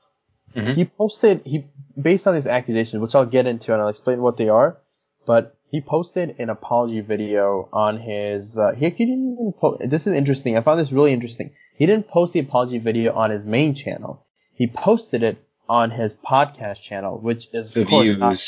Mm-hmm. 0.56 0.74
He 0.74 0.86
posted 0.86 1.42
he 1.46 1.66
based 2.00 2.28
on 2.28 2.36
these 2.36 2.48
accusations, 2.48 3.02
which 3.02 3.16
I'll 3.16 3.26
get 3.26 3.48
into 3.48 3.74
and 3.74 3.82
I'll 3.82 3.90
explain 3.90 4.22
what 4.22 4.38
they 4.38 4.50
are. 4.50 4.78
But 5.26 5.58
he 5.70 5.82
posted 5.82 6.40
an 6.40 6.50
apology 6.50 7.02
video 7.02 7.68
on 7.74 7.98
his. 7.98 8.58
Uh, 8.58 8.74
he 8.74 8.90
didn't 8.90 9.34
even 9.34 9.54
post. 9.60 9.90
This 9.90 10.08
is 10.08 10.14
interesting. 10.14 10.58
I 10.58 10.62
found 10.62 10.80
this 10.80 10.92
really 10.92 11.12
interesting. 11.12 11.54
He 11.76 11.86
didn't 11.86 12.08
post 12.08 12.34
the 12.34 12.40
apology 12.40 12.80
video 12.80 13.14
on 13.14 13.30
his 13.30 13.46
main 13.46 13.76
channel. 13.76 14.26
He 14.54 14.68
posted 14.68 15.24
it 15.24 15.47
on 15.70 15.92
his 15.92 16.16
podcast 16.16 16.82
channel, 16.82 17.18
which 17.18 17.48
is 17.54 17.74
the 17.74 17.82
of 17.82 17.88
course 17.88 18.04
views. 18.06 18.18
not 18.18 18.40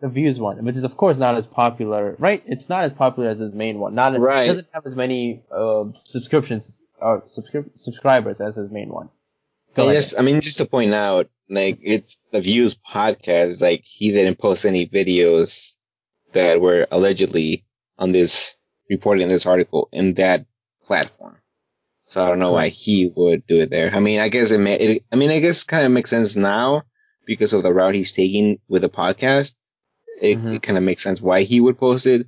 the 0.00 0.08
views 0.08 0.38
one, 0.38 0.62
which 0.64 0.76
is 0.76 0.84
of 0.84 0.96
course 0.96 1.18
not 1.18 1.36
as 1.36 1.46
popular, 1.46 2.16
right? 2.18 2.42
It's 2.46 2.68
not 2.68 2.84
as 2.84 2.92
popular 2.92 3.30
as 3.30 3.38
his 3.38 3.52
main 3.52 3.78
one. 3.78 3.94
Not 3.94 4.18
right. 4.18 4.44
It 4.44 4.48
doesn't 4.48 4.68
have 4.72 4.86
as 4.86 4.96
many 4.96 5.42
uh, 5.50 5.84
subscriptions 6.04 6.84
or 7.00 7.22
subscri- 7.22 7.70
subscribers 7.76 8.40
as 8.40 8.56
his 8.56 8.70
main 8.70 8.90
one. 8.90 9.08
Go 9.74 9.90
yes, 9.90 10.14
I 10.18 10.22
mean 10.22 10.40
just 10.40 10.58
to 10.58 10.66
point 10.66 10.94
out, 10.94 11.28
like 11.48 11.78
it's 11.82 12.18
the 12.32 12.40
views 12.40 12.76
podcast. 12.76 13.60
Like 13.60 13.82
he 13.84 14.12
didn't 14.12 14.38
post 14.38 14.64
any 14.64 14.86
videos 14.86 15.76
that 16.32 16.60
were 16.60 16.86
allegedly 16.90 17.64
on 17.98 18.12
this 18.12 18.56
reporting 18.88 19.28
this 19.28 19.46
article 19.46 19.88
in 19.92 20.14
that 20.14 20.46
platform. 20.84 21.36
So 22.08 22.22
I 22.22 22.28
don't 22.28 22.38
know 22.38 22.52
why 22.52 22.68
he 22.68 23.12
would 23.16 23.46
do 23.46 23.60
it 23.60 23.70
there. 23.70 23.90
I 23.92 23.98
mean, 23.98 24.20
I 24.20 24.28
guess 24.28 24.52
it, 24.52 24.58
may, 24.58 24.76
it 24.76 25.04
I 25.12 25.16
mean, 25.16 25.30
I 25.30 25.40
guess 25.40 25.64
kind 25.64 25.84
of 25.84 25.92
makes 25.92 26.10
sense 26.10 26.36
now 26.36 26.82
because 27.24 27.52
of 27.52 27.64
the 27.64 27.74
route 27.74 27.96
he's 27.96 28.12
taking 28.12 28.60
with 28.68 28.82
the 28.82 28.88
podcast. 28.88 29.54
It, 30.20 30.38
mm-hmm. 30.38 30.54
it 30.54 30.62
kind 30.62 30.78
of 30.78 30.84
makes 30.84 31.02
sense 31.02 31.20
why 31.20 31.42
he 31.42 31.60
would 31.60 31.78
post 31.78 32.06
it, 32.06 32.26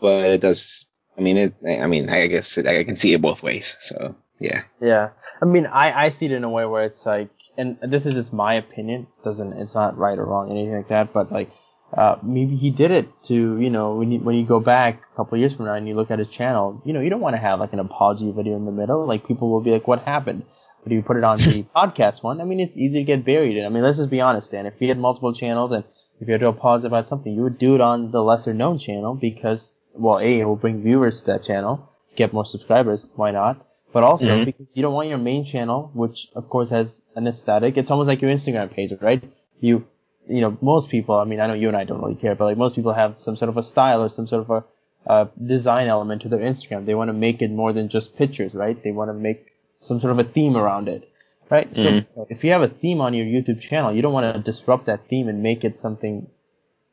but 0.00 0.30
it 0.30 0.40
does 0.40 0.88
I 1.18 1.20
mean, 1.20 1.36
it. 1.36 1.54
I 1.66 1.86
mean, 1.86 2.08
I 2.08 2.28
guess 2.28 2.56
it, 2.58 2.66
I 2.66 2.84
can 2.84 2.96
see 2.96 3.12
it 3.12 3.20
both 3.20 3.42
ways. 3.42 3.76
So 3.80 4.14
yeah. 4.38 4.62
Yeah. 4.80 5.10
I 5.42 5.46
mean, 5.46 5.66
I 5.66 6.06
I 6.06 6.08
see 6.10 6.26
it 6.26 6.32
in 6.32 6.44
a 6.44 6.50
way 6.50 6.64
where 6.64 6.84
it's 6.84 7.04
like, 7.04 7.30
and 7.56 7.76
this 7.82 8.06
is 8.06 8.14
just 8.14 8.32
my 8.32 8.54
opinion. 8.54 9.08
Doesn't 9.24 9.54
it's 9.54 9.74
not 9.74 9.98
right 9.98 10.18
or 10.18 10.24
wrong 10.24 10.50
anything 10.50 10.74
like 10.74 10.88
that, 10.88 11.12
but 11.12 11.32
like. 11.32 11.50
Uh, 11.96 12.16
maybe 12.22 12.54
he 12.56 12.70
did 12.70 12.90
it 12.90 13.08
to, 13.24 13.58
you 13.58 13.70
know, 13.70 13.94
when 13.94 14.12
you, 14.12 14.18
when 14.20 14.36
you 14.36 14.44
go 14.44 14.60
back 14.60 15.02
a 15.12 15.16
couple 15.16 15.38
years 15.38 15.54
from 15.54 15.66
now 15.66 15.74
and 15.74 15.88
you 15.88 15.94
look 15.94 16.10
at 16.10 16.18
his 16.18 16.28
channel, 16.28 16.82
you 16.84 16.92
know, 16.92 17.00
you 17.00 17.08
don't 17.08 17.20
want 17.20 17.34
to 17.34 17.40
have 17.40 17.60
like 17.60 17.72
an 17.72 17.78
apology 17.78 18.30
video 18.30 18.56
in 18.56 18.66
the 18.66 18.72
middle. 18.72 19.06
Like 19.06 19.26
people 19.26 19.50
will 19.50 19.62
be 19.62 19.70
like, 19.70 19.88
what 19.88 20.02
happened? 20.02 20.44
But 20.82 20.92
if 20.92 20.96
you 20.96 21.02
put 21.02 21.16
it 21.16 21.24
on 21.24 21.38
the 21.38 21.64
podcast 21.76 22.22
one, 22.22 22.40
I 22.40 22.44
mean, 22.44 22.60
it's 22.60 22.76
easy 22.76 22.98
to 22.98 23.04
get 23.04 23.24
buried 23.24 23.56
in. 23.56 23.64
I 23.64 23.70
mean, 23.70 23.82
let's 23.82 23.96
just 23.96 24.10
be 24.10 24.20
honest, 24.20 24.50
Dan. 24.50 24.66
If 24.66 24.74
you 24.80 24.88
had 24.88 24.98
multiple 24.98 25.32
channels 25.32 25.72
and 25.72 25.84
if 26.20 26.28
you 26.28 26.32
had 26.32 26.40
to 26.40 26.48
apologize 26.48 26.84
about 26.84 27.08
something, 27.08 27.34
you 27.34 27.42
would 27.42 27.58
do 27.58 27.74
it 27.74 27.80
on 27.80 28.10
the 28.10 28.22
lesser 28.22 28.52
known 28.52 28.78
channel 28.78 29.14
because 29.14 29.74
well, 29.98 30.18
A, 30.18 30.40
it 30.40 30.44
will 30.44 30.56
bring 30.56 30.82
viewers 30.82 31.20
to 31.20 31.32
that 31.32 31.42
channel, 31.42 31.90
get 32.16 32.32
more 32.32 32.44
subscribers, 32.44 33.08
why 33.16 33.30
not? 33.30 33.64
But 33.92 34.04
also 34.04 34.26
mm-hmm. 34.26 34.44
because 34.44 34.76
you 34.76 34.82
don't 34.82 34.94
want 34.94 35.08
your 35.08 35.18
main 35.18 35.44
channel, 35.44 35.90
which 35.94 36.28
of 36.34 36.48
course 36.48 36.70
has 36.70 37.02
an 37.16 37.26
aesthetic. 37.26 37.76
It's 37.76 37.90
almost 37.90 38.08
like 38.08 38.20
your 38.22 38.30
Instagram 38.30 38.70
page, 38.70 38.92
right? 39.00 39.22
You, 39.60 39.86
you 40.28 40.40
know, 40.40 40.56
most 40.60 40.88
people, 40.88 41.16
I 41.16 41.24
mean, 41.24 41.40
I 41.40 41.46
know 41.46 41.54
you 41.54 41.68
and 41.68 41.76
I 41.76 41.84
don't 41.84 42.00
really 42.00 42.14
care, 42.14 42.34
but 42.34 42.44
like 42.44 42.56
most 42.56 42.74
people 42.74 42.92
have 42.92 43.16
some 43.18 43.36
sort 43.36 43.48
of 43.48 43.56
a 43.56 43.62
style 43.62 44.02
or 44.02 44.10
some 44.10 44.26
sort 44.26 44.42
of 44.42 44.50
a 44.50 45.10
uh, 45.10 45.26
design 45.44 45.88
element 45.88 46.22
to 46.22 46.28
their 46.28 46.40
Instagram. 46.40 46.84
They 46.84 46.94
want 46.94 47.08
to 47.08 47.14
make 47.14 47.42
it 47.42 47.50
more 47.50 47.72
than 47.72 47.88
just 47.88 48.16
pictures, 48.16 48.54
right? 48.54 48.80
They 48.82 48.92
want 48.92 49.10
to 49.10 49.14
make 49.14 49.46
some 49.80 50.00
sort 50.00 50.12
of 50.12 50.18
a 50.18 50.24
theme 50.24 50.56
around 50.56 50.88
it, 50.88 51.10
right? 51.50 51.72
Mm-hmm. 51.72 51.98
So 52.14 52.26
if 52.28 52.44
you 52.44 52.52
have 52.52 52.62
a 52.62 52.68
theme 52.68 53.00
on 53.00 53.14
your 53.14 53.26
YouTube 53.26 53.60
channel, 53.60 53.92
you 53.94 54.02
don't 54.02 54.12
want 54.12 54.34
to 54.34 54.40
disrupt 54.40 54.86
that 54.86 55.08
theme 55.08 55.28
and 55.28 55.42
make 55.42 55.64
it 55.64 55.78
something, 55.80 56.28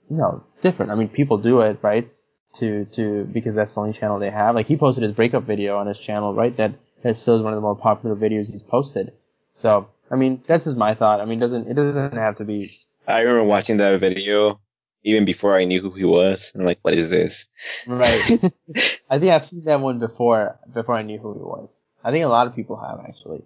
you 0.09 0.17
know, 0.17 0.43
different. 0.61 0.91
I 0.91 0.95
mean, 0.95 1.09
people 1.09 1.37
do 1.37 1.61
it, 1.61 1.79
right? 1.81 2.09
to 2.55 2.85
to 2.85 3.25
because 3.25 3.55
that's 3.55 3.75
the 3.75 3.81
only 3.81 3.93
channel 3.93 4.19
they 4.19 4.29
have. 4.29 4.55
Like 4.55 4.67
he 4.67 4.77
posted 4.77 5.03
his 5.03 5.13
breakup 5.13 5.43
video 5.43 5.77
on 5.77 5.87
his 5.87 5.99
channel, 5.99 6.33
right? 6.33 6.55
That 6.57 6.73
that 7.03 7.17
still 7.17 7.35
is 7.35 7.41
one 7.41 7.53
of 7.53 7.57
the 7.57 7.61
more 7.61 7.75
popular 7.75 8.15
videos 8.15 8.51
he's 8.51 8.63
posted. 8.63 9.13
So 9.53 9.87
I 10.09 10.15
mean, 10.15 10.41
that's 10.47 10.65
just 10.65 10.77
my 10.77 10.93
thought. 10.93 11.21
I 11.21 11.25
mean, 11.25 11.39
doesn't 11.39 11.67
it 11.69 11.73
doesn't 11.75 12.17
have 12.17 12.35
to 12.37 12.45
be. 12.45 12.79
I 13.07 13.21
remember 13.21 13.43
watching 13.43 13.77
that 13.77 13.99
video 13.99 14.59
even 15.03 15.23
before 15.23 15.55
I 15.55 15.65
knew 15.65 15.81
who 15.81 15.91
he 15.91 16.03
was. 16.03 16.51
I'm 16.55 16.65
like, 16.65 16.79
what 16.81 16.95
is 16.95 17.09
this? 17.09 17.47
Right. 17.85 18.09
I 19.09 19.19
think 19.19 19.31
I've 19.31 19.45
seen 19.45 19.65
that 19.65 19.79
one 19.79 19.99
before 19.99 20.59
before 20.73 20.95
I 20.95 21.03
knew 21.03 21.19
who 21.19 21.33
he 21.33 21.39
was. 21.39 21.83
I 22.03 22.11
think 22.11 22.25
a 22.25 22.29
lot 22.29 22.47
of 22.47 22.55
people 22.55 22.77
have 22.77 23.05
actually. 23.07 23.43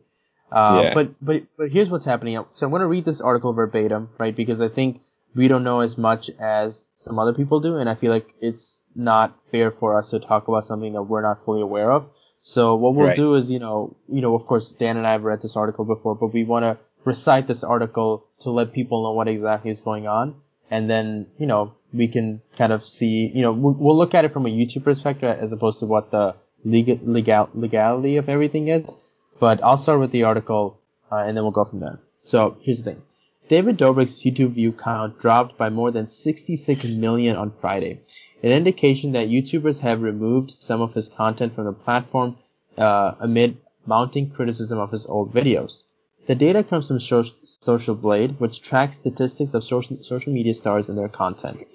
Uh, 0.52 0.82
yeah. 0.84 0.94
But 0.94 1.20
but 1.22 1.44
but 1.58 1.70
here's 1.70 1.90
what's 1.90 2.06
happening. 2.06 2.44
So 2.56 2.66
I'm 2.66 2.72
going 2.72 2.82
to 2.82 2.88
read 2.88 3.06
this 3.06 3.22
article 3.22 3.54
verbatim, 3.54 4.10
right? 4.18 4.36
Because 4.36 4.62
I 4.62 4.70
think 4.70 5.02
we 5.36 5.48
don't 5.48 5.64
know 5.64 5.82
as 5.82 5.98
much 5.98 6.32
as 6.40 6.90
some 6.96 7.20
other 7.20 7.34
people 7.34 7.60
do, 7.60 7.78
and 7.78 7.90
I 7.90 7.96
feel 7.96 8.12
like 8.12 8.34
it's 8.42 8.84
not 8.96 9.38
fair 9.52 9.70
for 9.70 9.98
us 9.98 10.10
to 10.12 10.20
talk 10.20 10.48
about 10.48 10.66
something 10.66 10.94
that 10.94 11.04
we're 11.04 11.22
not 11.22 11.44
fully 11.46 11.62
aware 11.62 11.92
of. 11.92 12.10
So 12.42 12.76
what 12.76 12.96
we'll 12.96 13.08
right. 13.08 13.16
do 13.16 13.36
is, 13.36 13.52
you 13.52 13.60
know, 13.60 13.98
you 14.08 14.22
know, 14.22 14.34
of 14.34 14.48
course, 14.48 14.72
Dan 14.72 14.98
and 14.98 15.06
I 15.06 15.12
have 15.12 15.24
read 15.24 15.42
this 15.42 15.58
article 15.58 15.86
before, 15.86 16.16
but 16.16 16.34
we 16.34 16.46
want 16.46 16.64
to 16.64 16.78
recite 17.06 17.48
this 17.48 17.64
article 17.64 18.26
to 18.42 18.52
let 18.52 18.74
people 18.74 19.04
know 19.04 19.14
what 19.14 19.28
exactly 19.28 19.72
is 19.72 19.82
going 19.82 20.08
on, 20.08 20.36
and 20.70 20.90
then, 20.90 21.28
you 21.38 21.48
know, 21.48 21.74
we 21.94 22.08
can 22.08 22.42
kind 22.58 22.72
of 22.72 22.84
see, 22.84 23.32
you 23.34 23.42
know, 23.42 23.52
we'll, 23.52 23.98
look 23.98 24.14
at 24.14 24.26
it 24.26 24.34
from 24.34 24.46
a 24.46 24.50
YouTube 24.50 24.84
perspective 24.84 25.38
as 25.40 25.52
opposed 25.52 25.80
to 25.80 25.86
what 25.86 26.12
the 26.12 26.36
legal, 26.64 27.00
legal 27.04 27.50
legality 27.54 28.18
of 28.18 28.30
everything 28.30 28.68
is. 28.68 28.98
But 29.40 29.64
I'll 29.64 29.78
start 29.78 30.00
with 30.00 30.12
the 30.12 30.24
article, 30.24 30.80
uh, 31.12 31.18
and 31.18 31.36
then 31.36 31.44
we'll 31.44 31.52
go 31.52 31.66
from 31.66 31.80
there. 31.80 32.00
So 32.24 32.58
here's 32.62 32.84
the 32.84 32.92
thing. 32.92 33.02
David 33.48 33.80
Dobrik's 33.80 34.22
YouTube 34.22 34.54
view 34.54 34.72
count 34.72 35.18
dropped 35.18 35.58
by 35.58 35.70
more 35.70 35.90
than 35.90 36.08
66 36.08 36.84
million 36.86 37.36
on 37.36 37.50
Friday, 37.50 38.02
an 38.44 38.52
indication 38.52 39.14
that 39.14 39.30
YouTubers 39.30 39.80
have 39.80 40.04
removed 40.04 40.52
some 40.52 40.82
of 40.82 40.94
his 40.94 41.10
content 41.10 41.56
from 41.56 41.66
the 41.66 41.74
platform 41.74 42.38
uh, 42.78 43.16
amid 43.20 43.58
mounting 43.88 44.30
criticism 44.30 44.78
of 44.78 44.92
his 44.92 45.08
old 45.08 45.34
videos. 45.34 45.86
The 46.30 46.36
data 46.36 46.64
comes 46.64 46.88
from 46.88 47.00
Social 47.00 47.96
Blade, 47.96 48.40
which 48.40 48.62
tracks 48.62 48.98
statistics 48.98 49.52
of 49.56 49.64
social, 49.64 50.32
media 50.32 50.54
stars 50.54 50.88
and 50.88 50.96
their 50.96 51.10
content. 51.10 51.66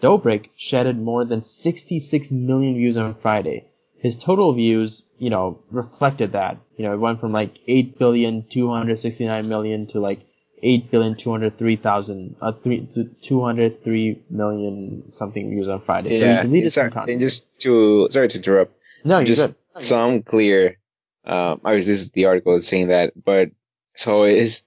Dobrik 0.00 0.50
shedded 0.54 0.96
more 0.96 1.24
than 1.24 1.42
66 1.42 2.30
million 2.30 2.76
views 2.76 2.96
on 2.96 3.16
Friday. 3.16 3.64
His 3.98 4.16
total 4.16 4.52
views, 4.52 5.02
you 5.18 5.28
know, 5.28 5.58
reflected 5.72 6.30
that. 6.32 6.58
You 6.76 6.84
know, 6.84 6.94
it 6.94 7.00
went 7.00 7.18
from 7.18 7.32
like 7.32 7.58
8 7.66 7.98
billion 7.98 8.44
269 8.48 9.48
million 9.48 9.88
to 9.88 9.98
like 9.98 10.20
8 10.62 10.88
billion 10.88 11.16
203,000, 11.16 12.36
uh, 12.40 12.52
203 12.52 14.22
million 14.30 15.12
something 15.12 15.50
views 15.50 15.66
on 15.66 15.80
Friday. 15.80 16.16
Yeah, 16.16 16.20
so 16.20 16.26
he 16.26 16.42
deleted 16.42 16.72
sorry, 16.72 16.90
some 16.90 16.92
content. 16.92 17.10
And 17.10 17.20
just 17.20 17.58
to, 17.62 18.06
sorry 18.12 18.28
to 18.28 18.38
interrupt. 18.38 18.72
No, 19.02 19.18
you're 19.18 19.26
just 19.26 19.48
good. 19.48 19.56
No, 19.74 19.80
so 19.80 19.98
I'm 19.98 20.22
clear. 20.22 20.78
Um, 21.24 21.60
obviously 21.64 21.94
this 21.94 22.02
is 22.02 22.10
the 22.10 22.26
article 22.26 22.62
saying 22.62 22.86
that, 22.86 23.12
but 23.24 23.50
so 23.96 24.24
is 24.24 24.62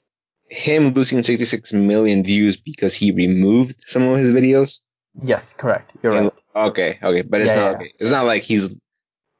him 0.50 0.94
losing 0.94 1.22
66 1.24 1.74
million 1.74 2.24
views 2.24 2.58
because 2.58 2.94
he 2.94 3.12
removed 3.12 3.84
some 3.88 4.04
of 4.04 4.18
his 4.18 4.36
videos? 4.36 4.80
Yes, 5.24 5.54
correct. 5.54 5.92
You're 6.04 6.14
right. 6.14 6.34
Okay, 6.56 7.00
okay, 7.02 7.22
but 7.22 7.42
it's 7.42 7.52
yeah, 7.52 7.56
not. 7.56 7.72
Yeah. 7.72 7.78
Okay. 7.78 7.94
It's 8.00 8.12
not 8.12 8.26
like 8.26 8.44
he's 8.44 8.76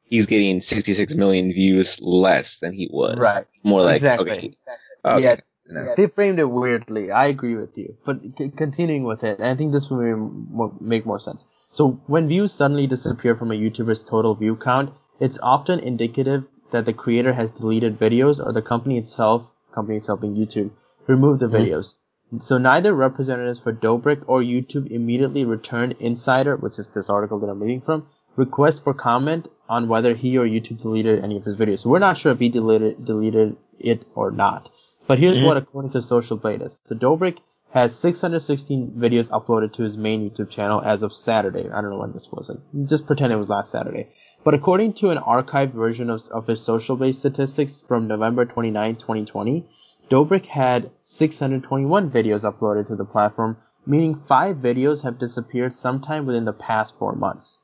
he's 0.04 0.26
getting 0.26 0.60
66 0.60 1.14
million 1.14 1.52
views 1.52 2.00
less 2.00 2.58
than 2.58 2.72
he 2.72 2.88
was. 2.90 3.18
Right. 3.18 3.46
It's 3.54 3.64
more 3.64 3.82
like 3.82 3.96
exactly. 3.96 4.30
okay. 4.30 4.56
okay. 5.04 5.22
Yeah. 5.22 5.36
No. 5.70 5.94
They 5.96 6.08
framed 6.08 6.40
it 6.40 6.50
weirdly. 6.50 7.12
I 7.12 7.26
agree 7.26 7.54
with 7.54 7.78
you. 7.78 7.96
But 8.04 8.20
c- 8.36 8.48
continuing 8.50 9.04
with 9.04 9.22
it, 9.22 9.40
I 9.40 9.54
think 9.54 9.72
this 9.72 9.88
will 9.88 10.76
make 10.80 11.06
more 11.06 11.20
sense. 11.20 11.46
So 11.70 12.00
when 12.08 12.26
views 12.26 12.52
suddenly 12.52 12.88
disappear 12.88 13.36
from 13.36 13.52
a 13.52 13.54
YouTuber's 13.54 14.02
total 14.02 14.34
view 14.34 14.56
count, 14.56 14.92
it's 15.20 15.38
often 15.40 15.78
indicative 15.78 16.44
that 16.72 16.86
the 16.86 16.92
creator 16.92 17.32
has 17.32 17.52
deleted 17.52 18.00
videos 18.00 18.44
or 18.44 18.52
the 18.52 18.62
company 18.62 18.98
itself, 18.98 19.46
company 19.72 20.00
helping 20.06 20.36
YouTube, 20.36 20.70
removed 21.06 21.40
the 21.40 21.46
mm-hmm. 21.46 21.56
videos. 21.56 21.96
So 22.38 22.58
neither 22.58 22.94
representatives 22.94 23.58
for 23.58 23.72
Dobrik 23.72 24.22
or 24.28 24.40
YouTube 24.40 24.90
immediately 24.90 25.44
returned 25.44 25.96
Insider, 25.98 26.56
which 26.56 26.78
is 26.78 26.88
this 26.88 27.10
article 27.10 27.40
that 27.40 27.48
I'm 27.48 27.60
reading 27.60 27.80
from, 27.80 28.06
request 28.36 28.84
for 28.84 28.94
comment 28.94 29.48
on 29.68 29.88
whether 29.88 30.14
he 30.14 30.38
or 30.38 30.46
YouTube 30.46 30.80
deleted 30.80 31.24
any 31.24 31.36
of 31.36 31.44
his 31.44 31.56
videos. 31.56 31.80
So 31.80 31.90
we're 31.90 31.98
not 31.98 32.18
sure 32.18 32.32
if 32.32 32.38
he 32.38 32.48
deleted 32.48 33.04
deleted 33.04 33.56
it 33.78 34.06
or 34.14 34.30
not. 34.30 34.70
But 35.08 35.18
here's 35.18 35.38
mm-hmm. 35.38 35.46
what 35.46 35.56
according 35.56 35.90
to 35.92 36.02
Social 36.02 36.36
Blade 36.36 36.62
is. 36.62 36.80
So 36.84 36.94
Dobrik 36.94 37.38
has 37.72 37.96
616 37.98 38.92
videos 38.96 39.30
uploaded 39.30 39.72
to 39.74 39.82
his 39.82 39.96
main 39.96 40.28
YouTube 40.28 40.50
channel 40.50 40.80
as 40.80 41.02
of 41.02 41.12
Saturday. 41.12 41.68
I 41.68 41.80
don't 41.80 41.90
know 41.90 41.98
when 41.98 42.12
this 42.12 42.28
was. 42.30 42.50
Just 42.84 43.06
pretend 43.06 43.32
it 43.32 43.36
was 43.36 43.48
last 43.48 43.70
Saturday. 43.70 44.12
But 44.42 44.54
according 44.54 44.94
to 44.94 45.10
an 45.10 45.18
archived 45.18 45.72
version 45.72 46.08
of, 46.08 46.26
of 46.28 46.46
his 46.46 46.62
Social 46.62 46.96
Blade 46.96 47.16
statistics 47.16 47.82
from 47.82 48.06
November 48.06 48.46
29, 48.46 48.96
2020, 48.96 49.66
Dobrik 50.10 50.46
had 50.46 50.90
621 51.04 52.10
videos 52.10 52.50
uploaded 52.50 52.86
to 52.88 52.96
the 52.96 53.04
platform, 53.04 53.58
meaning 53.86 54.22
five 54.26 54.56
videos 54.56 55.02
have 55.02 55.18
disappeared 55.18 55.74
sometime 55.74 56.26
within 56.26 56.44
the 56.44 56.52
past 56.52 56.98
four 56.98 57.14
months. 57.14 57.60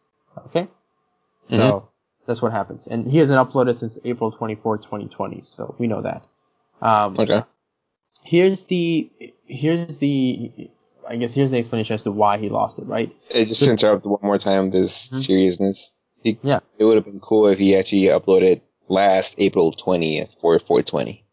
Okay? 0.46 0.68
So, 1.48 1.56
mm-hmm. 1.56 1.86
that's 2.26 2.42
what 2.42 2.52
happens. 2.52 2.86
And 2.86 3.10
he 3.10 3.18
hasn't 3.18 3.38
uploaded 3.38 3.76
since 3.76 3.98
April 4.04 4.30
24, 4.30 4.78
2020, 4.78 5.42
so 5.44 5.74
we 5.78 5.86
know 5.86 6.02
that. 6.02 6.24
Um, 6.82 7.18
okay. 7.18 7.42
Here's 8.22 8.64
the, 8.64 9.10
here's 9.46 9.98
the, 9.98 10.70
I 11.08 11.16
guess 11.16 11.32
here's 11.32 11.52
the 11.52 11.58
explanation 11.58 11.94
as 11.94 12.02
to 12.02 12.12
why 12.12 12.38
he 12.38 12.48
lost 12.48 12.78
it, 12.78 12.86
right? 12.86 13.14
Hey, 13.30 13.44
just 13.46 13.60
so, 13.60 13.70
interrupt 13.70 14.04
one 14.04 14.20
more 14.22 14.38
time 14.38 14.70
this 14.70 15.06
mm-hmm. 15.06 15.18
seriousness. 15.18 15.90
He, 16.22 16.38
yeah. 16.42 16.60
It 16.78 16.84
would 16.84 16.96
have 16.96 17.04
been 17.04 17.20
cool 17.20 17.48
if 17.48 17.58
he 17.58 17.76
actually 17.76 18.02
uploaded 18.02 18.62
last 18.88 19.34
April 19.38 19.72
20th 19.72 20.30
for 20.40 20.58
420. 20.58 21.24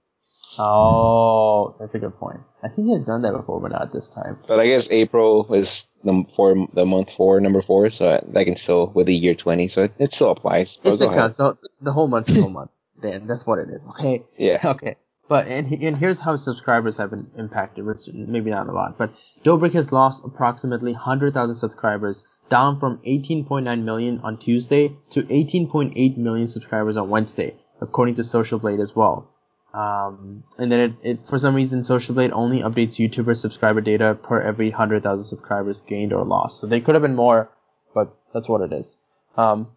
Oh, 0.60 1.76
that's 1.80 1.96
a 1.96 2.00
good 2.00 2.16
point. 2.18 2.42
I 2.64 2.68
think 2.68 2.88
he 2.88 2.94
has 2.94 3.04
done 3.04 3.24
that 3.24 3.34
before, 3.34 3.60
but 3.60 3.72
not 3.72 3.92
this 3.92 4.10
time. 4.10 4.38
But 4.48 4.60
I 4.60 4.68
guess 4.68 4.90
April 4.92 5.52
is 5.54 5.88
the 6.04 6.26
for 6.36 6.68
the 6.74 6.86
month 6.86 7.12
four, 7.12 7.40
number 7.40 7.62
four, 7.62 7.90
so 7.90 8.22
that 8.24 8.46
can 8.46 8.56
still 8.56 8.92
with 8.94 9.08
the 9.08 9.16
year 9.16 9.34
twenty, 9.34 9.68
so 9.68 9.84
it, 9.84 9.94
it 9.98 10.14
still 10.14 10.30
applies. 10.30 10.80
It's 10.84 11.02
a 11.02 11.08
count. 11.08 11.36
So 11.36 11.58
the 11.82 11.92
whole 11.92 12.08
month 12.08 12.30
is 12.30 12.38
a 12.38 12.42
whole 12.42 12.50
month. 12.52 12.72
Dan, 13.02 13.28
that's 13.28 13.46
what 13.48 13.60
it 13.60 13.70
is. 13.70 13.84
Okay. 13.90 14.24
Yeah. 14.38 14.60
Okay. 14.64 14.96
But 15.28 15.48
and 15.48 15.72
and 15.72 15.98
here's 15.98 16.20
how 16.20 16.36
subscribers 16.36 16.98
have 16.98 17.10
been 17.10 17.32
impacted, 17.38 17.86
which 17.86 18.08
maybe 18.14 18.52
not 18.52 18.68
a 18.68 18.74
lot, 18.74 18.98
but 18.98 19.14
Dobrik 19.44 19.74
has 19.74 19.92
lost 19.92 20.24
approximately 20.26 20.92
100,000 20.92 21.56
subscribers, 21.56 22.26
down 22.50 22.78
from 22.78 23.00
18.9 23.00 23.84
million 23.84 24.20
on 24.24 24.38
Tuesday 24.38 24.96
to 25.12 25.24
18.8 25.24 26.18
million 26.18 26.48
subscribers 26.48 26.98
on 26.98 27.10
Wednesday, 27.10 27.56
according 27.82 28.16
to 28.16 28.24
Social 28.24 28.60
Blade 28.60 28.80
as 28.80 28.96
well. 28.96 29.30
Um, 29.74 30.44
and 30.60 30.72
then 30.72 30.80
it, 30.80 30.94
it, 31.02 31.26
for 31.26 31.40
some 31.40 31.56
reason, 31.56 31.84
Social 31.84 32.14
Blade 32.14 32.32
only 32.32 32.60
updates 32.60 33.00
YouTuber 33.00 33.36
subscriber 33.36 33.82
data 33.82 34.14
per 34.14 34.40
every 34.40 34.70
100,000 34.70 35.26
subscribers 35.26 35.82
gained 35.82 36.14
or 36.14 36.24
lost. 36.24 36.62
So 36.62 36.68
they 36.68 36.80
could 36.80 36.94
have 36.94 37.02
been 37.02 37.16
more, 37.16 37.50
but 37.94 38.16
that's 38.34 38.48
what 38.48 38.62
it 38.62 38.72
is. 38.72 38.98
Um, 39.36 39.68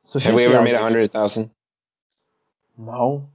so 0.00 0.18
have 0.20 0.34
we 0.34 0.44
ever 0.44 0.62
made 0.62 0.72
100,000? 0.72 1.50
No. 2.78 3.28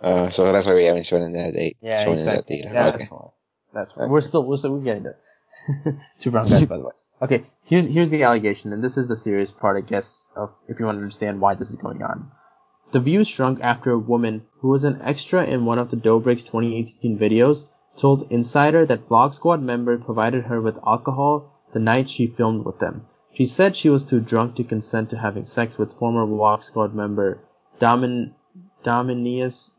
Uh, 0.00 0.30
so 0.30 0.52
that's 0.52 0.66
why 0.66 0.74
we 0.74 0.84
haven't 0.84 1.06
shown 1.06 1.32
that 1.32 1.54
date. 1.54 1.76
Yeah, 1.80 2.08
exactly. 2.08 2.62
That 2.62 2.72
yeah, 2.72 2.86
okay. 2.88 2.98
that's 2.98 3.10
why. 3.10 3.28
That's 3.72 3.96
why. 3.96 4.04
Okay. 4.04 4.10
We're 4.10 4.20
still, 4.20 4.44
we're 4.44 4.56
still, 4.56 4.74
we're 4.74 4.84
getting 4.84 5.04
there. 5.04 5.18
Two 6.18 6.30
brown 6.30 6.48
guys, 6.48 6.66
by 6.66 6.76
the 6.76 6.84
way. 6.84 6.92
Okay, 7.22 7.44
here's, 7.62 7.86
here's 7.86 8.10
the 8.10 8.24
allegation, 8.24 8.72
and 8.72 8.82
this 8.82 8.98
is 8.98 9.06
the 9.06 9.16
serious 9.16 9.52
part, 9.52 9.76
I 9.76 9.80
guess, 9.80 10.32
of 10.34 10.52
if 10.66 10.80
you 10.80 10.86
want 10.86 10.96
to 10.96 11.02
understand 11.02 11.40
why 11.40 11.54
this 11.54 11.70
is 11.70 11.76
going 11.76 12.02
on. 12.02 12.32
The 12.90 12.98
views 12.98 13.28
shrunk 13.28 13.60
after 13.62 13.92
a 13.92 13.98
woman, 13.98 14.42
who 14.58 14.68
was 14.68 14.82
an 14.82 15.00
extra 15.00 15.44
in 15.44 15.64
one 15.64 15.78
of 15.78 15.90
the 15.90 15.96
Dobrik's 15.96 16.42
2018 16.42 17.16
videos, 17.16 17.66
told 17.94 18.26
Insider 18.32 18.84
that 18.86 19.08
Vlog 19.08 19.34
Squad 19.34 19.62
member 19.62 19.96
provided 19.98 20.46
her 20.46 20.60
with 20.60 20.80
alcohol 20.84 21.60
the 21.72 21.78
night 21.78 22.08
she 22.08 22.26
filmed 22.26 22.64
with 22.64 22.80
them. 22.80 23.06
She 23.32 23.46
said 23.46 23.76
she 23.76 23.88
was 23.88 24.02
too 24.02 24.18
drunk 24.18 24.56
to 24.56 24.64
consent 24.64 25.10
to 25.10 25.16
having 25.16 25.44
sex 25.44 25.78
with 25.78 25.92
former 25.92 26.26
Vlog 26.26 26.64
Squad 26.64 26.92
member 26.92 27.38
Domin 27.78 28.34
Dominius, 28.82 29.72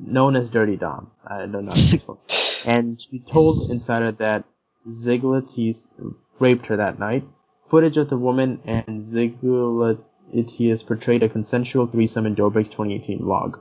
known 0.00 0.34
as 0.34 0.50
Durte 0.50 0.78
Dom. 0.80 1.12
I 1.24 1.46
don't 1.46 1.64
know. 1.64 2.18
And 2.66 2.98
she 2.98 3.18
told 3.18 3.70
Insider 3.70 4.12
that 4.12 4.44
Zeglaitis 4.88 5.88
raped 6.38 6.66
her 6.66 6.76
that 6.76 6.98
night. 6.98 7.26
Footage 7.64 7.96
of 7.96 8.10
the 8.10 8.18
woman 8.18 8.60
and 8.64 9.00
Zeglaitis 9.00 10.68
has 10.68 10.82
portrayed 10.82 11.22
a 11.22 11.28
consensual 11.28 11.86
threesome 11.86 12.26
in 12.26 12.34
Dobrik's 12.34 12.68
2018 12.68 13.20
vlog. 13.20 13.60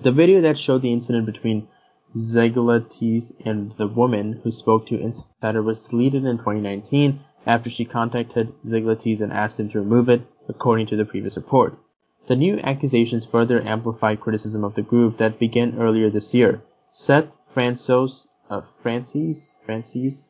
The 0.00 0.12
video 0.12 0.40
that 0.42 0.58
showed 0.58 0.82
the 0.82 0.92
incident 0.92 1.26
between 1.26 1.68
Zeglaitis 2.16 3.32
and 3.44 3.72
the 3.72 3.88
woman 3.88 4.40
who 4.44 4.50
spoke 4.50 4.86
to 4.86 5.00
Insider 5.00 5.62
was 5.62 5.88
deleted 5.88 6.24
in 6.24 6.38
2019 6.38 7.18
after 7.44 7.68
she 7.68 7.84
contacted 7.84 8.54
Zeglaitis 8.64 9.20
and 9.20 9.32
asked 9.32 9.58
him 9.58 9.68
to 9.70 9.80
remove 9.80 10.08
it, 10.08 10.22
according 10.48 10.86
to 10.86 10.96
the 10.96 11.04
previous 11.04 11.36
report. 11.36 11.78
The 12.26 12.36
new 12.36 12.58
accusations 12.60 13.24
further 13.24 13.60
amplified 13.60 14.20
criticism 14.20 14.64
of 14.64 14.74
the 14.74 14.82
group 14.82 15.16
that 15.16 15.38
began 15.38 15.76
earlier 15.76 16.10
this 16.10 16.34
year. 16.34 16.62
Seth 16.90 17.38
Francois, 17.46 18.26
uh, 18.50 18.60
Francis, 18.82 19.56
Francis 19.64 20.28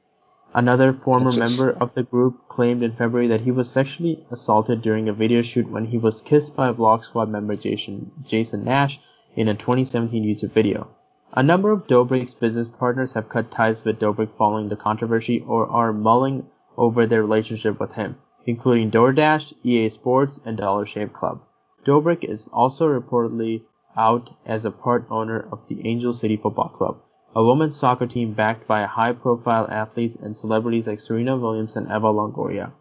Another 0.54 0.94
former 0.94 1.36
member 1.36 1.70
of 1.70 1.92
the 1.92 2.02
group 2.02 2.48
claimed 2.48 2.82
in 2.82 2.92
February 2.92 3.26
that 3.26 3.42
he 3.42 3.50
was 3.50 3.70
sexually 3.70 4.24
assaulted 4.30 4.80
during 4.80 5.06
a 5.06 5.12
video 5.12 5.42
shoot 5.42 5.68
when 5.68 5.84
he 5.84 5.98
was 5.98 6.22
kissed 6.22 6.56
by 6.56 6.72
Vlog 6.72 7.04
Squad 7.04 7.28
member 7.28 7.56
Jason, 7.56 8.10
Jason 8.22 8.64
Nash 8.64 8.98
in 9.34 9.48
a 9.48 9.54
2017 9.54 10.24
YouTube 10.24 10.52
video. 10.52 10.88
A 11.34 11.42
number 11.42 11.72
of 11.72 11.86
Dobrik's 11.86 12.32
business 12.32 12.68
partners 12.68 13.12
have 13.12 13.28
cut 13.28 13.50
ties 13.50 13.84
with 13.84 13.98
Dobrik 13.98 14.34
following 14.34 14.68
the 14.68 14.76
controversy 14.76 15.40
or 15.40 15.66
are 15.66 15.92
mulling 15.92 16.46
over 16.78 17.04
their 17.04 17.22
relationship 17.22 17.78
with 17.78 17.92
him, 17.92 18.16
including 18.46 18.90
DoorDash, 18.90 19.52
EA 19.62 19.90
Sports, 19.90 20.40
and 20.42 20.56
Dollar 20.56 20.86
Shave 20.86 21.12
Club. 21.12 21.42
Dobrik 21.84 22.24
is 22.24 22.48
also 22.48 22.88
reportedly 22.88 23.64
out 23.94 24.30
as 24.46 24.64
a 24.64 24.70
part 24.70 25.06
owner 25.10 25.38
of 25.52 25.68
the 25.68 25.86
Angel 25.86 26.14
City 26.14 26.38
Football 26.38 26.70
Club, 26.70 27.02
a 27.34 27.44
women's 27.44 27.76
soccer 27.76 28.06
team 28.06 28.32
backed 28.32 28.66
by 28.66 28.84
high-profile 28.84 29.68
athletes 29.70 30.16
and 30.16 30.36
celebrities 30.36 30.86
like 30.86 31.00
Serena 31.00 31.36
Williams 31.36 31.76
and 31.76 31.86
Eva 31.86 32.12
Longoria. 32.12 32.72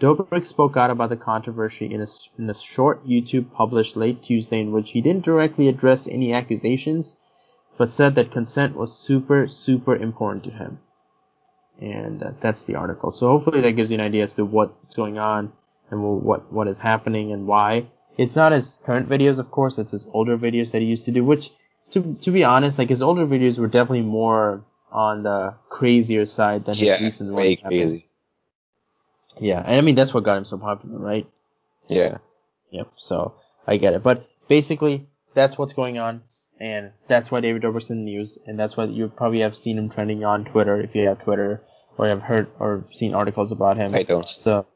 Dobrik 0.00 0.44
spoke 0.44 0.76
out 0.76 0.90
about 0.90 1.08
the 1.08 1.16
controversy 1.16 1.86
in 1.86 2.02
a, 2.02 2.06
in 2.36 2.50
a 2.50 2.54
short 2.54 3.04
YouTube 3.04 3.52
published 3.52 3.96
late 3.96 4.22
Tuesday 4.22 4.60
in 4.60 4.72
which 4.72 4.90
he 4.90 5.00
didn't 5.00 5.24
directly 5.24 5.68
address 5.68 6.08
any 6.08 6.32
accusations, 6.34 7.16
but 7.78 7.90
said 7.90 8.14
that 8.16 8.32
consent 8.32 8.76
was 8.76 8.96
super, 8.96 9.46
super 9.48 9.94
important 9.94 10.44
to 10.44 10.50
him. 10.50 10.80
And 11.80 12.22
uh, 12.22 12.32
that's 12.40 12.64
the 12.64 12.74
article. 12.74 13.12
So 13.12 13.28
hopefully 13.28 13.60
that 13.60 13.72
gives 13.72 13.90
you 13.90 13.96
an 13.96 14.04
idea 14.04 14.24
as 14.24 14.34
to 14.34 14.44
what's 14.44 14.94
going 14.94 15.18
on 15.18 15.52
and 15.90 16.02
what, 16.02 16.52
what 16.52 16.68
is 16.68 16.78
happening 16.78 17.32
and 17.32 17.46
why. 17.46 17.86
it's 18.16 18.36
not 18.36 18.52
his 18.52 18.80
current 18.84 19.08
videos, 19.08 19.38
of 19.38 19.50
course. 19.50 19.78
It's 19.78 19.92
his 19.92 20.06
older 20.12 20.36
videos 20.38 20.72
that 20.72 20.82
he 20.82 20.88
used 20.88 21.06
to 21.06 21.12
do. 21.12 21.24
Which, 21.24 21.50
to 21.94 22.14
to 22.20 22.30
be 22.30 22.44
honest, 22.44 22.78
like 22.78 22.90
his 22.90 23.02
older 23.02 23.26
videos 23.26 23.58
were 23.58 23.66
definitely 23.68 24.02
more 24.02 24.64
on 24.92 25.22
the 25.22 25.54
crazier 25.68 26.26
side 26.26 26.64
than 26.64 26.74
his 26.74 26.82
Yeah, 26.82 27.02
recent 27.02 27.32
ones. 27.32 27.56
been. 27.56 27.68
crazy. 27.68 28.06
Yeah, 29.40 29.60
and 29.60 29.76
I 29.76 29.80
mean 29.80 29.94
that's 29.94 30.12
what 30.14 30.22
got 30.24 30.38
him 30.38 30.44
so 30.44 30.58
popular, 30.58 30.98
right? 30.98 31.26
Yeah. 31.88 32.18
Yep. 32.70 32.92
So 32.96 33.34
I 33.66 33.76
get 33.76 33.94
it, 33.94 34.02
but 34.02 34.28
basically 34.48 35.08
that's 35.34 35.58
what's 35.58 35.72
going 35.72 35.98
on, 35.98 36.22
and 36.60 36.92
that's 37.08 37.30
why 37.30 37.40
David 37.40 37.62
Dobrik's 37.62 37.90
in 37.90 38.04
the 38.04 38.12
news, 38.12 38.38
and 38.46 38.58
that's 38.58 38.76
why 38.76 38.84
you 38.84 39.08
probably 39.08 39.40
have 39.40 39.56
seen 39.56 39.78
him 39.78 39.88
trending 39.88 40.24
on 40.24 40.44
Twitter 40.44 40.80
if 40.80 40.94
you 40.94 41.08
have 41.08 41.22
Twitter, 41.24 41.62
or 41.98 42.06
have 42.06 42.22
heard 42.22 42.48
or 42.58 42.84
seen 42.90 43.14
articles 43.14 43.50
about 43.52 43.76
him. 43.76 43.94
I 43.94 44.02
don't. 44.02 44.28
So 44.28 44.66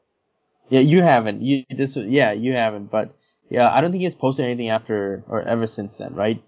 yeah, 0.69 0.81
you 0.81 1.01
haven't. 1.01 1.41
You 1.41 1.63
this 1.69 1.95
yeah 1.95 2.31
you 2.31 2.53
haven't, 2.53 2.91
but 2.91 3.13
yeah, 3.49 3.71
I 3.73 3.81
don't 3.81 3.91
think 3.91 4.03
he's 4.03 4.15
posted 4.15 4.45
anything 4.45 4.69
after 4.69 5.23
or 5.27 5.41
ever 5.41 5.67
since 5.67 5.95
then, 5.95 6.15
right? 6.15 6.41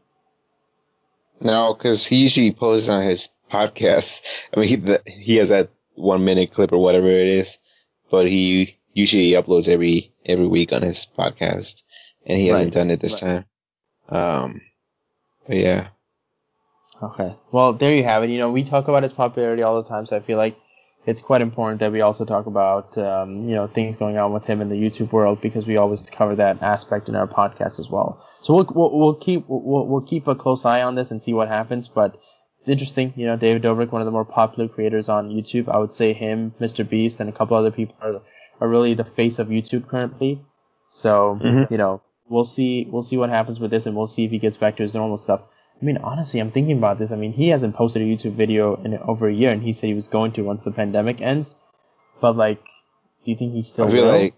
No, 1.42 1.74
because 1.74 2.06
he 2.06 2.18
usually 2.18 2.52
posts 2.52 2.90
on 2.90 3.04
his 3.04 3.30
podcast. 3.52 4.24
I 4.56 4.60
mean, 4.60 4.70
he 4.70 4.76
the, 4.76 5.02
he 5.06 5.38
has 5.38 5.50
that 5.50 5.72
one 5.96 6.24
minute 6.24 6.52
clip 6.52 6.72
or 6.72 6.78
whatever 6.78 7.10
it 7.10 7.28
is, 7.28 7.60
but 8.10 8.30
he 8.30 8.78
usually 8.94 9.32
uploads 9.32 9.68
every 9.68 10.14
every 10.26 10.48
week 10.48 10.72
on 10.72 10.82
his 10.82 11.08
podcast, 11.18 11.84
and 12.26 12.38
he 12.38 12.48
hasn't 12.48 12.74
done 12.74 12.92
it 12.92 13.00
this 13.00 13.20
time. 13.20 13.46
Um, 14.08 14.62
but 15.48 15.58
yeah, 15.58 15.88
Okay. 17.02 17.36
Well, 17.52 17.74
there 17.74 17.96
you 17.96 18.04
have 18.04 18.24
it. 18.24 18.30
You 18.30 18.38
know, 18.38 18.52
we 18.52 18.64
talk 18.64 18.88
about 18.88 19.04
his 19.04 19.14
popularity 19.14 19.64
all 19.64 19.82
the 19.82 19.88
time, 19.88 20.06
so 20.06 20.16
I 20.16 20.20
feel 20.20 20.38
like 20.38 20.56
it's 21.06 21.22
quite 21.22 21.42
important 21.42 21.80
that 21.80 21.92
we 21.92 22.02
also 22.02 22.26
talk 22.26 22.46
about, 22.46 22.96
um, 22.98 23.48
you 23.50 23.56
know, 23.56 23.68
things 23.68 23.98
going 23.98 24.18
on 24.18 24.32
with 24.34 24.46
him 24.46 24.62
in 24.62 24.70
the 24.70 24.76
YouTube 24.76 25.12
world 25.12 25.42
because 25.42 25.66
we 25.66 25.78
always 25.78 26.10
cover 26.10 26.36
that 26.36 26.62
aspect 26.62 27.10
in 27.10 27.16
our 27.16 27.28
podcast 27.28 27.80
as 27.80 27.90
well. 27.90 28.24
So 28.42 28.54
we'll 28.54 28.68
we'll, 28.74 29.00
we'll 29.00 29.16
keep 29.16 29.46
we'll, 29.48 29.88
we'll 29.88 30.02
keep 30.02 30.28
a 30.28 30.36
close 30.36 30.64
eye 30.66 30.84
on 30.84 30.96
this 30.96 31.12
and 31.12 31.22
see 31.22 31.34
what 31.34 31.48
happens. 31.48 31.88
But 31.88 32.18
it's 32.60 32.70
interesting, 32.70 33.14
you 33.16 33.26
know, 33.26 33.36
David 33.36 33.64
Dobrik, 33.64 33.92
one 33.92 34.02
of 34.02 34.06
the 34.06 34.12
more 34.12 34.26
popular 34.26 34.70
creators 34.70 35.10
on 35.10 35.32
YouTube. 35.32 35.68
I 35.68 35.80
would 35.80 35.94
say 35.94 36.14
him, 36.14 36.54
Mr. 36.62 36.88
Beast, 36.88 37.20
and 37.20 37.28
a 37.30 37.34
couple 37.34 37.58
other 37.58 37.72
people 37.72 37.96
are 38.02 38.22
are 38.60 38.68
really 38.70 38.94
the 38.94 39.04
face 39.04 39.40
of 39.40 39.48
YouTube 39.48 39.88
currently. 39.88 40.40
So 40.90 41.40
Mhm. 41.42 41.72
you 41.72 41.78
know, 41.78 42.02
we'll 42.30 42.44
see 42.44 42.88
we'll 42.92 43.02
see 43.02 43.18
what 43.18 43.30
happens 43.32 43.60
with 43.60 43.72
this, 43.72 43.88
and 43.88 43.96
we'll 43.96 44.06
see 44.06 44.26
if 44.26 44.32
he 44.32 44.38
gets 44.38 44.58
back 44.58 44.78
to 44.78 44.84
his 44.84 44.94
normal 44.94 45.18
stuff. 45.18 45.42
I 45.82 45.86
mean, 45.86 45.98
honestly, 45.98 46.40
I'm 46.40 46.52
thinking 46.52 46.78
about 46.78 47.00
this. 47.00 47.12
I 47.12 47.16
mean, 47.16 47.34
he 47.34 47.50
hasn't 47.50 47.76
posted 47.76 48.04
a 48.04 48.06
YouTube 48.06 48.34
video 48.34 48.76
in 48.76 48.96
over 48.98 49.28
a 49.28 49.34
year, 49.34 49.52
and 49.52 49.64
he 49.64 49.74
said 49.74 49.88
he 49.88 49.94
was 49.94 50.08
going 50.08 50.34
to 50.34 50.44
once 50.44 50.64
the 50.64 50.72
pandemic 50.72 51.22
ends. 51.22 51.56
But 52.22 52.36
like, 52.36 52.64
do 53.24 53.32
you 53.32 53.38
think 53.38 53.54
he's 53.54 53.68
still 53.68 53.88
I 53.88 53.92
feel 53.92 54.06
will? 54.06 54.12
like 54.12 54.36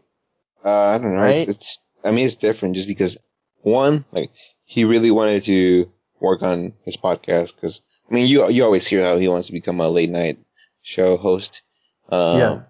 uh, 0.63 0.69
I 0.69 0.97
don't 0.97 1.13
know. 1.13 1.21
Right? 1.21 1.47
It's, 1.47 1.49
it's 1.49 1.79
I 2.03 2.11
mean, 2.11 2.25
it's 2.25 2.37
different 2.37 2.75
just 2.75 2.87
because 2.87 3.17
one, 3.61 4.05
like 4.11 4.31
he 4.63 4.85
really 4.85 5.11
wanted 5.11 5.43
to 5.43 5.91
work 6.19 6.41
on 6.41 6.73
his 6.85 6.95
podcast 6.95 7.55
because 7.55 7.81
I 8.09 8.13
mean, 8.13 8.27
you 8.27 8.49
you 8.49 8.63
always 8.63 8.87
hear 8.87 9.03
how 9.03 9.17
he 9.17 9.27
wants 9.27 9.47
to 9.47 9.53
become 9.53 9.81
a 9.81 9.89
late 9.89 10.09
night 10.09 10.39
show 10.81 11.17
host. 11.17 11.63
Um, 12.09 12.39
yeah, 12.39 12.61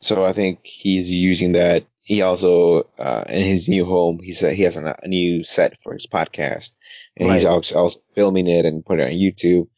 So 0.00 0.24
I 0.24 0.32
think 0.32 0.60
he's 0.64 1.10
using 1.10 1.52
that. 1.52 1.86
He 2.00 2.22
also, 2.22 2.88
uh, 2.98 3.24
in 3.28 3.42
his 3.42 3.68
new 3.68 3.84
home, 3.84 4.20
he 4.22 4.32
said 4.32 4.54
he 4.54 4.62
has 4.62 4.76
a, 4.76 4.96
a 5.02 5.08
new 5.08 5.42
set 5.42 5.76
for 5.82 5.92
his 5.92 6.06
podcast, 6.06 6.70
and 7.16 7.30
he's 7.32 7.44
also, 7.44 7.76
also 7.76 8.00
filming 8.14 8.46
it 8.46 8.64
and 8.64 8.84
putting 8.84 9.08
it 9.08 9.12
on 9.12 9.18
YouTube. 9.18 9.68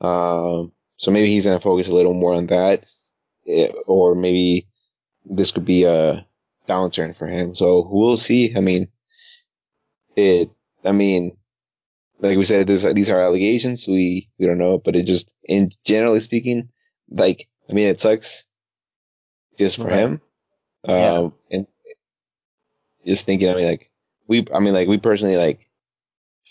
Um, 0.00 0.72
so 0.96 1.10
maybe 1.10 1.28
he's 1.28 1.46
gonna 1.46 1.60
focus 1.60 1.88
a 1.88 1.94
little 1.94 2.12
more 2.14 2.34
on 2.34 2.46
that, 2.48 2.84
eh, 3.46 3.68
or 3.86 4.14
maybe 4.14 4.68
this 5.24 5.50
could 5.50 5.64
be 5.64 5.84
a 5.84 6.26
downturn 6.68 7.16
for 7.16 7.26
him. 7.26 7.54
So 7.54 7.88
we'll 7.90 8.16
see. 8.18 8.54
I 8.56 8.60
mean, 8.60 8.88
it. 10.16 10.50
I 10.84 10.92
mean, 10.92 11.36
like 12.18 12.36
we 12.36 12.44
said, 12.44 12.66
this, 12.66 12.82
these 12.92 13.10
are 13.10 13.20
allegations. 13.20 13.86
We 13.88 14.28
we 14.38 14.46
don't 14.46 14.58
know, 14.58 14.78
but 14.78 14.96
it 14.96 15.04
just, 15.06 15.32
in 15.44 15.70
generally 15.84 16.20
speaking, 16.20 16.68
like 17.10 17.48
I 17.70 17.72
mean, 17.72 17.88
it 17.88 18.00
sucks 18.00 18.44
just 19.58 19.76
for 19.76 19.84
Right. 19.84 19.98
him. 19.98 20.20
Um, 20.84 20.96
Yeah. 20.96 21.28
and 21.50 21.66
just 23.06 23.26
thinking, 23.26 23.50
I 23.50 23.54
mean, 23.54 23.66
like 23.66 23.90
we, 24.26 24.46
I 24.54 24.60
mean, 24.60 24.74
like 24.74 24.88
we 24.88 24.98
personally 24.98 25.36
like 25.36 25.68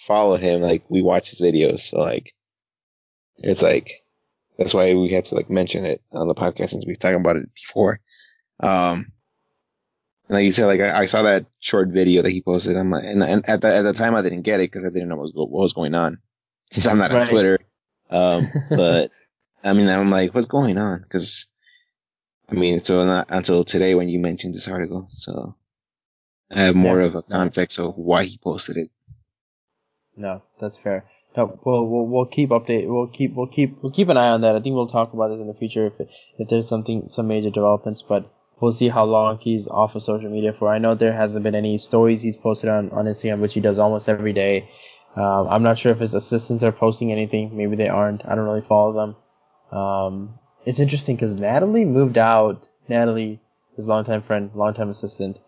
follow 0.06 0.38
him, 0.38 0.62
like 0.62 0.84
we 0.90 1.02
watch 1.02 1.30
his 1.30 1.42
videos, 1.42 1.82
so 1.82 2.00
like 2.00 2.34
it's 3.38 3.62
like 3.62 4.04
that's 4.58 4.74
why 4.74 4.94
we 4.94 5.12
had 5.12 5.26
to 5.26 5.36
like 5.36 5.50
mention 5.50 5.86
it 5.86 6.02
on 6.12 6.28
the 6.28 6.36
podcast 6.36 6.70
since 6.70 6.86
we've 6.86 7.00
talked 7.00 7.16
about 7.16 7.36
it 7.38 7.50
before. 7.54 8.00
Um, 8.60 9.12
and 10.28 10.36
like 10.38 10.46
you 10.46 10.52
said, 10.52 10.66
like 10.66 10.82
I, 10.82 11.02
I 11.02 11.06
saw 11.06 11.22
that 11.24 11.46
short 11.60 11.90
video 11.90 12.24
that 12.24 12.32
he 12.32 12.42
posted, 12.42 12.76
I'm 12.76 12.90
like, 12.90 13.04
and, 13.06 13.24
and 13.24 13.48
at 13.48 13.62
the 13.62 13.74
at 13.74 13.84
the 13.84 13.94
time 13.94 14.16
I 14.16 14.22
didn't 14.24 14.42
get 14.42 14.60
it 14.60 14.72
because 14.72 14.86
I 14.86 14.90
didn't 14.90 15.10
know 15.10 15.16
what 15.16 15.24
was, 15.24 15.34
what 15.36 15.50
was 15.52 15.74
going 15.74 15.94
on 15.96 16.20
since 16.72 16.88
I'm 16.88 16.98
not 16.98 17.12
on 17.12 17.28
Twitter. 17.28 17.60
Um, 18.10 18.48
but 18.70 19.12
I 19.64 19.74
mean, 19.74 19.90
I'm 19.90 20.10
like, 20.10 20.34
what's 20.34 20.48
going 20.48 20.78
on? 20.78 21.02
Because 21.02 21.48
I 22.50 22.56
mean, 22.56 22.80
so 22.80 23.06
not 23.06 23.28
until 23.30 23.64
today 23.64 23.94
when 23.96 24.10
you 24.10 24.20
mentioned 24.20 24.56
this 24.56 24.68
article, 24.68 25.08
so 25.10 25.56
I 26.52 26.62
have 26.62 26.76
more 26.76 27.00
Yeah. 27.00 27.08
of 27.08 27.16
a 27.16 27.22
context 27.24 27.78
of 27.80 27.96
why 27.98 28.24
he 28.24 28.38
posted 28.38 28.78
it. 28.78 28.90
no, 30.16 30.42
that's 30.60 30.78
fair. 30.78 31.06
No, 31.36 31.60
we'll, 31.64 31.86
we'll 31.86 32.08
we'll 32.08 32.26
keep 32.26 32.50
update. 32.50 32.88
We'll 32.88 33.08
keep 33.08 33.36
we'll 33.36 33.48
keep 33.48 33.84
we'll 33.84 33.92
keep 33.92 34.10
an 34.10 34.18
eye 34.18 34.30
on 34.30 34.42
that. 34.42 34.56
I 34.56 34.60
think 34.62 34.74
we'll 34.74 34.88
talk 34.88 35.14
about 35.14 35.28
this 35.28 35.40
in 35.40 35.48
the 35.48 35.54
future 35.54 35.88
if 35.88 35.94
if 36.40 36.48
there's 36.48 36.68
something 36.68 37.04
some 37.10 37.28
major 37.28 37.52
developments. 37.52 38.02
But 38.02 38.32
we'll 38.60 38.72
see 38.72 38.88
how 38.90 39.04
long 39.06 39.38
he's 39.40 39.68
off 39.68 39.96
of 39.96 40.02
social 40.02 40.32
media 40.32 40.54
for. 40.54 40.70
I 40.74 40.80
know 40.80 40.96
there 40.96 41.14
hasn't 41.14 41.44
been 41.44 41.54
any 41.54 41.78
stories 41.78 42.24
he's 42.24 42.38
posted 42.38 42.70
on 42.72 42.90
on 42.92 43.06
Instagram, 43.06 43.40
which 43.42 43.54
he 43.54 43.60
does 43.62 43.78
almost 43.78 44.10
every 44.10 44.34
day. 44.34 44.70
Um, 45.16 45.48
I'm 45.50 45.64
not 45.64 45.78
sure 45.78 45.92
if 45.92 46.00
his 46.00 46.14
assistants 46.16 46.64
are 46.64 46.72
posting 46.72 47.12
anything. 47.12 47.56
Maybe 47.56 47.76
they 47.76 47.90
aren't. 47.90 48.26
I 48.26 48.34
don't 48.34 48.46
really 48.46 48.66
follow 48.68 48.94
them. 48.94 49.78
Um, 49.80 50.40
it's 50.68 50.80
interesting 50.80 51.16
because 51.16 51.34
Natalie 51.34 51.86
moved 51.86 52.18
out. 52.18 52.68
Natalie, 52.90 53.40
his 53.78 53.88
longtime 53.88 54.22
friend, 54.22 54.52
longtime 54.54 54.90
assistant. 54.90 55.40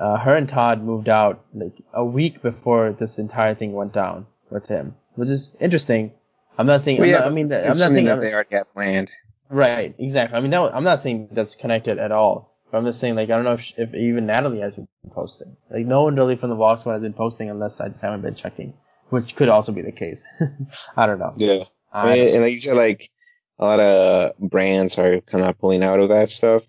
Uh, 0.00 0.16
her 0.16 0.34
and 0.34 0.48
Todd 0.48 0.82
moved 0.82 1.10
out 1.10 1.44
like 1.54 1.74
a 1.92 2.04
week 2.04 2.40
before 2.40 2.92
this 2.92 3.18
entire 3.18 3.54
thing 3.54 3.74
went 3.74 3.92
down 3.92 4.26
with 4.50 4.66
him, 4.66 4.96
which 5.14 5.28
is 5.28 5.54
interesting. 5.60 6.12
I'm 6.58 6.66
not 6.66 6.80
saying. 6.80 7.02
I'm 7.02 7.10
not, 7.10 7.24
I 7.24 7.28
mean, 7.28 7.52
I'm 7.52 7.66
not 7.66 7.76
saying. 7.76 8.06
that 8.06 8.20
they 8.20 8.32
already 8.32 8.56
have 8.56 8.72
planned. 8.72 9.10
Right, 9.50 9.94
exactly. 9.98 10.38
I 10.38 10.40
mean, 10.40 10.50
that, 10.52 10.74
I'm 10.74 10.84
not 10.84 11.02
saying 11.02 11.28
that's 11.32 11.54
connected 11.54 11.98
at 11.98 12.10
all. 12.10 12.56
But 12.70 12.78
I'm 12.78 12.84
just 12.86 12.98
saying, 12.98 13.14
like, 13.14 13.30
I 13.30 13.36
don't 13.36 13.44
know 13.44 13.52
if, 13.52 13.78
if 13.78 13.94
even 13.94 14.26
Natalie 14.26 14.60
has 14.60 14.74
been 14.74 14.88
posting. 15.12 15.56
Like, 15.70 15.86
no 15.86 16.02
one 16.02 16.16
really 16.16 16.34
from 16.36 16.50
the 16.50 16.56
Vlog 16.56 16.80
Squad 16.80 16.94
has 16.94 17.02
been 17.02 17.12
posting 17.12 17.50
unless 17.50 17.80
I 17.80 17.88
just 17.88 18.02
haven't 18.02 18.22
been 18.22 18.34
checking, 18.34 18.72
which 19.10 19.36
could 19.36 19.50
also 19.50 19.70
be 19.70 19.82
the 19.82 19.92
case. 19.92 20.24
I 20.96 21.06
don't 21.06 21.18
know. 21.18 21.34
Yeah, 21.36 21.64
I 21.92 22.16
and, 22.16 22.28
and 22.30 22.42
like 22.42 22.54
you 22.54 22.60
said, 22.60 22.76
like 22.76 23.10
a 23.58 23.64
lot 23.64 23.80
of 23.80 24.38
brands 24.38 24.98
are 24.98 25.20
kind 25.22 25.44
of 25.44 25.58
pulling 25.58 25.82
out 25.82 26.00
of 26.00 26.10
that 26.10 26.30
stuff. 26.30 26.64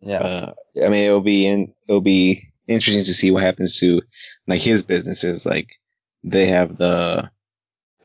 yeah, 0.00 0.18
Uh, 0.18 0.52
I 0.76 0.88
mean, 0.88 1.04
it'll 1.04 1.20
be 1.20 1.46
in, 1.46 1.74
it'll 1.88 2.00
be 2.00 2.52
interesting 2.66 3.04
to 3.04 3.14
see 3.14 3.30
what 3.30 3.42
happens 3.42 3.78
to 3.80 4.02
like 4.46 4.60
his 4.60 4.82
businesses. 4.82 5.44
Like 5.44 5.78
they 6.24 6.46
have 6.46 6.76
the 6.76 7.30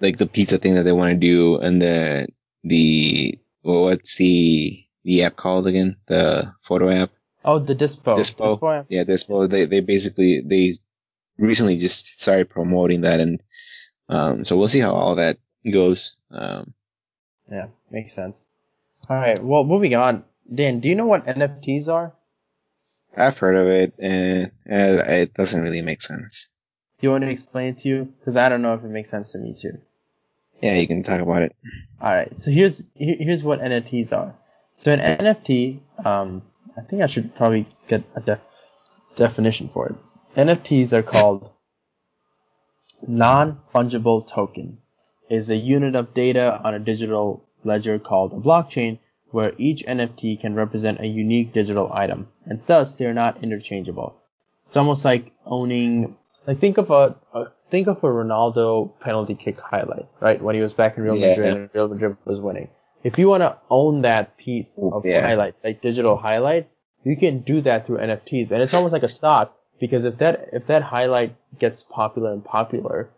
like 0.02 0.18
the 0.18 0.26
pizza 0.26 0.58
thing 0.58 0.76
that 0.76 0.84
they 0.84 0.92
want 0.92 1.14
to 1.14 1.20
do, 1.20 1.58
and 1.58 1.82
the 1.82 2.28
the 2.64 3.40
well, 3.64 3.84
what's 3.84 4.16
the 4.16 4.84
the 5.04 5.24
app 5.24 5.36
called 5.36 5.68
again? 5.68 5.98
The 6.08 6.54
photo 6.62 6.90
app. 6.90 7.12
oh, 7.44 7.60
the 7.60 7.76
Dispo. 7.76 8.18
Dispo. 8.18 8.60
Dispo 8.60 8.80
app. 8.80 8.86
Yeah, 8.90 9.04
well, 9.30 9.48
they 9.48 9.66
they 9.66 9.80
basically 9.80 10.42
they 10.42 10.74
recently 11.38 11.78
just 11.78 12.22
started 12.22 12.50
promoting 12.50 13.02
that, 13.02 13.20
and 13.20 13.42
um, 14.10 14.46
so 14.46 14.58
we'll 14.58 14.68
see 14.68 14.80
how 14.80 14.94
all 14.94 15.16
that 15.16 15.38
goes. 15.72 16.18
Um, 16.32 16.74
Yeah, 17.50 17.68
makes 17.92 18.14
sense. 18.14 18.48
All 19.10 19.18
right. 19.18 19.42
Well, 19.42 19.64
moving 19.64 19.96
on. 19.96 20.24
Dan, 20.54 20.80
do 20.80 20.90
you 20.90 20.96
know 20.96 21.06
what 21.06 21.26
NFTs 21.26 21.88
are? 21.88 22.14
I've 23.18 23.38
heard 23.38 23.56
of 23.56 23.68
it, 23.68 23.94
and, 23.98 24.52
it 24.66 25.34
doesn't 25.34 25.64
really 25.64 25.82
make 25.82 26.02
sense. 26.02 26.50
Do 27.00 27.08
you 27.08 27.12
want 27.12 27.24
to 27.24 27.30
explain 27.30 27.74
it 27.74 27.80
to 27.80 27.90
you? 27.90 28.14
Because 28.20 28.36
I 28.36 28.50
don't 28.50 28.62
know 28.62 28.74
if 28.74 28.84
it 28.84 28.90
makes 28.90 29.10
sense 29.10 29.32
to 29.32 29.38
me 29.38 29.54
too. 29.54 29.80
Yeah, 30.62 30.76
you 30.76 30.88
can 30.88 31.04
talk 31.04 31.22
about 31.22 31.44
it. 31.44 31.56
All 32.02 32.10
right. 32.10 32.32
So 32.42 32.52
here's 32.52 32.90
here's 32.96 33.44
what 33.44 33.60
NFTs 33.60 34.16
are. 34.16 34.36
So 34.76 34.94
an 34.94 35.00
NFT, 35.00 35.80
um, 36.06 36.42
I 36.78 36.82
think 36.82 37.02
I 37.02 37.08
should 37.08 37.36
probably 37.36 37.68
get 37.88 38.04
a 38.16 38.22
de- 38.22 38.42
definition 39.16 39.70
for 39.70 39.88
it. 39.88 39.96
NFTs 40.36 40.92
are 40.94 41.04
called 41.04 41.50
non-fungible 43.08 44.28
token. 44.28 44.80
Is 45.30 45.50
a 45.50 45.56
unit 45.56 45.96
of 45.96 46.14
data 46.14 46.62
on 46.64 46.74
a 46.76 46.80
digital 46.80 47.44
ledger 47.64 47.98
called 47.98 48.34
a 48.34 48.36
blockchain, 48.36 49.00
where 49.32 49.54
each 49.58 49.84
NFT 49.86 50.40
can 50.40 50.54
represent 50.56 51.02
a 51.02 51.08
unique 51.08 51.52
digital 51.52 51.92
item, 51.92 52.28
and 52.46 52.62
thus 52.68 52.94
they're 52.96 53.14
not 53.14 53.44
interchangeable. 53.44 54.16
It's 54.68 54.78
almost 54.78 55.04
like 55.04 55.32
owning. 55.46 56.16
Like 56.46 56.60
think 56.60 56.78
of 56.78 56.92
a, 56.92 57.16
a 57.34 57.46
think 57.72 57.88
of 57.88 58.04
a 58.04 58.08
Ronaldo 58.08 58.92
penalty 59.00 59.34
kick 59.34 59.60
highlight, 59.60 60.08
right? 60.20 60.40
When 60.42 60.54
he 60.56 60.62
was 60.62 60.74
back 60.74 60.98
in 60.98 61.04
Real 61.04 61.18
Yeah. 61.18 61.30
Madrid 61.30 61.54
and 61.56 61.70
Real 61.74 61.88
Madrid 61.88 62.18
was 62.26 62.40
winning. 62.40 62.70
If 63.04 63.18
you 63.18 63.28
want 63.28 63.42
to 63.42 63.58
own 63.70 64.02
that 64.04 64.38
piece 64.38 64.80
of 64.80 65.06
Yeah. 65.06 65.22
highlight, 65.22 65.56
like 65.64 65.82
digital 65.82 66.18
highlight, 66.18 66.68
you 67.04 67.16
can 67.18 67.40
do 67.40 67.62
that 67.62 67.86
through 67.88 67.98
NFTs, 67.98 68.52
and 68.52 68.62
it's 68.62 68.74
almost 68.76 68.94
like 68.94 69.04
a 69.04 69.08
stock 69.08 69.56
because 69.80 70.06
if 70.06 70.20
that 70.20 70.50
if 70.54 70.68
that 70.68 70.84
highlight 70.84 71.36
gets 71.58 71.82
popular 71.82 72.32
and 72.32 72.44
popular, 72.46 73.10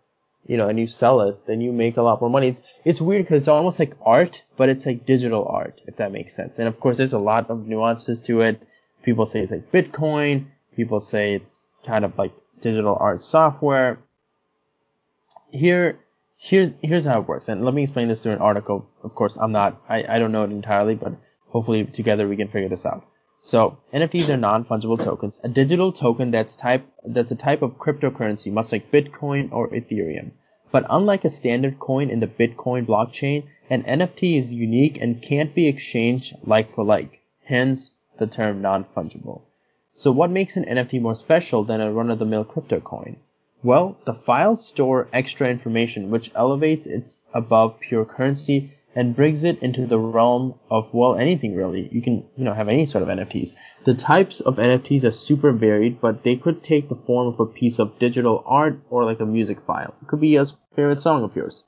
you 0.46 0.56
know, 0.56 0.68
and 0.68 0.78
you 0.78 0.86
sell 0.86 1.20
it, 1.22 1.46
then 1.46 1.60
you 1.60 1.72
make 1.72 1.96
a 1.96 2.02
lot 2.02 2.20
more 2.20 2.30
money. 2.30 2.48
It's 2.48 2.62
it's 2.84 3.00
weird 3.00 3.24
because 3.24 3.42
it's 3.42 3.48
almost 3.48 3.78
like 3.78 3.94
art, 4.00 4.44
but 4.56 4.68
it's 4.68 4.86
like 4.86 5.04
digital 5.04 5.46
art, 5.46 5.80
if 5.86 5.96
that 5.96 6.12
makes 6.12 6.34
sense. 6.34 6.58
And 6.58 6.68
of 6.68 6.80
course, 6.80 6.96
there's 6.96 7.12
a 7.12 7.18
lot 7.18 7.50
of 7.50 7.66
nuances 7.66 8.20
to 8.22 8.40
it. 8.40 8.62
People 9.02 9.26
say 9.26 9.40
it's 9.40 9.52
like 9.52 9.70
Bitcoin. 9.70 10.46
People 10.74 11.00
say 11.00 11.34
it's 11.34 11.66
kind 11.84 12.04
of 12.04 12.16
like 12.16 12.32
digital 12.60 12.96
art 12.98 13.22
software. 13.22 13.98
Here, 15.52 15.98
here's 16.36 16.76
here's 16.82 17.04
how 17.04 17.20
it 17.20 17.28
works, 17.28 17.48
and 17.48 17.64
let 17.64 17.74
me 17.74 17.82
explain 17.82 18.08
this 18.08 18.22
through 18.22 18.32
an 18.32 18.38
article. 18.38 18.88
Of 19.02 19.14
course, 19.14 19.36
I'm 19.36 19.52
not, 19.52 19.80
I, 19.88 20.04
I 20.08 20.18
don't 20.18 20.32
know 20.32 20.44
it 20.44 20.50
entirely, 20.50 20.94
but 20.94 21.14
hopefully 21.48 21.84
together 21.84 22.28
we 22.28 22.36
can 22.36 22.48
figure 22.48 22.68
this 22.68 22.86
out. 22.86 23.04
So 23.50 23.78
NFTs 23.94 24.28
are 24.28 24.36
non-fungible 24.36 25.02
tokens, 25.02 25.40
a 25.42 25.48
digital 25.48 25.90
token 25.90 26.30
that's 26.30 26.54
type 26.54 26.86
that's 27.02 27.30
a 27.30 27.34
type 27.34 27.62
of 27.62 27.78
cryptocurrency, 27.78 28.52
much 28.52 28.72
like 28.72 28.92
Bitcoin 28.92 29.50
or 29.52 29.70
Ethereum. 29.70 30.32
But 30.70 30.84
unlike 30.90 31.24
a 31.24 31.30
standard 31.30 31.78
coin 31.78 32.10
in 32.10 32.20
the 32.20 32.26
Bitcoin 32.26 32.84
blockchain, 32.84 33.44
an 33.70 33.84
NFT 33.84 34.36
is 34.36 34.52
unique 34.52 35.00
and 35.00 35.22
can't 35.22 35.54
be 35.54 35.66
exchanged 35.66 36.36
like 36.44 36.74
for 36.74 36.84
like. 36.84 37.22
Hence 37.44 37.94
the 38.18 38.26
term 38.26 38.60
non-fungible. 38.60 39.40
So 39.94 40.12
what 40.12 40.30
makes 40.30 40.58
an 40.58 40.66
NFT 40.66 41.00
more 41.00 41.16
special 41.16 41.64
than 41.64 41.80
a 41.80 41.90
run-of-the-mill 41.90 42.44
crypto 42.44 42.80
coin? 42.80 43.16
Well, 43.62 43.96
the 44.04 44.12
files 44.12 44.66
store 44.66 45.08
extra 45.10 45.48
information 45.48 46.10
which 46.10 46.30
elevates 46.34 46.86
it 46.86 47.22
above 47.32 47.80
pure 47.80 48.04
currency 48.04 48.72
and 48.98 49.14
brings 49.14 49.44
it 49.44 49.62
into 49.62 49.86
the 49.86 49.96
realm 49.96 50.58
of, 50.72 50.92
well, 50.92 51.14
anything 51.14 51.54
really. 51.54 51.88
You 51.92 52.02
can, 52.02 52.26
you 52.36 52.44
know, 52.44 52.52
have 52.52 52.68
any 52.68 52.84
sort 52.84 53.02
of 53.02 53.08
NFTs. 53.08 53.54
The 53.84 53.94
types 53.94 54.40
of 54.40 54.56
NFTs 54.56 55.04
are 55.04 55.12
super 55.12 55.52
varied, 55.52 56.00
but 56.00 56.24
they 56.24 56.34
could 56.34 56.64
take 56.64 56.88
the 56.88 56.96
form 56.96 57.28
of 57.28 57.38
a 57.38 57.46
piece 57.46 57.78
of 57.78 57.96
digital 58.00 58.42
art 58.44 58.80
or 58.90 59.04
like 59.04 59.20
a 59.20 59.24
music 59.24 59.60
file. 59.60 59.94
It 60.02 60.08
could 60.08 60.20
be 60.20 60.34
a 60.34 60.46
favorite 60.74 61.00
song 61.00 61.22
of 61.22 61.36
yours. 61.36 61.62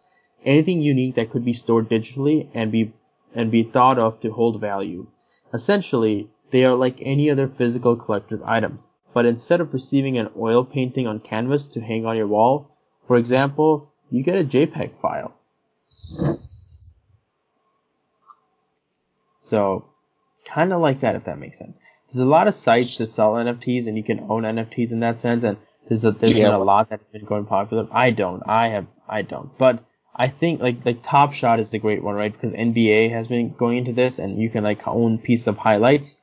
Anything 0.44 0.82
unique 0.82 1.14
that 1.14 1.30
could 1.30 1.44
be 1.44 1.52
stored 1.52 1.88
digitally 1.88 2.48
and 2.52 2.72
be, 2.72 2.94
and 3.32 3.48
be 3.52 3.62
thought 3.62 4.00
of 4.00 4.18
to 4.22 4.32
hold 4.32 4.60
value. 4.60 5.06
Essentially, 5.54 6.30
they 6.50 6.64
are 6.64 6.74
like 6.74 6.98
any 7.00 7.30
other 7.30 7.46
physical 7.46 7.94
collector's 7.94 8.42
items, 8.42 8.88
but 9.14 9.24
instead 9.24 9.60
of 9.60 9.72
receiving 9.72 10.18
an 10.18 10.30
oil 10.36 10.64
painting 10.64 11.06
on 11.06 11.20
canvas 11.20 11.68
to 11.68 11.80
hang 11.80 12.04
on 12.06 12.16
your 12.16 12.26
wall, 12.26 12.76
for 13.06 13.16
example, 13.16 13.92
you 14.10 14.24
get 14.24 14.40
a 14.40 14.42
JPEG 14.42 14.98
file. 15.00 15.32
So, 19.50 19.84
kind 20.44 20.72
of 20.72 20.80
like 20.80 21.00
that, 21.00 21.16
if 21.16 21.24
that 21.24 21.38
makes 21.38 21.58
sense. 21.58 21.78
There's 22.06 22.20
a 22.20 22.26
lot 22.26 22.48
of 22.48 22.54
sites 22.54 22.96
to 22.96 23.06
sell 23.06 23.34
NFTs, 23.34 23.86
and 23.86 23.96
you 23.96 24.02
can 24.02 24.20
own 24.20 24.42
NFTs 24.42 24.92
in 24.92 25.00
that 25.00 25.20
sense. 25.20 25.44
And 25.44 25.58
there's 25.88 26.04
a, 26.04 26.12
there's 26.12 26.32
yeah. 26.32 26.46
been 26.46 26.54
a 26.54 26.64
lot 26.64 26.88
that's 26.90 27.04
been 27.12 27.24
going 27.24 27.46
popular. 27.46 27.86
I 27.90 28.10
don't. 28.10 28.42
I 28.46 28.68
have. 28.68 28.86
I 29.08 29.22
don't. 29.22 29.56
But 29.58 29.84
I 30.14 30.28
think 30.28 30.60
like 30.60 30.84
like 30.84 31.02
Top 31.02 31.34
Shot 31.34 31.60
is 31.60 31.70
the 31.70 31.78
great 31.78 32.02
one, 32.02 32.14
right? 32.14 32.32
Because 32.32 32.52
NBA 32.52 33.10
has 33.10 33.28
been 33.28 33.52
going 33.52 33.78
into 33.78 33.92
this, 33.92 34.18
and 34.18 34.38
you 34.38 34.50
can 34.50 34.64
like 34.64 34.88
own 34.88 35.18
piece 35.18 35.46
of 35.46 35.58
highlights 35.58 36.18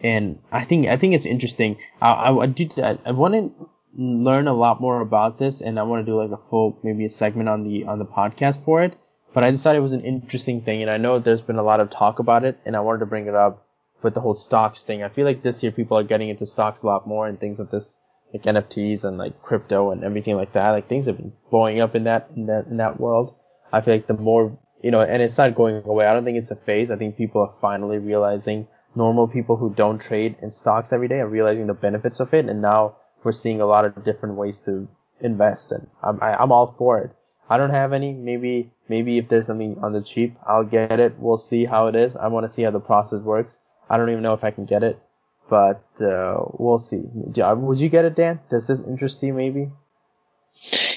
and 0.00 0.38
I 0.52 0.64
think 0.64 0.86
I 0.86 0.96
think 0.96 1.14
it's 1.14 1.26
interesting. 1.26 1.78
I 2.00 2.10
I, 2.10 2.42
I 2.42 2.46
did 2.46 2.78
I, 2.78 2.98
I 3.04 3.12
want 3.12 3.34
to 3.34 3.68
learn 3.96 4.46
a 4.46 4.52
lot 4.52 4.80
more 4.80 5.00
about 5.00 5.38
this, 5.38 5.60
and 5.60 5.78
I 5.78 5.82
want 5.82 6.04
to 6.04 6.10
do 6.10 6.16
like 6.16 6.30
a 6.30 6.42
full 6.48 6.78
maybe 6.82 7.04
a 7.04 7.10
segment 7.10 7.48
on 7.48 7.64
the 7.64 7.84
on 7.84 7.98
the 7.98 8.04
podcast 8.04 8.64
for 8.64 8.82
it. 8.82 8.96
But 9.34 9.44
I 9.44 9.50
decided 9.50 9.78
it 9.78 9.82
was 9.82 9.92
an 9.92 10.02
interesting 10.02 10.62
thing, 10.62 10.82
and 10.82 10.90
I 10.90 10.96
know 10.96 11.18
there's 11.18 11.42
been 11.42 11.58
a 11.58 11.62
lot 11.62 11.80
of 11.80 11.90
talk 11.90 12.18
about 12.18 12.44
it, 12.44 12.58
and 12.64 12.74
I 12.74 12.80
wanted 12.80 13.00
to 13.00 13.06
bring 13.06 13.26
it 13.26 13.34
up 13.34 13.66
with 14.02 14.14
the 14.14 14.20
whole 14.20 14.36
stocks 14.36 14.82
thing. 14.82 15.02
I 15.02 15.08
feel 15.08 15.26
like 15.26 15.42
this 15.42 15.62
year 15.62 15.72
people 15.72 15.98
are 15.98 16.04
getting 16.04 16.28
into 16.28 16.46
stocks 16.46 16.82
a 16.82 16.86
lot 16.86 17.06
more 17.06 17.26
and 17.26 17.38
things 17.38 17.60
of 17.60 17.70
this 17.70 18.00
like 18.32 18.42
NFTs 18.42 19.04
and 19.04 19.18
like 19.18 19.42
crypto 19.42 19.90
and 19.90 20.04
everything 20.04 20.36
like 20.36 20.52
that. 20.52 20.70
Like 20.70 20.88
things 20.88 21.06
have 21.06 21.16
been 21.16 21.32
blowing 21.50 21.80
up 21.80 21.94
in 21.94 22.04
that 22.04 22.32
in 22.36 22.46
that 22.46 22.66
in 22.66 22.76
that 22.76 23.00
world. 23.00 23.34
I 23.72 23.80
feel 23.80 23.94
like 23.94 24.06
the 24.06 24.14
more 24.14 24.58
you 24.82 24.90
know, 24.90 25.00
and 25.00 25.22
it's 25.22 25.38
not 25.38 25.54
going 25.54 25.82
away. 25.84 26.06
I 26.06 26.12
don't 26.12 26.24
think 26.24 26.38
it's 26.38 26.50
a 26.50 26.56
phase. 26.56 26.90
I 26.90 26.96
think 26.96 27.16
people 27.16 27.42
are 27.42 27.60
finally 27.60 27.98
realizing 27.98 28.68
normal 28.94 29.28
people 29.28 29.56
who 29.56 29.74
don't 29.74 30.00
trade 30.00 30.36
in 30.40 30.50
stocks 30.50 30.92
every 30.92 31.08
day 31.08 31.20
are 31.20 31.28
realizing 31.28 31.66
the 31.66 31.74
benefits 31.74 32.20
of 32.20 32.32
it. 32.34 32.46
And 32.46 32.62
now 32.62 32.96
we're 33.24 33.32
seeing 33.32 33.60
a 33.60 33.66
lot 33.66 33.84
of 33.84 34.04
different 34.04 34.36
ways 34.36 34.60
to 34.60 34.88
invest 35.20 35.72
and 35.72 35.88
I'm, 36.02 36.22
I, 36.22 36.34
i 36.34 36.42
am 36.42 36.52
all 36.52 36.74
for 36.78 37.00
it. 37.00 37.10
I 37.48 37.56
don't 37.56 37.70
have 37.70 37.92
any. 37.92 38.12
Maybe, 38.12 38.70
maybe 38.88 39.18
if 39.18 39.28
there's 39.28 39.46
something 39.46 39.78
on 39.82 39.92
the 39.92 40.02
cheap, 40.02 40.36
I'll 40.46 40.64
get 40.64 41.00
it. 41.00 41.18
We'll 41.18 41.38
see 41.38 41.64
how 41.64 41.86
it 41.86 41.96
is. 41.96 42.16
I 42.16 42.28
want 42.28 42.44
to 42.44 42.50
see 42.50 42.62
how 42.62 42.70
the 42.70 42.80
process 42.80 43.20
works. 43.20 43.60
I 43.88 43.96
don't 43.96 44.10
even 44.10 44.22
know 44.22 44.34
if 44.34 44.44
I 44.44 44.50
can 44.50 44.66
get 44.66 44.82
it, 44.82 45.00
but, 45.48 45.82
uh, 46.00 46.36
we'll 46.58 46.78
see. 46.78 47.02
Would 47.04 47.80
you 47.80 47.88
get 47.88 48.04
it, 48.04 48.14
Dan? 48.14 48.40
Does 48.50 48.66
this 48.66 48.86
interest 48.86 49.22
you 49.22 49.32
maybe? 49.32 49.70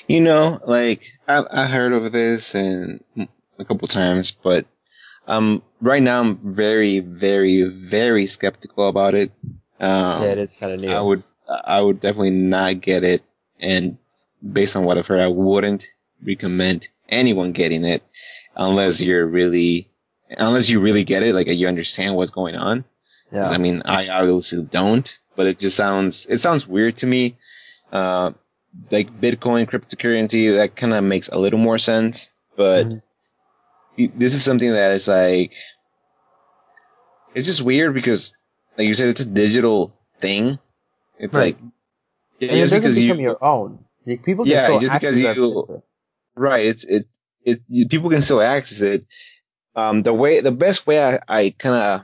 You 0.07 0.19
know, 0.19 0.59
like, 0.65 1.05
I, 1.27 1.45
I 1.49 1.65
heard 1.67 1.93
of 1.93 2.11
this 2.11 2.53
and 2.53 3.01
a 3.57 3.63
couple 3.63 3.87
times, 3.87 4.31
but 4.31 4.65
um, 5.27 5.61
right 5.79 6.03
now 6.03 6.19
I'm 6.19 6.35
very, 6.37 6.99
very, 6.99 7.63
very 7.63 8.27
skeptical 8.27 8.89
about 8.89 9.15
it. 9.15 9.31
Um, 9.79 10.23
yeah, 10.23 10.31
it 10.31 10.37
is 10.37 10.55
kind 10.55 10.73
of 10.73 10.79
new. 10.79 10.89
I 10.89 10.99
would, 10.99 11.23
I 11.47 11.79
would 11.79 12.01
definitely 12.01 12.31
not 12.31 12.81
get 12.81 13.03
it, 13.03 13.23
and 13.59 13.97
based 14.41 14.75
on 14.75 14.83
what 14.83 14.97
I've 14.97 15.07
heard, 15.07 15.21
I 15.21 15.27
wouldn't 15.27 15.87
recommend 16.23 16.87
anyone 17.09 17.51
getting 17.51 17.85
it 17.85 18.03
unless 18.55 19.01
you're 19.01 19.25
really, 19.25 19.89
unless 20.29 20.69
you 20.69 20.79
really 20.79 21.03
get 21.03 21.23
it, 21.23 21.33
like 21.35 21.47
you 21.47 21.67
understand 21.67 22.15
what's 22.15 22.31
going 22.31 22.55
on. 22.55 22.85
Yeah. 23.31 23.49
I 23.49 23.57
mean, 23.57 23.81
I 23.85 24.09
obviously 24.09 24.63
don't, 24.63 25.19
but 25.35 25.47
it 25.47 25.59
just 25.59 25.77
sounds, 25.77 26.25
it 26.27 26.39
sounds 26.39 26.67
weird 26.67 26.97
to 26.97 27.05
me. 27.05 27.37
Uh, 27.91 28.31
like 28.89 29.11
Bitcoin, 29.19 29.69
cryptocurrency, 29.69 30.55
that 30.55 30.75
kind 30.75 30.93
of 30.93 31.03
makes 31.03 31.29
a 31.29 31.37
little 31.37 31.59
more 31.59 31.79
sense, 31.79 32.31
but. 32.55 32.85
Mm-hmm 32.85 32.97
this 33.97 34.33
is 34.33 34.43
something 34.43 34.71
that 34.71 34.91
is 34.91 35.07
like 35.07 35.53
it's 37.35 37.47
just 37.47 37.61
weird 37.61 37.93
because 37.93 38.33
like 38.77 38.87
you 38.87 38.93
said 38.93 39.09
it's 39.09 39.21
a 39.21 39.25
digital 39.25 39.93
thing 40.19 40.59
it's 41.17 41.33
right. 41.33 41.57
like 41.59 41.71
yeah, 42.39 42.65
just 42.65 42.73
because 42.73 42.97
you 42.97 43.13
your 43.15 43.43
own 43.43 43.83
like, 44.05 44.23
people 44.23 44.47
yeah 44.47 44.79
just 44.79 44.93
because 44.93 45.19
you 45.19 45.83
right 46.35 46.65
it's 46.65 46.83
it 46.85 47.07
it 47.43 47.61
you, 47.67 47.87
people 47.87 48.09
can 48.09 48.21
still 48.21 48.41
access 48.41 48.81
it 48.81 49.05
um 49.75 50.03
the 50.03 50.13
way 50.13 50.41
the 50.41 50.51
best 50.51 50.85
way 50.87 51.03
i, 51.03 51.19
I 51.27 51.55
kind 51.57 52.03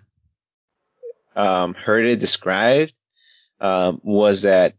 of 1.36 1.42
um 1.42 1.74
heard 1.74 2.06
it 2.06 2.20
described 2.20 2.94
um 3.60 4.02
was 4.04 4.44
that 4.44 4.76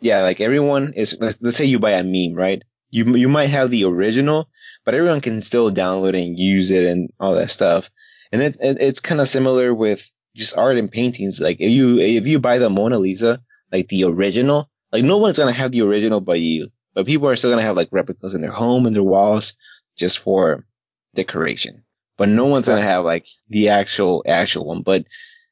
yeah 0.00 0.22
like 0.22 0.40
everyone 0.40 0.92
is 0.94 1.16
let's, 1.20 1.40
let's 1.40 1.56
say 1.56 1.66
you 1.66 1.78
buy 1.78 1.92
a 1.92 2.04
meme 2.04 2.36
right 2.36 2.62
you 2.90 3.16
you 3.16 3.28
might 3.28 3.50
have 3.50 3.70
the 3.70 3.84
original 3.84 4.48
but 4.86 4.94
everyone 4.94 5.20
can 5.20 5.42
still 5.42 5.70
download 5.70 6.10
it 6.10 6.24
and 6.24 6.38
use 6.38 6.70
it 6.70 6.84
and 6.84 7.12
all 7.20 7.34
that 7.34 7.50
stuff. 7.50 7.90
And 8.32 8.40
it, 8.40 8.56
it 8.60 8.78
it's 8.80 9.00
kind 9.00 9.20
of 9.20 9.28
similar 9.28 9.74
with 9.74 10.10
just 10.34 10.56
art 10.56 10.78
and 10.78 10.90
paintings. 10.90 11.40
Like 11.40 11.60
if 11.60 11.70
you 11.70 11.98
if 11.98 12.26
you 12.26 12.38
buy 12.38 12.58
the 12.58 12.70
Mona 12.70 12.98
Lisa, 12.98 13.42
like 13.70 13.88
the 13.88 14.04
original, 14.04 14.70
like 14.92 15.04
no 15.04 15.18
one's 15.18 15.38
gonna 15.38 15.52
have 15.52 15.72
the 15.72 15.82
original 15.82 16.20
but 16.20 16.40
you. 16.40 16.70
But 16.96 17.06
people 17.06 17.28
are 17.28 17.36
still 17.36 17.50
gonna 17.50 17.62
have 17.62 17.76
like 17.76 17.90
replicas 17.92 18.34
in 18.34 18.40
their 18.40 18.50
home 18.52 18.86
and 18.86 18.96
their 18.96 19.02
walls 19.02 19.52
just 19.96 20.18
for 20.18 20.66
decoration. 21.14 21.84
But 22.16 22.30
no 22.30 22.46
one's 22.46 22.66
gonna 22.66 22.80
have 22.80 23.04
like 23.04 23.28
the 23.50 23.68
actual 23.68 24.24
actual 24.26 24.64
one. 24.64 24.80
But 24.80 25.04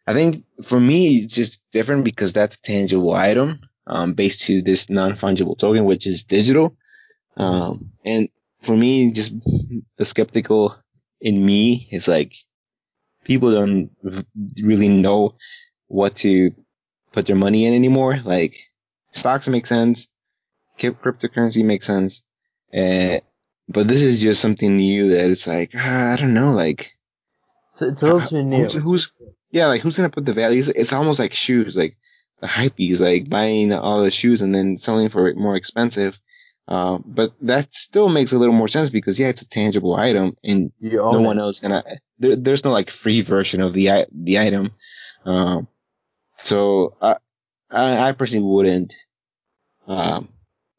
I 0.07 0.14
think 0.14 0.47
for 0.62 0.80
me 0.80 1.18
it's 1.18 1.34
just 1.34 1.61
different 1.70 2.05
because 2.05 2.32
that's 2.32 2.57
a 2.57 2.62
tangible 2.62 3.12
item, 3.12 3.61
um, 3.86 4.14
based 4.14 4.47
to 4.47 4.62
this 4.62 4.88
non-fungible 4.88 5.59
token, 5.59 5.84
which 5.84 6.07
is 6.07 6.24
digital. 6.24 6.76
Um, 7.36 7.90
and 8.07 8.30
for 8.62 8.74
me, 8.74 9.12
just 9.12 9.34
the 9.99 10.07
skeptical 10.07 10.76
in 11.20 11.45
me 11.45 11.88
is 11.92 12.09
like 12.09 12.34
people 13.24 13.53
don't 13.53 13.90
really 14.57 14.88
know 14.88 15.36
what 15.88 16.16
to 16.16 16.55
put 17.12 17.26
their 17.26 17.36
money 17.36 17.66
in 17.66 17.74
anymore. 17.74 18.18
Like 18.24 18.57
stocks 19.12 19.47
make 19.49 19.66
sense, 19.66 20.09
cryptocurrency 20.78 21.64
makes 21.64 21.86
sense, 21.86 22.22
uh, 22.72 23.20
but 23.68 23.88
this 23.88 24.02
is 24.02 24.22
just 24.22 24.40
something 24.40 24.76
new 24.76 25.10
that 25.10 25.30
it's 25.30 25.46
like 25.46 25.72
ah, 25.74 26.12
I 26.12 26.16
don't 26.16 26.34
know, 26.34 26.52
like 26.52 26.92
so 27.74 27.86
it's 27.86 28.02
also 28.02 28.42
new. 28.42 28.64
Who's, 28.64 28.74
who's, 28.74 29.12
yeah, 29.50 29.66
like 29.66 29.80
who's 29.80 29.96
gonna 29.96 30.10
put 30.10 30.26
the 30.26 30.32
values? 30.32 30.68
It's 30.68 30.92
almost 30.92 31.18
like 31.18 31.32
shoes, 31.32 31.76
like 31.76 31.96
the 32.40 32.46
hypees, 32.46 33.00
like 33.00 33.28
buying 33.28 33.72
all 33.72 34.02
the 34.02 34.10
shoes 34.10 34.42
and 34.42 34.54
then 34.54 34.76
selling 34.76 35.08
for 35.08 35.28
it 35.28 35.36
more 35.36 35.56
expensive. 35.56 36.18
Uh, 36.66 36.98
but 37.04 37.32
that 37.42 37.74
still 37.74 38.08
makes 38.08 38.32
a 38.32 38.38
little 38.38 38.54
more 38.54 38.68
sense 38.68 38.90
because 38.90 39.18
yeah, 39.18 39.28
it's 39.28 39.42
a 39.42 39.48
tangible 39.48 39.94
item 39.94 40.36
and 40.42 40.72
no 40.80 41.20
one 41.20 41.38
else 41.38 41.60
gonna, 41.60 41.84
there, 42.18 42.36
there's 42.36 42.64
no 42.64 42.70
like 42.70 42.90
free 42.90 43.20
version 43.20 43.60
of 43.60 43.74
the, 43.74 44.06
the 44.12 44.38
item. 44.38 44.70
Um, 45.26 45.68
so 46.38 46.96
I, 47.02 47.16
I, 47.70 48.08
I 48.08 48.12
personally 48.12 48.46
wouldn't, 48.46 48.94
um, 49.86 50.30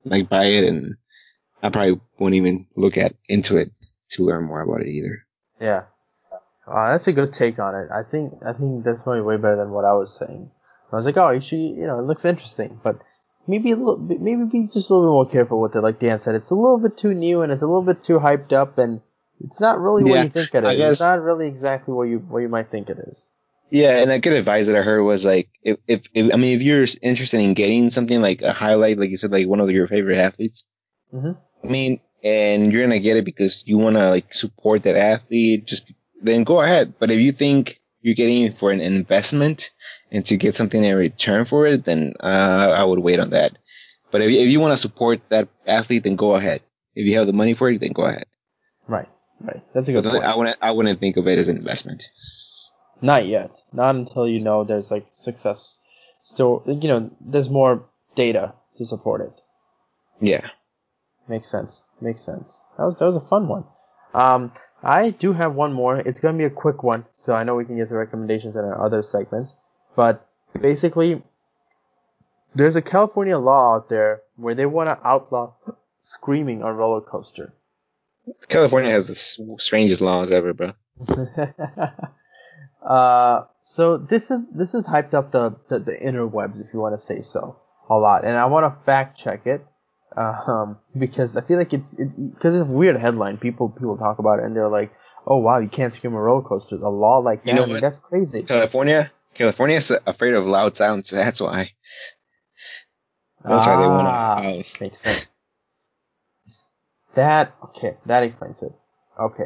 like 0.05 0.29
buy 0.29 0.45
it 0.45 0.63
and 0.63 0.95
I 1.61 1.69
probably 1.69 1.99
won't 2.19 2.35
even 2.35 2.67
look 2.75 2.97
at 2.97 3.15
into 3.27 3.57
it 3.57 3.71
to 4.11 4.23
learn 4.23 4.45
more 4.45 4.61
about 4.61 4.81
it 4.81 4.87
either. 4.87 5.25
Yeah. 5.59 5.83
Uh, 6.67 6.91
that's 6.91 7.07
a 7.07 7.13
good 7.13 7.33
take 7.33 7.59
on 7.59 7.75
it. 7.75 7.89
I 7.93 8.03
think, 8.09 8.33
I 8.47 8.53
think 8.53 8.83
that's 8.83 9.03
probably 9.03 9.21
way 9.21 9.37
better 9.37 9.55
than 9.55 9.71
what 9.71 9.85
I 9.85 9.93
was 9.93 10.17
saying. 10.17 10.49
I 10.91 10.95
was 10.95 11.05
like, 11.05 11.17
oh, 11.17 11.31
you 11.31 11.41
should, 11.41 11.59
you 11.59 11.85
know, 11.85 11.99
it 11.99 12.03
looks 12.03 12.25
interesting, 12.25 12.79
but 12.83 13.01
maybe 13.47 13.71
a 13.71 13.75
little, 13.75 13.97
maybe 13.97 14.45
be 14.45 14.67
just 14.67 14.89
a 14.89 14.93
little 14.93 15.09
bit 15.09 15.13
more 15.13 15.29
careful 15.29 15.61
with 15.61 15.75
it. 15.75 15.81
Like 15.81 15.99
Dan 15.99 16.19
said, 16.19 16.35
it's 16.35 16.51
a 16.51 16.55
little 16.55 16.79
bit 16.79 16.97
too 16.97 17.13
new 17.13 17.41
and 17.41 17.51
it's 17.51 17.61
a 17.61 17.67
little 17.67 17.83
bit 17.83 18.03
too 18.03 18.19
hyped 18.19 18.53
up, 18.53 18.77
and 18.77 19.01
it's 19.41 19.59
not 19.59 19.79
really 19.79 20.03
what 20.03 20.23
you 20.23 20.29
think 20.29 20.53
it 20.53 20.63
is. 20.63 20.77
Guess- 20.77 20.91
it's 20.93 21.01
not 21.01 21.21
really 21.21 21.47
exactly 21.47 21.93
what 21.93 22.03
you 22.07 22.19
what 22.19 22.39
you 22.39 22.49
might 22.49 22.71
think 22.71 22.89
it 22.89 22.97
is. 22.97 23.29
Yeah, 23.71 23.99
and 24.01 24.11
a 24.11 24.19
good 24.19 24.33
advice 24.33 24.67
that 24.67 24.75
I 24.75 24.81
heard 24.81 25.01
was 25.01 25.25
like, 25.25 25.49
if, 25.63 25.77
if, 25.87 26.07
if 26.13 26.33
I 26.33 26.37
mean, 26.37 26.55
if 26.55 26.61
you're 26.61 26.85
interested 27.01 27.39
in 27.39 27.53
getting 27.55 27.89
something 27.89 28.21
like 28.21 28.41
a 28.41 28.53
highlight, 28.53 28.97
like 28.97 29.09
you 29.09 29.17
said, 29.17 29.31
like 29.31 29.47
one 29.47 29.59
of 29.59 29.69
your 29.71 29.87
favorite 29.87 30.17
athletes, 30.17 30.63
Mhm. 31.13 31.37
I 31.63 31.67
mean, 31.67 31.99
and 32.23 32.71
you're 32.71 32.83
gonna 32.83 32.99
get 32.99 33.17
it 33.17 33.25
because 33.25 33.63
you 33.65 33.77
wanna 33.77 34.09
like 34.09 34.33
support 34.33 34.83
that 34.83 34.95
athlete, 34.95 35.65
just 35.65 35.91
then 36.21 36.43
go 36.43 36.61
ahead. 36.61 36.93
But 36.99 37.11
if 37.11 37.19
you 37.19 37.31
think 37.31 37.79
you're 38.01 38.15
getting 38.15 38.43
it 38.43 38.57
for 38.57 38.71
an 38.71 38.81
investment 38.81 39.71
and 40.11 40.25
to 40.27 40.37
get 40.37 40.55
something 40.55 40.83
in 40.83 40.95
return 40.95 41.45
for 41.45 41.65
it, 41.65 41.85
then 41.85 42.13
uh, 42.19 42.73
I 42.77 42.83
would 42.83 42.99
wait 42.99 43.19
on 43.19 43.31
that. 43.31 43.57
But 44.11 44.21
if, 44.21 44.29
if 44.29 44.47
you 44.47 44.59
want 44.59 44.73
to 44.73 44.77
support 44.77 45.21
that 45.29 45.47
athlete, 45.65 46.03
then 46.03 46.15
go 46.15 46.35
ahead. 46.35 46.61
If 46.93 47.07
you 47.07 47.17
have 47.17 47.27
the 47.27 47.33
money 47.33 47.53
for 47.55 47.69
it, 47.69 47.79
then 47.81 47.93
go 47.93 48.05
ahead. 48.05 48.25
Right, 48.87 49.09
right. 49.41 49.63
That's 49.73 49.89
a 49.89 49.91
good 49.93 50.03
then 50.03 50.11
point. 50.13 50.23
I 50.23 50.35
wouldn't, 50.35 50.57
I 50.61 50.71
wouldn't 50.71 50.99
think 50.99 51.17
of 51.17 51.27
it 51.27 51.39
as 51.39 51.47
an 51.47 51.57
investment. 51.57 52.03
Not 53.01 53.27
yet. 53.27 53.51
Not 53.71 53.95
until 53.95 54.27
you 54.27 54.39
know 54.39 54.63
there's 54.63 54.91
like 54.91 55.07
success. 55.11 55.79
Still, 56.23 56.63
you 56.65 56.87
know, 56.87 57.11
there's 57.21 57.49
more 57.49 57.87
data 58.15 58.53
to 58.77 58.85
support 58.85 59.21
it. 59.21 59.41
Yeah. 60.19 60.49
Makes 61.27 61.49
sense. 61.49 61.83
Makes 62.01 62.21
sense. 62.21 62.63
That 62.77 62.85
was 62.85 62.99
that 62.99 63.05
was 63.05 63.15
a 63.15 63.21
fun 63.21 63.47
one. 63.47 63.65
Um, 64.13 64.51
I 64.81 65.09
do 65.09 65.33
have 65.33 65.55
one 65.55 65.73
more. 65.73 65.99
It's 65.99 66.19
gonna 66.19 66.37
be 66.37 66.45
a 66.45 66.49
quick 66.49 66.83
one, 66.83 67.05
so 67.09 67.33
I 67.33 67.43
know 67.43 67.55
we 67.55 67.65
can 67.65 67.77
get 67.77 67.89
to 67.89 67.95
recommendations 67.95 68.55
in 68.55 68.61
our 68.61 68.85
other 68.85 69.01
segments. 69.01 69.55
But 69.95 70.27
basically, 70.59 71.21
there's 72.53 72.75
a 72.75 72.81
California 72.81 73.37
law 73.37 73.75
out 73.75 73.89
there 73.89 74.21
where 74.35 74.55
they 74.55 74.65
want 74.65 74.87
to 74.87 75.07
outlaw 75.07 75.53
screaming 75.99 76.63
on 76.63 76.75
roller 76.75 77.01
coaster. 77.01 77.53
California 78.47 78.91
has 78.91 79.07
the 79.07 79.15
strangest 79.59 80.01
laws 80.01 80.31
ever, 80.31 80.53
bro. 80.53 80.71
uh, 82.85 83.45
so 83.61 83.97
this 83.97 84.31
is 84.31 84.47
this 84.51 84.73
is 84.73 84.85
hyped 84.85 85.13
up 85.13 85.31
the, 85.31 85.55
the 85.69 85.79
the 85.79 85.91
interwebs, 85.93 86.65
if 86.65 86.73
you 86.73 86.79
want 86.79 86.95
to 86.95 86.99
say 87.03 87.21
so, 87.21 87.59
a 87.89 87.95
lot, 87.95 88.23
and 88.25 88.37
I 88.37 88.45
want 88.45 88.71
to 88.71 88.79
fact 88.83 89.17
check 89.17 89.47
it, 89.47 89.65
um, 90.15 90.77
because 90.97 91.35
I 91.35 91.41
feel 91.41 91.57
like 91.57 91.73
it's 91.73 91.93
it's 91.93 92.13
because 92.13 92.61
it's 92.61 92.69
a 92.71 92.73
weird 92.73 92.97
headline. 92.97 93.37
People 93.37 93.69
people 93.69 93.97
talk 93.97 94.19
about 94.19 94.39
it 94.39 94.45
and 94.45 94.55
they're 94.55 94.69
like, 94.69 94.93
oh 95.25 95.37
wow, 95.37 95.57
you 95.59 95.69
can't 95.69 95.93
scream 95.93 96.13
on 96.13 96.19
roller 96.19 96.43
coasters. 96.43 96.81
A 96.81 96.89
law 96.89 97.17
like 97.17 97.43
that, 97.43 97.49
You 97.49 97.55
know 97.55 97.63
I 97.63 97.67
mean, 97.67 97.81
that's 97.81 97.99
crazy. 97.99 98.43
California, 98.43 99.11
California 99.33 99.77
is 99.77 99.91
afraid 100.05 100.33
of 100.35 100.45
loud 100.45 100.77
sounds. 100.77 101.09
That's 101.11 101.41
why. 101.41 101.71
That's 103.43 103.65
why 103.67 103.75
they 103.75 103.87
want 103.87 104.07
Ah, 104.07 104.35
to. 104.41 104.49
Uh, 104.49 104.63
makes 104.81 104.99
sense. 104.99 105.27
That 107.15 107.55
okay, 107.63 107.97
that 108.05 108.23
explains 108.23 108.61
it. 108.63 108.73
Okay, 109.19 109.45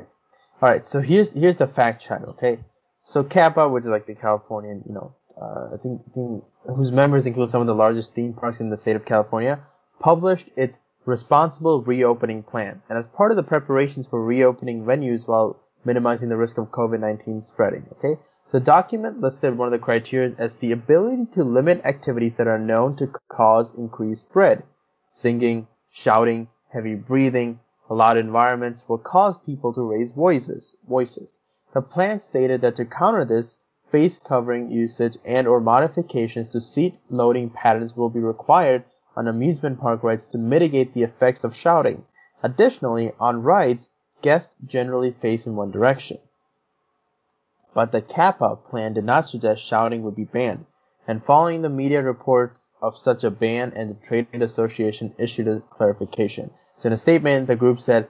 all 0.61 0.69
right. 0.69 0.85
So 0.85 0.99
here's 1.01 1.33
here's 1.33 1.57
the 1.57 1.67
fact 1.67 2.01
check. 2.01 2.21
Okay, 2.21 2.59
so 3.09 3.23
CAPPA, 3.23 3.71
which 3.71 3.85
is 3.85 3.89
like 3.89 4.05
the 4.05 4.13
Californian, 4.13 4.83
you 4.87 4.93
know, 4.93 5.15
uh, 5.41 5.73
I 5.73 5.77
think, 5.77 6.01
think 6.13 6.43
whose 6.75 6.91
members 6.91 7.25
include 7.25 7.49
some 7.49 7.61
of 7.61 7.65
the 7.65 7.73
largest 7.73 8.13
theme 8.13 8.33
parks 8.33 8.59
in 8.59 8.69
the 8.69 8.77
state 8.77 8.95
of 8.95 9.03
California, 9.03 9.59
published 9.99 10.47
its 10.55 10.79
responsible 11.05 11.81
reopening 11.81 12.43
plan, 12.43 12.83
and 12.87 12.99
as 12.99 13.07
part 13.07 13.31
of 13.31 13.37
the 13.37 13.41
preparations 13.41 14.05
for 14.05 14.23
reopening 14.23 14.83
venues 14.83 15.27
while 15.27 15.59
minimizing 15.83 16.29
the 16.29 16.37
risk 16.37 16.59
of 16.59 16.67
COVID-19 16.67 17.43
spreading. 17.43 17.87
Okay, 17.93 18.21
the 18.51 18.59
document 18.59 19.21
listed 19.21 19.57
one 19.57 19.67
of 19.67 19.71
the 19.71 19.83
criteria 19.83 20.35
as 20.37 20.57
the 20.57 20.71
ability 20.71 21.25
to 21.33 21.43
limit 21.43 21.85
activities 21.85 22.35
that 22.35 22.47
are 22.47 22.59
known 22.59 22.95
to 22.97 23.07
cause 23.27 23.73
increased 23.73 24.29
spread. 24.29 24.61
Singing, 25.09 25.67
shouting, 25.89 26.47
heavy 26.71 26.93
breathing, 26.93 27.59
loud 27.89 28.17
environments 28.17 28.87
will 28.87 28.99
cause 28.99 29.35
people 29.39 29.73
to 29.73 29.81
raise 29.81 30.11
voices. 30.11 30.75
Voices. 30.87 31.39
The 31.73 31.81
plan 31.81 32.19
stated 32.19 32.61
that 32.61 32.75
to 32.77 32.85
counter 32.85 33.25
this, 33.25 33.57
face 33.91 34.19
covering 34.19 34.71
usage 34.71 35.17
and 35.23 35.47
or 35.47 35.59
modifications 35.59 36.49
to 36.49 36.61
seat 36.61 36.99
loading 37.09 37.49
patterns 37.49 37.95
will 37.95 38.09
be 38.09 38.19
required 38.19 38.85
on 39.15 39.27
amusement 39.27 39.79
park 39.79 40.03
rides 40.03 40.25
to 40.27 40.37
mitigate 40.37 40.93
the 40.93 41.03
effects 41.03 41.43
of 41.43 41.55
shouting. 41.55 42.05
Additionally, 42.41 43.11
on 43.19 43.43
rides, 43.43 43.89
guests 44.21 44.55
generally 44.65 45.11
face 45.11 45.45
in 45.45 45.55
one 45.55 45.71
direction. 45.71 46.17
But 47.73 47.91
the 47.91 48.01
CAPPA 48.01 48.63
plan 48.65 48.93
did 48.93 49.05
not 49.05 49.27
suggest 49.27 49.63
shouting 49.63 50.03
would 50.03 50.15
be 50.15 50.23
banned, 50.23 50.65
and 51.07 51.23
following 51.23 51.61
the 51.61 51.69
media 51.69 52.01
reports 52.01 52.69
of 52.81 52.97
such 52.97 53.23
a 53.23 53.31
ban 53.31 53.73
and 53.75 53.91
the 53.91 54.05
Trade 54.05 54.27
Association 54.33 55.13
issued 55.17 55.47
a 55.47 55.61
clarification. 55.61 56.51
So 56.77 56.87
in 56.87 56.93
a 56.93 56.97
statement, 56.97 57.47
the 57.47 57.55
group 57.55 57.79
said, 57.79 58.09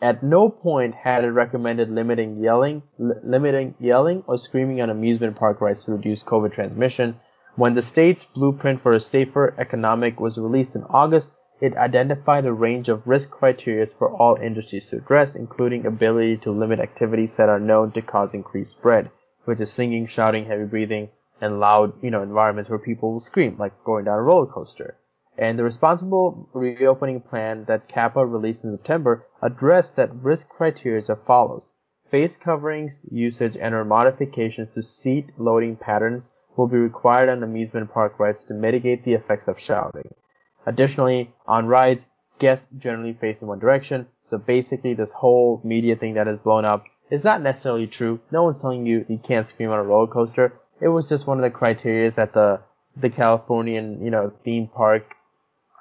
at 0.00 0.22
no 0.22 0.48
point 0.48 0.94
had 0.94 1.24
it 1.24 1.30
recommended 1.30 1.90
limiting 1.90 2.42
yelling, 2.42 2.82
li- 2.98 3.16
limiting 3.24 3.74
yelling 3.80 4.22
or 4.26 4.38
screaming 4.38 4.80
on 4.80 4.90
amusement 4.90 5.36
park 5.36 5.60
rides 5.60 5.84
to 5.84 5.92
reduce 5.92 6.22
COVID 6.22 6.52
transmission. 6.52 7.18
When 7.56 7.74
the 7.74 7.82
state's 7.82 8.22
blueprint 8.22 8.80
for 8.80 8.92
a 8.92 9.00
safer 9.00 9.54
economic 9.58 10.20
was 10.20 10.38
released 10.38 10.76
in 10.76 10.84
August, 10.84 11.32
it 11.60 11.76
identified 11.76 12.46
a 12.46 12.52
range 12.52 12.88
of 12.88 13.08
risk 13.08 13.32
criteria 13.32 13.84
for 13.86 14.12
all 14.12 14.36
industries 14.36 14.90
to 14.90 14.98
address, 14.98 15.34
including 15.34 15.84
ability 15.84 16.36
to 16.38 16.52
limit 16.52 16.78
activities 16.78 17.36
that 17.36 17.48
are 17.48 17.58
known 17.58 17.90
to 17.92 18.02
cause 18.02 18.32
increased 18.32 18.70
spread, 18.70 19.10
which 19.44 19.60
is 19.60 19.72
singing, 19.72 20.06
shouting, 20.06 20.44
heavy 20.44 20.66
breathing, 20.66 21.08
and 21.40 21.58
loud, 21.58 21.92
you 22.00 22.12
know, 22.12 22.22
environments 22.22 22.70
where 22.70 22.78
people 22.78 23.12
will 23.12 23.20
scream, 23.20 23.56
like 23.58 23.72
going 23.82 24.04
down 24.04 24.20
a 24.20 24.22
roller 24.22 24.46
coaster. 24.46 24.96
And 25.40 25.56
the 25.56 25.64
responsible 25.64 26.48
reopening 26.52 27.20
plan 27.20 27.64
that 27.66 27.88
CAPPA 27.88 28.26
released 28.26 28.64
in 28.64 28.72
September 28.72 29.24
addressed 29.40 29.94
that 29.94 30.14
risk 30.14 30.48
criteria 30.48 30.98
as 30.98 31.10
follows. 31.24 31.72
Face 32.10 32.36
coverings, 32.36 33.06
usage, 33.10 33.56
and 33.56 33.72
or 33.74 33.84
modifications 33.84 34.74
to 34.74 34.82
seat 34.82 35.30
loading 35.38 35.76
patterns 35.76 36.30
will 36.56 36.66
be 36.66 36.76
required 36.76 37.28
on 37.28 37.44
amusement 37.44 37.92
park 37.92 38.18
rides 38.18 38.44
to 38.46 38.54
mitigate 38.54 39.04
the 39.04 39.14
effects 39.14 39.46
of 39.46 39.60
shouting. 39.60 40.12
Additionally, 40.66 41.32
on 41.46 41.66
rides, 41.66 42.08
guests 42.40 42.68
generally 42.76 43.12
face 43.12 43.40
in 43.40 43.48
one 43.48 43.60
direction. 43.60 44.08
So 44.22 44.38
basically, 44.38 44.94
this 44.94 45.12
whole 45.12 45.60
media 45.62 45.94
thing 45.94 46.14
that 46.14 46.26
has 46.26 46.38
blown 46.38 46.64
up 46.64 46.84
is 47.10 47.22
not 47.22 47.42
necessarily 47.42 47.86
true. 47.86 48.20
No 48.32 48.42
one's 48.42 48.60
telling 48.60 48.86
you 48.86 49.06
you 49.08 49.18
can't 49.18 49.46
scream 49.46 49.70
on 49.70 49.78
a 49.78 49.84
roller 49.84 50.08
coaster. 50.08 50.60
It 50.80 50.88
was 50.88 51.08
just 51.08 51.26
one 51.26 51.38
of 51.38 51.42
the 51.42 51.56
criteria 51.56 52.10
that 52.10 52.32
the 52.32 52.60
the 52.96 53.10
Californian, 53.10 54.04
you 54.04 54.10
know, 54.10 54.32
theme 54.44 54.66
park. 54.66 55.14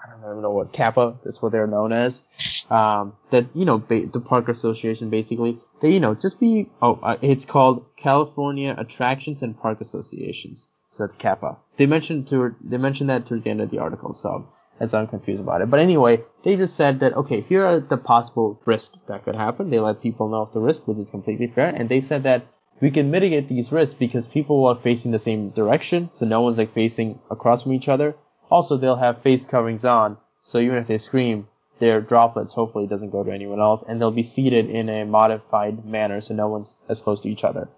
I 0.07 0.21
don't 0.21 0.31
even 0.31 0.41
know 0.41 0.51
what 0.51 0.73
CAPPA. 0.73 1.17
That's 1.23 1.41
what 1.41 1.51
they're 1.51 1.67
known 1.67 1.91
as. 1.91 2.23
Um, 2.69 3.13
that 3.31 3.47
you 3.53 3.65
know, 3.65 3.77
ba- 3.77 4.07
the 4.07 4.19
park 4.19 4.49
association 4.49 5.09
basically. 5.09 5.59
They 5.81 5.93
you 5.93 5.99
know 5.99 6.15
just 6.15 6.39
be. 6.39 6.69
Oh, 6.81 6.99
uh, 7.01 7.17
it's 7.21 7.45
called 7.45 7.85
California 7.97 8.75
Attractions 8.77 9.43
and 9.43 9.59
Park 9.59 9.81
Associations. 9.81 10.69
So 10.91 11.03
that's 11.03 11.15
CAPPA. 11.15 11.57
They 11.77 11.85
mentioned 11.85 12.27
to 12.27 12.55
they 12.61 12.77
mentioned 12.77 13.09
that 13.09 13.27
towards 13.27 13.43
the 13.43 13.49
end 13.49 13.61
of 13.61 13.69
the 13.69 13.79
article. 13.79 14.13
So 14.13 14.47
as 14.79 14.93
I'm 14.93 15.07
confused 15.07 15.41
about 15.41 15.61
it. 15.61 15.69
But 15.69 15.79
anyway, 15.79 16.21
they 16.43 16.55
just 16.55 16.75
said 16.75 16.99
that 16.99 17.15
okay, 17.15 17.41
here 17.41 17.65
are 17.65 17.79
the 17.79 17.97
possible 17.97 18.59
risks 18.65 18.97
that 19.07 19.25
could 19.25 19.35
happen. 19.35 19.69
They 19.69 19.79
let 19.79 20.01
people 20.01 20.29
know 20.29 20.41
of 20.41 20.53
the 20.53 20.59
risk, 20.59 20.87
which 20.87 20.97
is 20.97 21.09
completely 21.09 21.47
fair, 21.47 21.69
and 21.75 21.89
they 21.89 22.01
said 22.01 22.23
that 22.23 22.47
we 22.79 22.91
can 22.91 23.09
mitigate 23.09 23.49
these 23.49 23.71
risks 23.71 23.95
because 23.95 24.27
people 24.27 24.67
are 24.67 24.75
facing 24.75 25.11
the 25.11 25.19
same 25.19 25.49
direction, 25.49 26.09
so 26.11 26.25
no 26.25 26.41
one's 26.41 26.59
like 26.59 26.73
facing 26.73 27.19
across 27.31 27.63
from 27.63 27.73
each 27.73 27.89
other. 27.89 28.15
Also, 28.49 28.77
they'll 28.77 28.95
have 28.95 29.21
face 29.21 29.45
coverings 29.45 29.83
on, 29.85 30.17
so 30.41 30.57
even 30.59 30.77
if 30.77 30.87
they 30.87 30.97
scream, 30.97 31.47
their 31.79 32.01
droplets 32.01 32.53
hopefully 32.53 32.87
doesn't 32.87 33.11
go 33.11 33.23
to 33.23 33.31
anyone 33.31 33.59
else, 33.59 33.83
and 33.87 33.99
they'll 33.99 34.11
be 34.11 34.23
seated 34.23 34.69
in 34.69 34.89
a 34.89 35.05
modified 35.05 35.85
manner, 35.85 36.21
so 36.21 36.33
no 36.33 36.47
one's 36.47 36.75
as 36.89 37.01
close 37.01 37.21
to 37.21 37.29
each 37.29 37.43
other. 37.43 37.69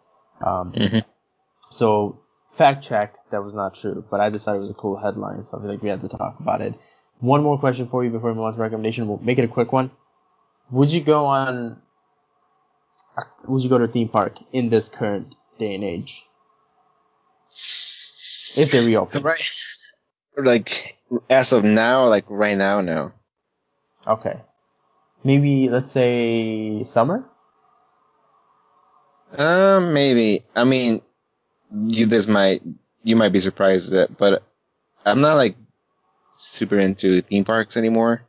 Um, 0.41 0.71
Mhm. 0.73 1.03
So 1.69 2.19
fact 2.53 2.83
check, 2.83 3.15
that 3.31 3.43
was 3.43 3.53
not 3.53 3.75
true, 3.75 4.03
but 4.09 4.19
I 4.19 4.29
decided 4.29 4.59
it 4.59 4.61
was 4.61 4.71
a 4.71 4.75
cool 4.75 4.97
headline, 4.97 5.43
so 5.43 5.57
I 5.57 5.61
feel 5.61 5.69
like 5.69 5.81
we 5.81 5.89
had 5.89 6.01
to 6.01 6.07
talk 6.07 6.39
about 6.39 6.61
it. 6.61 6.75
One 7.19 7.43
more 7.43 7.59
question 7.59 7.87
for 7.87 8.03
you 8.03 8.09
before 8.09 8.29
we 8.31 8.35
move 8.35 8.45
on 8.45 8.53
to 8.53 8.59
recommendation. 8.59 9.07
We'll 9.07 9.19
make 9.19 9.37
it 9.37 9.43
a 9.43 9.49
quick 9.49 9.71
one. 9.73 9.91
Would 10.71 10.91
you 10.91 11.01
go 11.01 11.25
on? 11.25 11.81
Would 13.47 13.63
you 13.63 13.69
go 13.69 13.77
to 13.77 13.83
a 13.85 13.87
theme 13.87 14.07
park 14.07 14.37
in 14.53 14.69
this 14.69 14.87
current 14.87 15.35
day 15.57 15.75
and 15.75 15.83
age? 15.83 16.25
If 18.55 18.71
they 18.71 18.85
reopen. 18.85 19.23
Right. 19.23 19.41
Like 20.37 20.97
as 21.29 21.53
of 21.53 21.63
now, 21.63 22.07
like 22.07 22.25
right 22.29 22.57
now, 22.57 22.81
no. 22.81 23.11
Okay. 24.05 24.41
Maybe 25.23 25.69
let's 25.69 25.91
say 25.93 26.83
summer. 26.83 27.25
Um, 29.37 29.93
maybe. 29.93 30.43
I 30.55 30.63
mean, 30.63 31.01
you 31.71 32.05
this 32.07 32.27
might 32.27 32.61
you 33.03 33.15
might 33.15 33.31
be 33.33 33.39
surprised 33.41 33.91
that, 33.91 34.17
but 34.17 34.43
I'm 35.05 35.21
not 35.21 35.35
like 35.35 35.57
super 36.35 36.79
into 36.79 37.21
theme 37.23 37.45
parks 37.45 37.77
anymore, 37.77 38.23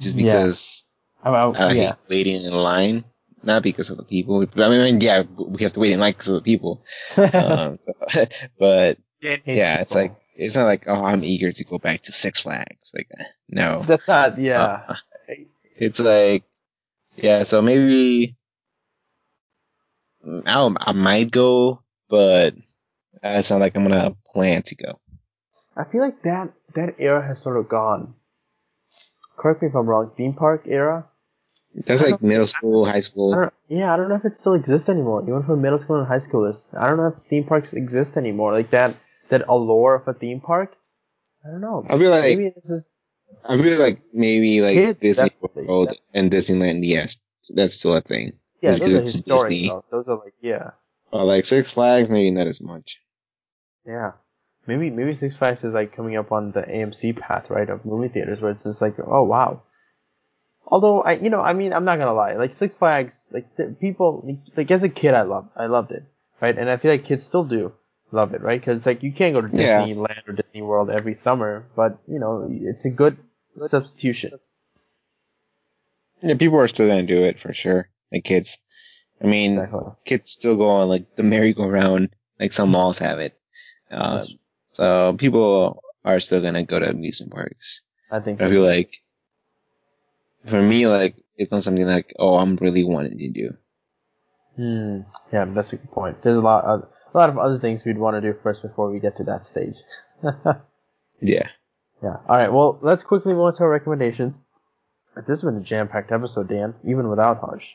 just 0.00 0.16
Yeah. 0.16 0.16
because 0.16 0.84
I, 1.22 1.30
I, 1.30 1.50
I 1.52 1.72
yeah. 1.72 1.94
hate 1.94 1.96
waiting 2.08 2.42
in 2.44 2.52
line. 2.52 3.04
Not 3.42 3.62
because 3.62 3.90
of 3.90 3.98
the 3.98 4.04
people. 4.04 4.46
I 4.56 4.68
mean, 4.70 5.00
yeah, 5.00 5.22
we 5.38 5.62
have 5.64 5.72
to 5.74 5.80
wait 5.80 5.92
in 5.92 6.00
line 6.00 6.12
because 6.12 6.28
of 6.28 6.36
the 6.36 6.42
people. 6.42 6.84
um, 7.36 7.78
so, 7.80 8.26
but 8.58 8.98
yeah, 9.52 9.80
it's 9.80 9.94
people. 9.94 9.96
like 9.96 10.14
it's 10.38 10.54
not 10.54 10.64
like 10.64 10.84
oh 10.86 11.04
I'm 11.04 11.24
eager 11.24 11.52
to 11.52 11.64
go 11.64 11.78
back 11.78 12.02
to 12.02 12.12
Six 12.12 12.40
Flags. 12.40 12.92
Like 12.94 13.10
no, 13.48 13.82
That's 13.82 14.06
not. 14.06 14.38
Yeah. 14.38 14.82
Uh, 14.88 14.94
it's 15.76 15.98
like 15.98 16.44
yeah. 17.16 17.42
So 17.42 17.60
maybe 17.60 18.36
I 20.24 20.74
I 20.76 20.92
might 20.92 21.30
go, 21.30 21.82
but 22.08 22.54
it's 23.22 23.50
not 23.50 23.60
like 23.60 23.76
I'm 23.76 23.82
gonna 23.82 24.16
plan 24.32 24.62
to 24.62 24.76
go. 24.76 25.00
I 25.76 25.84
feel 25.84 26.00
like 26.00 26.22
that 26.22 26.52
that 26.74 26.94
era 26.98 27.26
has 27.26 27.40
sort 27.40 27.56
of 27.56 27.68
gone. 27.68 28.14
Correct 29.36 29.62
me 29.62 29.68
if 29.68 29.74
I'm 29.74 29.86
wrong. 29.86 30.12
Theme 30.16 30.34
park 30.34 30.62
era. 30.66 31.06
That's 31.74 32.02
like 32.02 32.22
middle 32.22 32.46
school, 32.46 32.86
high 32.86 33.00
school. 33.00 33.34
don't, 33.34 33.52
yeah, 33.68 33.92
I 33.92 33.96
don't 33.96 34.08
know 34.08 34.16
if 34.16 34.24
it 34.24 34.34
still 34.34 34.54
exists 34.54 34.88
anymore. 34.88 35.22
Even 35.22 35.42
for 35.42 35.56
middle 35.56 35.78
school 35.78 35.98
and 35.98 36.06
high 36.08 36.18
schoolers, 36.18 36.76
I 36.76 36.88
don't 36.88 36.96
know 36.96 37.08
if 37.08 37.20
theme 37.28 37.44
parks 37.44 37.74
exist 37.74 38.16
anymore. 38.16 38.52
Like 38.52 38.70
that 38.70 38.96
that 39.30 39.44
allure 39.48 39.94
of 39.96 40.08
a 40.08 40.14
theme 40.14 40.40
park. 40.40 40.74
I 41.44 41.50
don't 41.50 41.60
know. 41.60 41.84
I 41.88 41.98
feel 41.98 42.10
like 42.10 42.22
Maybe 42.22 42.50
this 42.50 42.70
is 42.70 42.90
I 43.44 43.56
feel 43.60 43.78
like 43.78 44.00
maybe 44.12 44.60
like 44.60 44.74
Kids, 44.74 45.00
Disney 45.00 45.28
definitely, 45.30 45.66
World 45.66 45.88
def- 45.88 45.98
and 46.14 46.30
Disneyland. 46.30 46.80
Yes, 46.82 47.16
that's 47.50 47.76
still 47.76 47.94
a 47.94 48.00
thing. 48.00 48.38
yeah. 48.60 48.74
Those 48.76 48.94
are 48.94 49.00
historic. 49.02 49.50
Disney. 49.50 49.68
Though. 49.68 49.84
Those 49.90 50.08
are 50.08 50.16
like 50.16 50.34
yeah, 50.40 50.70
like 51.12 51.44
Six 51.44 51.70
Flags, 51.70 52.10
maybe 52.10 52.30
not 52.30 52.46
as 52.46 52.60
much. 52.60 53.00
yeah. 53.86 54.12
Maybe 54.66 54.90
maybe 54.90 55.14
Six 55.14 55.36
Flags 55.36 55.64
is 55.64 55.72
like 55.72 55.96
coming 55.96 56.16
up 56.16 56.30
on 56.30 56.52
the 56.52 56.62
AMC 56.62 57.18
path, 57.18 57.48
right, 57.48 57.68
of 57.70 57.86
movie 57.86 58.08
theaters, 58.08 58.40
where 58.40 58.50
it's 58.50 58.64
just 58.64 58.82
like, 58.82 58.96
oh 58.98 59.22
wow. 59.24 59.62
Although 60.66 61.00
I, 61.02 61.12
you 61.12 61.30
know, 61.30 61.40
I 61.40 61.54
mean, 61.54 61.72
I'm 61.72 61.86
not 61.86 61.98
gonna 61.98 62.12
lie. 62.12 62.34
Like 62.34 62.52
Six 62.52 62.76
Flags, 62.76 63.30
like 63.32 63.56
the 63.56 63.74
people, 63.80 64.28
like 64.56 64.70
as 64.70 64.82
a 64.82 64.90
kid, 64.90 65.14
I 65.14 65.22
loved, 65.22 65.48
I 65.56 65.66
loved 65.66 65.92
it, 65.92 66.04
right? 66.42 66.56
And 66.58 66.68
I 66.68 66.76
feel 66.76 66.90
like 66.90 67.04
kids 67.04 67.24
still 67.24 67.44
do 67.44 67.72
love 68.10 68.34
it, 68.34 68.40
right? 68.40 68.60
Because 68.60 68.84
like 68.86 69.02
you 69.02 69.12
can't 69.12 69.34
go 69.34 69.40
to 69.40 69.48
Yeah. 69.56 69.86
Disneyland 69.86 70.28
or 70.28 70.32
Disney 70.32 70.62
World 70.62 70.90
every 70.90 71.14
summer, 71.14 71.64
but 71.76 71.98
you 72.06 72.18
know, 72.18 72.48
it's 72.50 72.84
a 72.84 72.90
good 72.90 73.16
substitution. 73.58 74.38
Yeah, 76.22 76.34
people 76.34 76.58
are 76.58 76.68
still 76.68 76.88
gonna 76.88 77.06
do 77.06 77.22
it 77.22 77.38
for 77.40 77.52
sure. 77.52 77.88
Like 78.12 78.24
kids. 78.24 78.58
I 79.22 79.26
mean, 79.26 79.52
Exactly. 79.58 79.92
kids 80.04 80.30
still 80.30 80.56
go 80.56 80.68
on 80.68 80.88
like 80.88 81.16
the 81.16 81.22
merry-go-round. 81.22 82.10
Like 82.38 82.52
some 82.52 82.70
malls 82.70 82.98
have 82.98 83.18
it. 83.18 83.38
Um, 83.90 84.26
so 84.72 85.14
people 85.18 85.82
are 86.04 86.20
still 86.20 86.40
gonna 86.40 86.64
go 86.64 86.78
to 86.78 86.88
amusement 86.88 87.32
parks. 87.32 87.82
I 88.10 88.20
think 88.20 88.38
So. 88.38 88.46
I 88.46 88.50
feel 88.50 88.62
like 88.62 89.02
for 90.46 90.60
me, 90.62 90.86
like 90.86 91.16
it's 91.36 91.50
not 91.52 91.62
something 91.64 91.86
like, 91.86 92.14
oh, 92.18 92.36
I'm 92.38 92.56
really 92.56 92.84
wanting 92.84 93.18
to 93.18 93.30
do. 93.30 93.50
Hmm. 94.56 95.00
Yeah, 95.32 95.44
that's 95.46 95.72
a 95.72 95.76
good 95.76 95.90
point. 95.90 96.22
There's 96.22 96.36
a 96.36 96.40
lot, 96.40 96.64
of, 96.64 96.88
lot 97.18 97.28
of 97.30 97.38
other 97.38 97.58
things 97.58 97.84
we'd 97.84 97.98
want 97.98 98.14
to 98.16 98.20
do 98.20 98.38
first 98.42 98.62
before 98.62 98.90
we 98.90 99.00
get 99.00 99.16
to 99.16 99.24
that 99.24 99.44
stage. 99.46 99.76
Yeah. 101.20 101.48
Yeah. 102.00 102.16
All 102.28 102.36
right. 102.36 102.52
Well, 102.52 102.78
let's 102.80 103.02
quickly 103.02 103.32
move 103.34 103.42
on 103.42 103.54
to 103.54 103.64
our 103.64 103.70
recommendations. 103.70 104.40
This 105.16 105.28
has 105.28 105.42
been 105.42 105.56
a 105.56 105.60
jam-packed 105.64 106.12
episode, 106.12 106.48
Dan, 106.48 106.74
even 106.84 107.08
without 107.08 107.40
Harsh. 107.40 107.72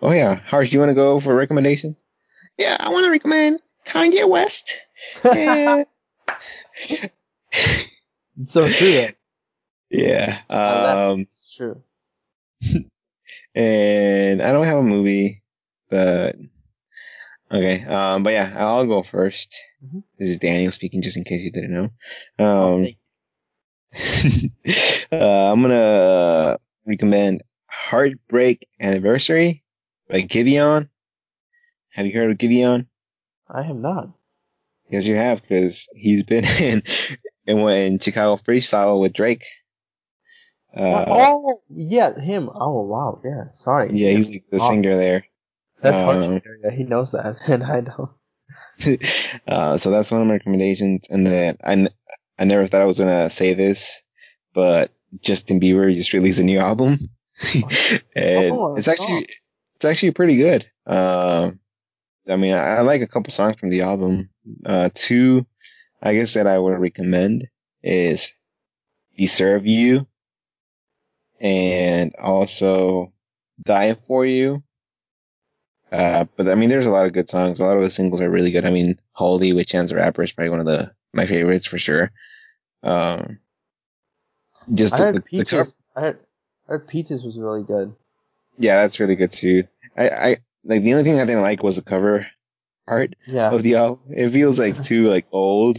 Oh 0.00 0.12
yeah, 0.12 0.36
Harsh, 0.36 0.70
do 0.70 0.74
you 0.74 0.78
want 0.80 0.90
to 0.90 0.94
go 0.94 1.18
for 1.18 1.34
recommendations? 1.34 2.04
Yeah, 2.56 2.76
I 2.78 2.90
want 2.90 3.04
to 3.06 3.10
recommend 3.10 3.60
Kanye 3.84 4.28
West. 4.28 4.74
Yeah. 5.24 5.84
It's 6.88 7.10
so 8.52 8.68
true. 8.68 9.08
Yeah. 9.90 10.38
Um, 10.48 11.26
It's 11.32 11.56
true. 11.56 11.82
and 13.54 14.42
I 14.42 14.52
don't 14.52 14.66
have 14.66 14.78
a 14.78 14.82
movie, 14.82 15.42
but 15.90 16.36
okay. 17.54 17.84
Um, 17.84 18.22
but 18.22 18.32
yeah, 18.32 18.52
I'll 18.56 18.86
go 18.86 19.02
1st 19.02 19.56
Mhm. 19.84 20.02
This 20.18 20.30
is 20.30 20.38
Daniel 20.38 20.72
speaking, 20.72 21.02
just 21.02 21.16
in 21.16 21.24
case 21.24 21.42
you 21.42 21.50
didn't 21.52 21.72
know. 21.72 21.90
Oh, 22.38 22.76
Um, 22.76 22.86
uh, 25.12 25.52
I'm 25.52 25.62
gonna 25.62 26.58
recommend 26.86 27.42
Heartbreak 27.66 28.66
Anniversary 28.80 29.62
by 30.08 30.22
Giveon. 30.22 30.88
Have 31.90 32.06
you 32.06 32.12
heard 32.12 32.30
of 32.30 32.38
Giveon? 32.38 32.86
I 33.48 33.62
have 33.62 33.76
not. 33.76 34.10
Yes, 34.90 35.06
you 35.06 35.14
have, 35.16 35.42
because 35.42 35.88
he's 35.94 36.22
been 36.24 36.44
in 36.60 36.82
and 37.46 37.62
went 37.62 37.78
in 37.94 37.98
Chicago 38.00 38.40
Freestyle 38.42 39.00
with 39.00 39.12
Drake. 39.12 39.44
Uh, 40.76 41.04
oh, 41.08 41.62
yeah, 41.70 42.18
him. 42.18 42.50
Oh, 42.54 42.82
wow. 42.82 43.20
Yeah. 43.24 43.52
Sorry. 43.52 43.90
yeah, 43.92 44.10
he's 44.10 44.28
like 44.28 44.44
the 44.50 44.60
Oh, 44.60 44.68
singer 44.68 44.96
there. 44.96 45.22
That's 45.84 45.98
Harsh's 46.00 46.42
area. 46.46 46.76
He 46.76 46.84
knows 46.84 47.12
that, 47.12 47.36
and 47.48 47.62
I 47.64 47.82
don't. 47.82 48.10
uh, 49.48 49.76
so 49.78 49.90
that's 49.90 50.10
one 50.10 50.22
of 50.22 50.26
my 50.26 50.34
recommendations. 50.34 51.06
And 51.10 51.26
then 51.26 51.58
I, 51.64 51.72
n- 51.72 51.90
I 52.38 52.44
never 52.44 52.66
thought 52.66 52.82
I 52.82 52.86
was 52.86 52.98
gonna 52.98 53.30
say 53.30 53.54
this, 53.54 54.02
but 54.54 54.90
Justin 55.20 55.60
Bieber 55.60 55.94
just 55.94 56.12
released 56.12 56.40
a 56.40 56.44
new 56.44 56.58
album, 56.58 57.10
and 58.16 58.50
Oh, 58.52 58.76
it's 58.76 58.88
actually 58.88 59.26
it's 59.76 59.84
actually 59.84 60.12
pretty 60.12 60.36
good. 60.36 60.68
Um, 60.86 61.60
I 62.28 62.36
mean, 62.36 62.54
I, 62.54 62.76
I 62.76 62.80
like 62.82 63.02
a 63.02 63.06
couple 63.08 63.32
songs 63.32 63.56
from 63.56 63.70
the 63.70 63.82
album. 63.82 64.30
Uh, 64.66 64.90
two, 64.94 65.46
I 66.02 66.14
guess 66.14 66.34
that 66.34 66.46
I 66.48 66.58
would 66.58 66.78
recommend 66.80 67.48
is 67.82 68.32
"Deserve 69.16 69.66
You" 69.66 70.06
and 71.40 72.14
also 72.16 73.12
"Die 73.62 73.94
for 74.06 74.26
You." 74.26 74.63
Uh, 75.94 76.26
but 76.36 76.48
I 76.48 76.56
mean, 76.56 76.70
there's 76.70 76.86
a 76.86 76.90
lot 76.90 77.06
of 77.06 77.12
good 77.14 77.28
songs. 77.30 77.60
A 77.60 77.64
lot 77.64 77.76
of 77.76 77.82
the 77.82 77.90
singles 77.90 78.20
are 78.20 78.30
really 78.30 78.50
good. 78.52 78.66
I 78.66 78.70
mean, 78.70 78.98
"Holy" 79.12 79.52
with 79.52 79.68
Chance 79.68 79.90
the 79.90 79.96
Rapper 79.96 80.22
is 80.22 80.32
probably 80.32 80.50
one 80.50 80.60
of 80.60 80.66
the 80.66 80.92
my 81.14 81.26
favorites 81.26 81.66
for 81.66 81.78
sure. 81.78 82.12
Um, 82.82 83.40
just 84.72 84.94
I 84.94 84.96
the, 84.96 85.04
heard 85.04 85.14
the, 85.14 85.24
the 85.38 85.44
cover, 85.44 85.70
I 85.96 86.00
heard, 86.00 86.20
I 86.68 86.72
heard 86.72 86.88
Peaches 86.88 87.24
was 87.24 87.38
really 87.38 87.62
good. 87.64 87.94
yeah, 88.58 88.82
that's 88.82 89.00
really 89.00 89.16
good 89.16 89.32
too. 89.32 89.64
I, 89.96 90.08
I 90.08 90.36
like 90.64 90.82
the 90.82 90.92
only 90.92 91.04
thing 91.04 91.20
I 91.20 91.26
didn't 91.26 91.42
like 91.42 91.62
was 91.62 91.76
the 91.76 91.82
cover 91.82 92.26
art 92.86 93.14
Yeah. 93.26 93.50
of 93.50 93.62
the 93.62 93.76
album. 93.76 94.00
It 94.10 94.30
feels 94.32 94.58
like 94.58 94.82
too 94.82 95.06
like 95.08 95.26
old. 95.32 95.78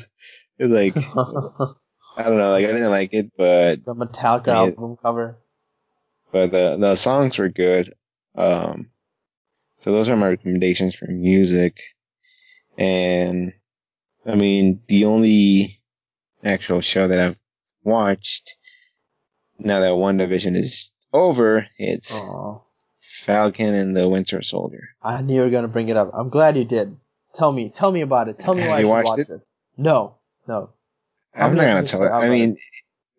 It's 0.59 0.71
like 0.71 0.95
I 2.17 2.23
don't 2.23 2.37
know, 2.37 2.51
like 2.51 2.65
I 2.65 2.71
didn't 2.71 2.91
like 2.91 3.13
it, 3.13 3.31
but 3.37 3.81
the 3.85 3.95
Metallica 3.95 4.47
Yeah. 4.47 4.53
album 4.55 4.97
cover. 4.97 5.37
but 6.31 6.51
the 6.51 6.77
the 6.77 6.95
songs 6.95 7.37
were 7.37 7.49
good. 7.49 7.93
Um, 8.35 8.91
so 9.77 9.91
those 9.91 10.09
are 10.09 10.15
my 10.15 10.29
recommendations 10.29 10.95
for 10.95 11.07
music. 11.07 11.79
And 12.77 13.53
I 14.25 14.35
mean, 14.35 14.81
the 14.87 15.05
only 15.05 15.79
actual 16.43 16.81
show 16.81 17.07
that 17.07 17.19
I've 17.19 17.37
watched 17.83 18.57
now 19.57 19.79
that 19.79 19.91
WandaVision 19.91 20.55
is 20.55 20.91
over, 21.13 21.67
it's 21.77 22.13
Oh, 22.15 22.63
Falcon 23.01 23.73
and 23.73 23.95
the 23.95 24.07
Winter 24.07 24.41
Soldier. 24.41 24.89
I 25.01 25.21
knew 25.21 25.35
you 25.35 25.41
were 25.41 25.49
gonna 25.49 25.67
bring 25.69 25.89
it 25.89 25.97
up. 25.97 26.11
I'm 26.13 26.29
glad 26.29 26.57
you 26.57 26.65
did. 26.65 26.95
Tell 27.35 27.51
me, 27.51 27.69
tell 27.69 27.91
me 27.91 28.01
about 28.01 28.27
it. 28.29 28.39
Tell 28.39 28.53
me 28.53 28.61
Have 28.61 28.71
why 28.71 28.79
you 28.79 28.87
watched 28.87 29.07
watch 29.07 29.19
it? 29.19 29.29
it? 29.29 29.41
No, 29.77 30.15
no. 30.47 30.69
How 31.33 31.47
I'm 31.47 31.55
many 31.55 31.67
not 31.67 31.73
gonna 31.73 31.87
tell 31.87 32.03
it. 32.03 32.09
I 32.09 32.29
mean, 32.29 32.57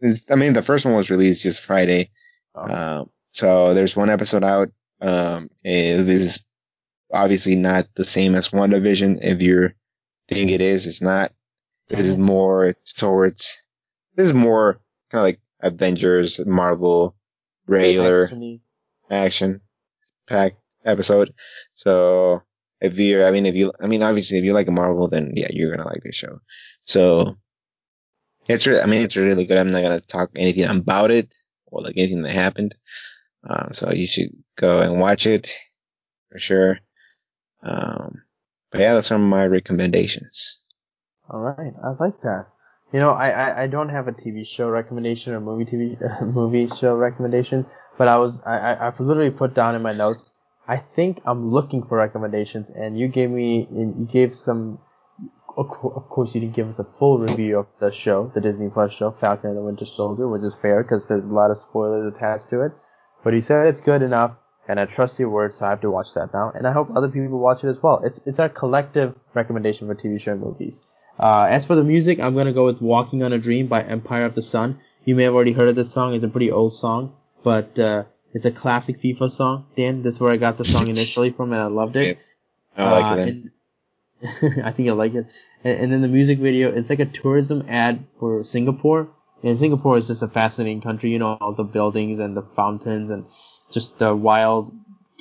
it's, 0.01 0.23
I 0.31 0.35
mean, 0.37 0.53
the 0.53 0.63
first 0.63 0.85
one 0.85 0.95
was 0.95 1.11
released 1.11 1.43
just 1.43 1.61
Friday. 1.61 2.11
Oh. 2.55 2.75
Um, 2.75 3.11
so 3.31 3.75
there's 3.75 3.95
one 3.97 4.11
episode 4.11 4.45
out. 4.45 4.69
Um, 5.01 5.51
it 5.63 6.09
is 6.09 6.43
obviously 7.13 7.57
not 7.57 7.87
the 7.95 8.05
same 8.05 8.35
as 8.35 8.49
WandaVision. 8.49 9.19
If 9.23 9.43
you 9.43 9.71
think 10.29 10.51
it 10.51 10.61
is, 10.61 10.87
it's 10.87 11.03
not. 11.03 11.33
This 11.89 12.01
is 12.01 12.19
more 12.19 12.75
towards. 12.97 13.59
This 14.17 14.27
is 14.27 14.35
more 14.35 14.81
kind 15.11 15.21
of 15.21 15.25
like 15.25 15.41
Avengers, 15.61 16.45
Marvel, 16.45 17.15
regular 17.67 18.29
action 19.11 19.61
packed 20.27 20.59
episode. 20.85 21.33
So 21.75 22.43
if 22.81 22.99
you're, 22.99 23.27
I 23.27 23.31
mean, 23.31 23.47
if 23.47 23.55
you, 23.55 23.73
I 23.81 23.87
mean, 23.87 24.03
obviously, 24.03 24.39
if 24.39 24.45
you 24.45 24.53
like 24.53 24.69
Marvel, 24.69 25.09
then 25.09 25.33
yeah, 25.35 25.49
you're 25.51 25.75
gonna 25.75 25.89
like 25.89 26.03
this 26.03 26.17
show. 26.17 26.41
So 26.85 27.37
it's, 28.49 28.67
really, 28.67 28.81
I 28.81 28.87
mean, 28.87 29.03
it's 29.03 29.17
really 29.17 29.47
good. 29.47 29.59
I'm 29.59 29.71
not 29.71 29.83
gonna 29.83 30.01
talk 30.01 30.31
anything 30.37 30.65
about 30.65 31.11
it 31.11 31.33
or 31.67 31.83
like 31.83 31.95
anything 31.97 32.23
that 32.23 32.33
happened. 32.33 32.75
Um, 33.49 33.75
so 33.75 33.93
you 33.93 34.07
should 34.07 34.31
go 34.57 34.79
and 34.81 35.01
watch 35.01 35.27
it 35.27 35.53
for 36.31 36.39
sure. 36.39 36.79
Um, 37.63 38.23
but 38.71 38.81
yeah, 38.81 38.95
that's 38.95 39.09
some 39.09 39.23
of 39.23 39.29
my 39.29 39.47
recommendations. 39.47 40.59
All 41.29 41.41
right, 41.41 41.73
I 41.83 41.89
like 42.03 42.21
that. 42.21 42.47
You 42.93 43.01
know, 43.01 43.13
I, 43.13 43.31
I, 43.31 43.63
I 43.63 43.67
don't 43.67 43.89
have 43.89 44.07
a 44.07 44.13
TV 44.13 44.47
show 44.47 44.69
recommendation 44.69 45.35
or 45.35 45.41
movie 45.41 45.65
TV 45.65 46.23
movie 46.35 46.69
show 46.69 46.95
recommendation, 46.95 47.67
but 47.99 48.09
I 48.09 48.19
was 48.19 48.43
I, 48.43 48.59
I 48.59 48.87
I've 48.87 49.01
literally 49.01 49.31
put 49.31 49.55
down 49.55 49.75
in 49.75 49.83
my 49.83 49.93
notes. 49.93 50.31
I 50.69 50.77
think 50.77 51.21
I'm 51.25 51.51
looking 51.51 51.85
for 51.85 51.99
recommendations, 51.99 52.71
and 52.71 52.99
you 52.99 53.09
gave 53.09 53.31
me 53.31 53.67
you 53.71 54.09
gave 54.11 54.37
some. 54.37 54.79
Of 55.57 55.69
of 55.69 56.09
course, 56.11 56.35
you 56.35 56.41
didn't 56.43 56.55
give 56.55 56.69
us 56.69 56.79
a 56.79 56.85
full 56.99 57.19
review 57.19 57.59
of 57.59 57.67
the 57.81 57.91
show, 57.91 58.31
the 58.35 58.43
Disney 58.43 58.69
Plus 58.69 58.93
show, 58.93 59.11
Falcon 59.11 59.51
and 59.51 59.59
the 59.59 59.63
Winter 59.63 59.87
Soldier, 59.87 60.29
which 60.29 60.43
is 60.43 60.55
fair 60.55 60.83
because 60.83 61.09
there's 61.09 61.25
a 61.25 61.33
lot 61.33 61.51
of 61.51 61.57
spoilers 61.57 62.15
attached 62.15 62.51
to 62.51 62.61
it. 62.61 62.73
But 63.25 63.33
you 63.33 63.41
said 63.41 63.67
it's 63.67 63.81
good 63.81 64.03
enough, 64.03 64.37
and 64.69 64.79
I 64.81 64.85
trust 64.87 65.19
your 65.19 65.31
word, 65.31 65.55
so 65.55 65.67
I 65.67 65.71
have 65.71 65.81
to 65.83 65.91
watch 65.91 66.15
that 66.15 66.33
now. 66.33 66.53
And 66.55 66.67
I 66.67 66.73
hope 66.73 66.89
other 66.95 67.09
people 67.09 67.39
watch 67.39 67.65
it 67.65 67.69
as 67.69 67.83
well. 67.83 68.01
It's 68.05 68.27
it's 68.27 68.39
our 68.39 68.49
collective 68.49 69.15
recommendation 69.35 69.87
for 69.89 69.95
TV 69.95 70.21
show 70.21 70.33
and 70.33 70.41
movies. 70.41 70.83
Uh, 71.19 71.47
as 71.49 71.65
for 71.67 71.75
the 71.75 71.85
music, 71.85 72.21
I'm 72.21 72.35
gonna 72.35 72.53
go 72.53 72.67
with 72.67 72.83
"Walking 72.83 73.23
on 73.23 73.33
a 73.33 73.39
Dream" 73.39 73.67
by 73.69 73.83
Empire 73.83 74.25
of 74.25 74.35
the 74.35 74.43
Sun. 74.43 74.81
You 75.05 75.15
may 75.15 75.25
have 75.25 75.35
already 75.35 75.53
heard 75.53 75.69
of 75.69 75.77
this 75.77 75.93
song. 75.93 76.15
It's 76.15 76.25
a 76.25 76.29
pretty 76.29 76.51
old 76.51 76.73
song, 76.75 77.15
but 77.43 77.79
uh, 77.79 78.05
it's 78.33 78.45
a 78.45 78.51
classic 78.51 79.01
FIFA 79.01 79.31
song. 79.31 79.67
Dan, 79.77 80.03
this 80.03 80.15
is 80.17 80.21
where 80.21 80.33
I 80.33 80.37
got 80.37 80.59
the 80.59 80.65
song 80.65 80.89
initially 80.89 81.31
from, 81.31 81.53
and 81.53 81.63
I 81.63 81.67
loved 81.67 81.97
it. 81.97 82.19
I 82.77 82.91
like 82.91 83.19
Uh, 83.19 83.23
it. 83.23 83.29
and- 83.29 83.51
I 84.65 84.71
think 84.73 84.89
I 84.89 84.93
like 84.93 85.15
it. 85.15 85.27
And, 85.63 85.81
and 85.81 85.93
then 85.93 86.01
the 86.03 86.09
music 86.09 86.39
video, 86.39 86.71
it's 86.73 86.89
like 86.91 87.01
a 87.01 87.05
tourism 87.07 87.65
ad 87.69 88.05
for 88.19 88.43
Singapore. 88.45 89.09
And 89.43 89.59
Singapore 89.59 89.99
is 89.99 90.07
just 90.09 90.23
a 90.23 90.29
fascinating 90.29 90.81
country, 90.81 91.11
you 91.11 91.19
know, 91.19 91.37
all 91.41 91.53
the 91.53 91.65
buildings 91.65 92.19
and 92.19 92.35
the 92.37 92.43
fountains 92.43 93.11
and 93.11 93.27
just 93.71 93.99
the 93.99 94.15
wild 94.15 94.73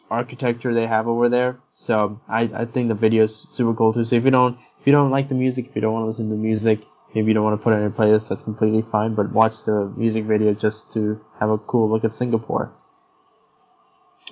architecture 0.10 0.74
they 0.74 0.88
have 0.88 1.08
over 1.08 1.30
there. 1.30 1.60
So 1.74 2.20
I, 2.28 2.42
I 2.54 2.66
think 2.66 2.90
the 2.90 2.96
video 2.96 3.24
is 3.24 3.48
super 3.50 3.74
cool 3.74 3.94
too. 3.94 4.04
So 4.04 4.16
if 4.16 4.24
you 4.24 4.32
don't 4.32 4.58
if 4.80 4.88
you 4.88 4.94
don't 4.94 5.12
like 5.12 5.30
the 5.30 5.36
music, 5.36 5.68
if 5.68 5.76
you 5.76 5.82
don't 5.82 5.94
want 5.94 6.04
to 6.04 6.08
listen 6.08 6.30
to 6.30 6.36
music, 6.36 6.82
maybe 7.14 7.30
you 7.30 7.34
don't 7.34 7.44
want 7.44 7.60
to 7.60 7.64
put 7.64 7.74
it 7.74 7.78
in 7.78 7.86
a 7.86 7.92
playlist, 7.92 8.30
that's 8.30 8.44
completely 8.44 8.84
fine. 8.92 9.16
But 9.16 9.32
watch 9.32 9.64
the 9.64 9.92
music 9.98 10.26
video 10.26 10.54
just 10.54 10.94
to 10.94 11.20
have 11.40 11.50
a 11.50 11.58
cool 11.58 11.90
look 11.90 12.04
at 12.04 12.14
Singapore. 12.14 12.72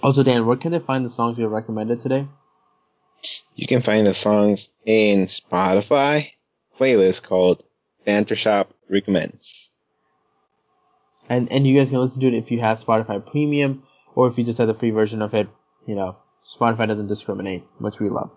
Also, 0.01 0.23
Dan, 0.23 0.45
where 0.45 0.57
can 0.57 0.71
they 0.71 0.79
find 0.79 1.05
the 1.05 1.09
songs 1.09 1.37
you 1.37 1.47
recommended 1.47 2.01
today? 2.01 2.27
You 3.55 3.67
can 3.67 3.81
find 3.81 4.05
the 4.05 4.13
songs 4.13 4.69
in 4.85 5.27
Spotify 5.27 6.31
playlist 6.77 7.23
called 7.23 7.63
Banter 8.05 8.35
Shop 8.35 8.73
Recommends. 8.89 9.71
And 11.29 11.51
and 11.51 11.65
you 11.65 11.77
guys 11.77 11.89
can 11.89 11.99
listen 11.99 12.19
to 12.19 12.27
it 12.27 12.33
if 12.33 12.51
you 12.51 12.59
have 12.59 12.79
Spotify 12.79 13.25
Premium 13.25 13.83
or 14.15 14.27
if 14.27 14.37
you 14.37 14.43
just 14.43 14.57
have 14.59 14.67
the 14.67 14.73
free 14.73 14.91
version 14.91 15.21
of 15.21 15.33
it. 15.33 15.47
You 15.85 15.95
know, 15.95 16.17
Spotify 16.47 16.87
doesn't 16.87 17.07
discriminate, 17.07 17.63
which 17.79 17.99
we 17.99 18.09
love. 18.09 18.31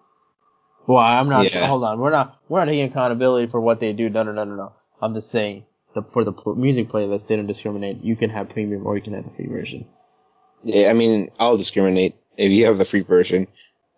Well, 0.86 0.98
I'm 0.98 1.28
not. 1.28 1.52
Yeah. 1.52 1.66
Hold 1.66 1.84
on, 1.84 1.98
we're 1.98 2.10
not 2.10 2.38
we're 2.48 2.60
not 2.60 2.66
taking 2.66 2.90
accountability 2.90 3.50
for 3.50 3.60
what 3.60 3.80
they 3.80 3.92
do. 3.92 4.08
No, 4.10 4.22
no, 4.22 4.32
no, 4.32 4.44
no, 4.44 4.54
no. 4.54 4.72
I'm 5.00 5.14
just 5.14 5.30
saying 5.30 5.64
the 5.94 6.02
for 6.02 6.24
the 6.24 6.32
pl- 6.32 6.54
music 6.54 6.88
playlist, 6.88 7.26
they 7.26 7.36
don't 7.36 7.46
discriminate. 7.46 8.04
You 8.04 8.16
can 8.16 8.30
have 8.30 8.50
premium 8.50 8.86
or 8.86 8.96
you 8.96 9.02
can 9.02 9.14
have 9.14 9.24
the 9.24 9.30
free 9.30 9.46
version. 9.46 9.86
Yeah, 10.62 10.90
I 10.90 10.92
mean, 10.92 11.30
I'll 11.38 11.56
discriminate 11.56 12.16
if 12.36 12.50
you 12.50 12.66
have 12.66 12.78
the 12.78 12.84
free 12.84 13.00
version. 13.00 13.48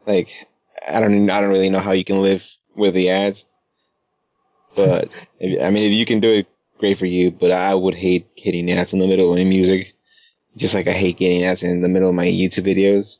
Like, 0.06 0.46
I 0.86 1.00
don't, 1.00 1.28
I 1.28 1.40
don't 1.40 1.50
really 1.50 1.70
know 1.70 1.80
how 1.80 1.92
you 1.92 2.04
can 2.04 2.22
live 2.22 2.46
with 2.74 2.94
the 2.94 3.10
ads. 3.10 3.46
But 4.74 5.14
if, 5.40 5.62
I 5.62 5.70
mean, 5.70 5.90
if 5.90 5.92
you 5.92 6.06
can 6.06 6.20
do 6.20 6.30
it, 6.30 6.46
great 6.78 6.98
for 6.98 7.06
you. 7.06 7.30
But 7.30 7.50
I 7.50 7.74
would 7.74 7.94
hate 7.94 8.34
getting 8.36 8.70
ads 8.70 8.92
in 8.92 8.98
the 8.98 9.08
middle 9.08 9.32
of 9.32 9.46
music, 9.46 9.94
just 10.58 10.74
like 10.74 10.86
I 10.88 10.92
hate 10.92 11.16
getting 11.16 11.44
ads 11.44 11.62
in 11.62 11.80
the 11.80 11.88
middle 11.88 12.08
of 12.08 12.14
my 12.14 12.26
YouTube 12.26 12.66
videos. 12.66 13.18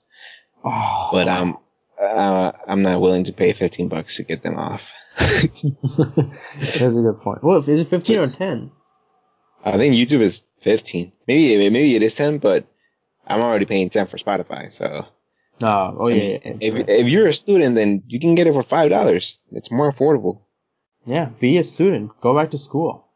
Oh, 0.65 1.09
But 1.13 1.29
um, 1.29 1.59
uh, 2.01 2.53
I'm 2.67 2.83
not 2.83 3.01
willing 3.01 3.25
to 3.25 3.33
pay 3.33 3.53
15 3.53 3.89
bucks 3.89 4.17
to 4.17 4.25
get 4.25 4.43
them 4.43 4.57
off. 4.57 4.93
that's 5.19 5.65
a 6.97 7.01
good 7.03 7.21
point. 7.21 7.43
Well, 7.43 7.59
is 7.59 7.81
it 7.81 7.89
15 7.89 8.19
or 8.19 8.29
10? 8.29 8.73
I 9.65 9.77
think 9.77 9.95
YouTube 9.95 10.21
is 10.21 10.45
15. 10.61 11.13
Maybe, 11.27 11.71
maybe 11.71 11.97
it 11.97 12.03
is 12.03 12.15
10, 12.15 12.39
but 12.39 12.67
I'm 13.27 13.41
already 13.41 13.65
paying 13.67 13.91
10 13.91 14.07
for 14.07 14.17
Spotify. 14.17 14.73
So 14.73 15.07
No. 15.61 15.97
Oh 15.99 16.09
yeah. 16.09 16.39
yeah, 16.45 16.57
if, 16.61 16.89
if 16.89 17.07
you're 17.09 17.27
a 17.27 17.33
student, 17.33 17.75
then 17.75 18.03
you 18.07 18.21
can 18.21 18.35
get 18.35 18.47
it 18.47 18.53
for 18.53 18.63
five 18.63 18.91
dollars. 18.91 19.39
It's 19.53 19.71
more 19.71 19.91
affordable. 19.93 20.43
yeah. 21.05 21.31
Be 21.41 21.59
a 21.59 21.65
student. 21.65 22.13
Go 22.21 22.35
back 22.35 22.51
to 22.53 22.59
school. 22.59 23.08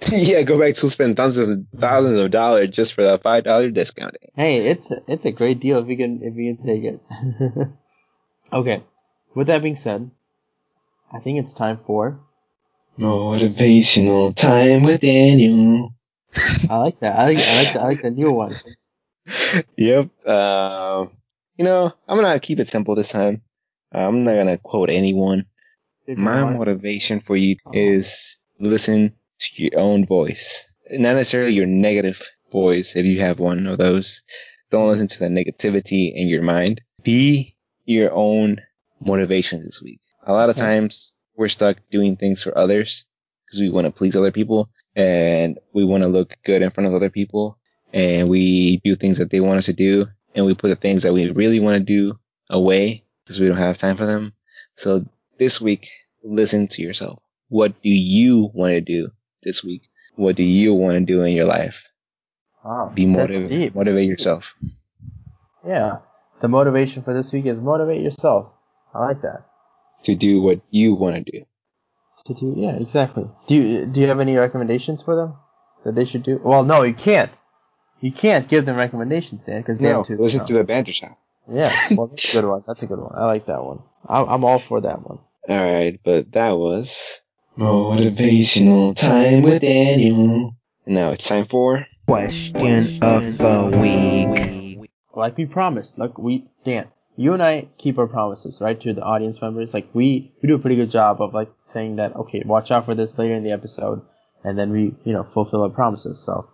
yeah, 0.12 0.42
go 0.42 0.58
back 0.58 0.74
to 0.74 0.90
spend 0.90 1.16
thousands 1.16 1.54
of 1.74 1.80
thousands 1.80 2.18
of 2.20 2.30
dollars 2.30 2.70
just 2.70 2.94
for 2.94 3.02
that 3.02 3.22
five 3.22 3.44
dollar 3.44 3.70
discount. 3.70 4.16
Hey, 4.34 4.58
it's 4.58 4.90
a, 4.90 5.02
it's 5.08 5.26
a 5.26 5.32
great 5.32 5.60
deal 5.60 5.78
if 5.78 5.88
you 5.88 5.96
can 5.96 6.22
if 6.22 6.36
you 6.36 6.54
can 6.54 6.66
take 6.66 6.84
it. 6.84 7.00
okay. 8.52 8.84
With 9.34 9.48
that 9.48 9.62
being 9.62 9.76
said, 9.76 10.10
I 11.12 11.18
think 11.18 11.38
it's 11.38 11.52
time 11.52 11.78
for. 11.78 12.20
Motivational 12.98 14.34
time 14.34 14.82
with 14.82 15.00
Daniel. 15.00 15.94
I 16.68 16.76
like 16.76 17.00
that. 17.00 17.18
I 17.18 17.26
like 17.26 17.38
I 17.38 17.62
like 17.62 17.72
the, 17.72 17.80
I 17.80 17.84
like 17.84 18.02
the 18.02 18.10
new 18.10 18.32
one. 18.32 18.60
Yep. 19.76 20.10
Uh, 20.24 21.06
you 21.56 21.64
know, 21.64 21.92
I'm 22.08 22.20
gonna 22.20 22.40
keep 22.40 22.60
it 22.60 22.68
simple 22.68 22.94
this 22.94 23.08
time. 23.08 23.42
Uh, 23.94 24.06
I'm 24.06 24.24
not 24.24 24.34
gonna 24.34 24.58
quote 24.58 24.90
anyone. 24.90 25.46
My 26.06 26.42
motivation 26.44 27.20
for 27.20 27.36
you 27.36 27.56
is 27.72 28.38
listen 28.58 29.12
to 29.38 29.62
your 29.62 29.78
own 29.78 30.06
voice, 30.06 30.70
not 30.90 31.14
necessarily 31.14 31.52
your 31.52 31.66
negative 31.66 32.22
voice. 32.50 32.96
If 32.96 33.04
you 33.06 33.20
have 33.20 33.38
one 33.38 33.66
of 33.66 33.78
those, 33.78 34.22
don't 34.70 34.88
listen 34.88 35.08
to 35.08 35.18
the 35.18 35.28
negativity 35.28 36.12
in 36.14 36.28
your 36.28 36.42
mind. 36.42 36.80
Be 37.02 37.56
your 37.84 38.12
own 38.12 38.60
motivation 39.00 39.64
this 39.64 39.82
week. 39.82 40.00
A 40.24 40.32
lot 40.32 40.50
of 40.50 40.56
times 40.56 41.12
we're 41.36 41.48
stuck 41.48 41.78
doing 41.90 42.16
things 42.16 42.42
for 42.42 42.56
others 42.56 43.06
because 43.46 43.60
we 43.60 43.70
want 43.70 43.86
to 43.86 43.92
please 43.92 44.16
other 44.16 44.32
people 44.32 44.68
and 44.94 45.58
we 45.72 45.84
want 45.84 46.02
to 46.02 46.08
look 46.08 46.36
good 46.44 46.62
in 46.62 46.70
front 46.70 46.88
of 46.88 46.94
other 46.94 47.08
people 47.08 47.58
and 47.92 48.28
we 48.28 48.78
do 48.78 48.96
things 48.96 49.18
that 49.18 49.30
they 49.30 49.40
want 49.40 49.58
us 49.58 49.66
to 49.66 49.72
do 49.72 50.06
and 50.34 50.44
we 50.44 50.54
put 50.54 50.68
the 50.68 50.76
things 50.76 51.02
that 51.04 51.14
we 51.14 51.30
really 51.30 51.60
want 51.60 51.78
to 51.78 51.84
do 51.84 52.18
away 52.50 53.04
because 53.24 53.40
we 53.40 53.46
don't 53.46 53.56
have 53.56 53.78
time 53.78 53.96
for 53.96 54.06
them. 54.06 54.32
So 54.74 55.06
this 55.38 55.60
week, 55.60 55.88
listen 56.22 56.68
to 56.68 56.82
yourself. 56.82 57.22
What 57.48 57.80
do 57.80 57.88
you 57.88 58.50
want 58.52 58.72
to 58.72 58.80
do 58.80 59.10
this 59.42 59.62
week? 59.64 59.82
What 60.16 60.36
do 60.36 60.42
you 60.42 60.74
want 60.74 60.94
to 60.94 61.00
do 61.00 61.22
in 61.22 61.34
your 61.34 61.44
life? 61.46 61.84
Wow, 62.64 62.92
Be 62.94 63.04
that's 63.04 63.16
motivated. 63.16 63.74
Motivate 63.74 64.08
yourself. 64.08 64.54
Yeah. 65.66 65.98
The 66.40 66.48
motivation 66.48 67.02
for 67.02 67.14
this 67.14 67.32
week 67.32 67.46
is 67.46 67.60
motivate 67.60 68.00
yourself. 68.02 68.52
I 68.94 69.00
like 69.06 69.22
that. 69.22 69.44
to 70.04 70.14
do 70.14 70.40
what 70.40 70.60
you 70.70 70.94
want 70.94 71.16
to 71.16 71.22
do. 71.32 71.44
To 72.26 72.34
do 72.34 72.54
yeah, 72.56 72.76
exactly. 72.76 73.24
Do 73.46 73.54
you 73.54 73.86
do 73.86 74.00
you 74.00 74.08
have 74.08 74.20
any 74.20 74.36
recommendations 74.36 75.02
for 75.02 75.16
them 75.16 75.34
that 75.84 75.94
they 75.94 76.04
should 76.04 76.22
do? 76.22 76.40
Well, 76.42 76.62
no, 76.64 76.82
you 76.82 76.94
can't. 76.94 77.30
You 78.00 78.12
can't 78.12 78.48
give 78.48 78.64
them 78.66 78.76
recommendations, 78.76 79.44
Dan, 79.46 79.60
because 79.60 79.80
No, 79.80 80.04
too. 80.04 80.16
listen 80.16 80.40
no. 80.40 80.46
to 80.46 80.52
the 80.54 80.64
banter 80.64 80.92
shop. 80.92 81.18
Yeah, 81.50 81.70
well, 81.92 82.08
that's 82.08 82.28
a 82.28 82.32
good 82.32 82.44
one. 82.44 82.62
That's 82.66 82.82
a 82.82 82.86
good 82.86 82.98
one. 83.00 83.12
I 83.14 83.24
like 83.24 83.46
that 83.46 83.64
one. 83.64 83.80
I'm, 84.06 84.28
I'm 84.28 84.44
all 84.44 84.58
for 84.58 84.82
that 84.82 85.00
one. 85.02 85.18
All 85.48 85.56
right, 85.64 85.98
but 86.04 86.32
that 86.32 86.52
was 86.58 87.22
motivational 87.58 88.94
time 88.94 89.42
with 89.42 89.60
Daniel. 89.62 90.54
Now 90.86 91.10
it's 91.10 91.26
time 91.26 91.44
for 91.46 91.86
Question 92.06 92.88
of 93.02 93.38
the 93.38 93.78
week. 93.80 94.90
Like 95.14 95.36
we 95.36 95.44
promised. 95.46 95.98
Like 95.98 96.16
we, 96.18 96.46
Dan, 96.64 96.86
you 97.16 97.34
and 97.34 97.42
I 97.42 97.68
keep 97.76 97.98
our 97.98 98.06
promises, 98.06 98.60
right, 98.60 98.80
to 98.80 98.92
the 98.94 99.02
audience 99.02 99.42
members. 99.42 99.74
Like 99.74 99.88
we, 99.92 100.32
we 100.40 100.48
do 100.48 100.54
a 100.54 100.58
pretty 100.58 100.76
good 100.76 100.90
job 100.90 101.20
of 101.20 101.34
like 101.34 101.50
saying 101.64 101.96
that, 101.96 102.14
okay, 102.16 102.42
watch 102.46 102.70
out 102.70 102.84
for 102.86 102.94
this 102.94 103.18
later 103.18 103.34
in 103.34 103.42
the 103.42 103.52
episode, 103.52 104.02
and 104.44 104.58
then 104.58 104.70
we, 104.70 104.94
you 105.04 105.12
know, 105.12 105.24
fulfill 105.24 105.62
our 105.64 105.68
promises. 105.68 106.18
So, 106.18 106.48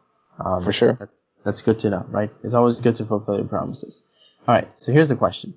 um, 0.45 0.65
For 0.65 0.73
sure. 0.73 0.95
that- 0.95 1.11
that's 1.45 1.61
good 1.61 1.79
to 1.81 1.91
know, 1.91 2.07
right? 2.09 2.31
It's 2.43 2.55
always 2.55 2.81
good 2.81 2.95
to 2.95 3.05
fulfill 3.05 3.37
your 3.37 3.45
promises. 3.47 4.03
All 4.49 4.55
right. 4.55 4.67
So 4.81 4.93
here's 4.93 5.11
the 5.11 5.17
question: 5.17 5.53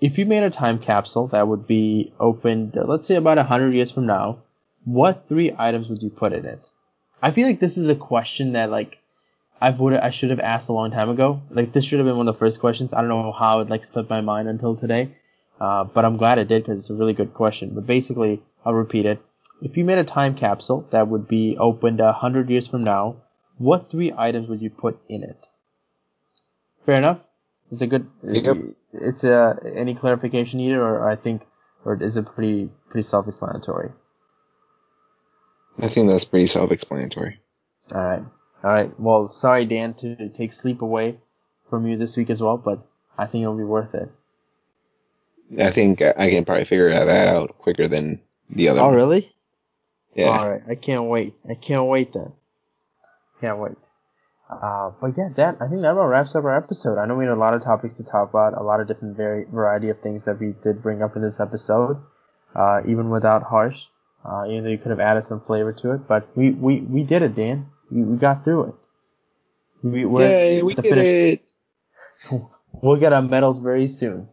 If 0.00 0.16
you 0.16 0.24
made 0.24 0.42
a 0.44 0.48
time 0.50 0.78
capsule 0.78 1.26
that 1.28 1.46
would 1.46 1.66
be 1.66 2.14
opened, 2.18 2.78
uh, 2.78 2.84
let's 2.86 3.06
say 3.06 3.16
about 3.16 3.36
hundred 3.36 3.74
years 3.74 3.90
from 3.90 4.06
now, 4.06 4.38
what 4.86 5.28
three 5.28 5.52
items 5.58 5.88
would 5.88 6.02
you 6.02 6.10
put 6.10 6.32
in 6.32 6.46
it? 6.46 6.60
I 7.20 7.32
feel 7.32 7.46
like 7.46 7.58
this 7.58 7.76
is 7.76 7.88
a 7.88 7.96
question 7.96 8.52
that 8.52 8.70
like 8.70 8.98
I 9.60 9.70
would 9.70 9.94
I 9.94 10.10
should 10.10 10.30
have 10.30 10.40
asked 10.40 10.68
a 10.68 10.72
long 10.72 10.92
time 10.92 11.10
ago. 11.10 11.42
Like 11.50 11.72
this 11.72 11.84
should 11.84 11.98
have 11.98 12.06
been 12.06 12.16
one 12.16 12.28
of 12.28 12.34
the 12.34 12.38
first 12.38 12.60
questions. 12.60 12.94
I 12.94 13.00
don't 13.00 13.08
know 13.08 13.32
how 13.32 13.60
it 13.60 13.68
like 13.68 13.84
slipped 13.84 14.08
my 14.08 14.20
mind 14.20 14.48
until 14.48 14.76
today, 14.76 15.16
uh, 15.60 15.84
but 15.84 16.04
I'm 16.04 16.16
glad 16.16 16.38
it 16.38 16.48
did 16.48 16.62
because 16.62 16.80
it's 16.80 16.90
a 16.90 16.94
really 16.94 17.14
good 17.14 17.34
question. 17.34 17.70
But 17.74 17.86
basically, 17.86 18.42
I'll 18.64 18.74
repeat 18.74 19.06
it. 19.06 19.20
If 19.60 19.76
you 19.76 19.84
made 19.84 19.98
a 19.98 20.04
time 20.04 20.34
capsule 20.36 20.86
that 20.90 21.08
would 21.08 21.26
be 21.26 21.56
opened 21.58 22.00
a 22.00 22.12
hundred 22.12 22.48
years 22.48 22.68
from 22.68 22.84
now, 22.84 23.16
what 23.58 23.90
three 23.90 24.12
items 24.16 24.48
would 24.48 24.62
you 24.62 24.70
put 24.70 25.00
in 25.08 25.24
it? 25.24 25.48
Fair 26.84 26.96
enough. 26.96 27.18
Is 27.72 27.82
a 27.82 27.88
good? 27.88 28.06
Yep. 28.22 28.56
It's 28.92 29.24
uh, 29.24 29.58
any 29.74 29.94
clarification 29.94 30.58
needed, 30.58 30.78
or 30.78 31.10
I 31.10 31.16
think, 31.16 31.42
or 31.84 32.00
is 32.00 32.16
it 32.16 32.26
pretty 32.26 32.70
pretty 32.88 33.02
self-explanatory? 33.02 33.90
I 35.78 35.88
think 35.88 36.08
that's 36.08 36.24
pretty 36.24 36.46
self-explanatory. 36.46 37.40
All 37.94 38.00
right. 38.00 38.22
All 38.64 38.70
right. 38.70 39.00
Well, 39.00 39.28
sorry, 39.28 39.64
Dan, 39.64 39.94
to 39.94 40.28
take 40.30 40.52
sleep 40.52 40.82
away 40.82 41.18
from 41.68 41.86
you 41.86 41.96
this 41.96 42.16
week 42.16 42.30
as 42.30 42.42
well, 42.42 42.56
but 42.56 42.86
I 43.16 43.26
think 43.26 43.42
it'll 43.42 43.56
be 43.56 43.64
worth 43.64 43.94
it. 43.94 44.10
I 45.58 45.70
think 45.70 46.02
I 46.02 46.30
can 46.30 46.44
probably 46.44 46.64
figure 46.64 46.90
that 46.90 47.28
out 47.28 47.58
quicker 47.58 47.86
than 47.86 48.20
the 48.50 48.68
other. 48.68 48.80
Oh, 48.80 48.86
one. 48.86 48.94
really? 48.94 49.32
Yeah. 50.14 50.26
All 50.26 50.50
right. 50.50 50.62
I 50.68 50.74
can't 50.74 51.04
wait. 51.04 51.34
I 51.48 51.54
can't 51.54 51.86
wait 51.86 52.12
then. 52.12 52.32
Can't 53.40 53.58
wait. 53.58 53.76
Uh, 54.48 54.92
but 55.00 55.12
yeah, 55.16 55.28
that 55.36 55.56
I 55.60 55.68
think 55.68 55.82
that 55.82 55.92
about 55.92 56.06
wraps 56.06 56.34
up 56.36 56.44
our 56.44 56.56
episode. 56.56 56.98
I 56.98 57.06
know 57.06 57.16
we 57.16 57.24
had 57.24 57.32
a 57.32 57.36
lot 57.36 57.54
of 57.54 57.64
topics 57.64 57.94
to 57.94 58.04
talk 58.04 58.30
about, 58.30 58.56
a 58.56 58.62
lot 58.62 58.80
of 58.80 58.86
different 58.86 59.16
vari- 59.16 59.44
variety 59.44 59.88
of 59.88 60.00
things 60.00 60.24
that 60.24 60.38
we 60.40 60.54
did 60.62 60.82
bring 60.82 61.02
up 61.02 61.16
in 61.16 61.22
this 61.22 61.40
episode, 61.40 61.98
uh, 62.54 62.80
even 62.86 63.10
without 63.10 63.42
harsh. 63.42 63.86
Uh, 64.26 64.46
even 64.48 64.64
though 64.64 64.70
you 64.70 64.78
could 64.78 64.90
have 64.90 65.00
added 65.00 65.22
some 65.22 65.40
flavor 65.40 65.72
to 65.72 65.92
it, 65.92 66.08
but 66.08 66.36
we, 66.36 66.50
we, 66.50 66.80
we 66.80 67.04
did 67.04 67.22
it, 67.22 67.36
Dan. 67.36 67.66
We, 67.90 68.02
we 68.02 68.16
got 68.16 68.44
through 68.44 68.64
it. 68.64 68.74
We, 69.82 70.04
we're 70.04 70.28
Yay, 70.28 70.62
we 70.62 70.74
did 70.74 70.84
finish- 70.84 71.40
it. 72.30 72.42
We'll 72.82 72.96
get 72.96 73.14
our 73.14 73.22
medals 73.22 73.58
very 73.58 73.88
soon. 73.88 74.28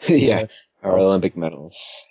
yeah, 0.08 0.46
our 0.82 0.98
Olympic 0.98 1.36
medals. 1.36 2.06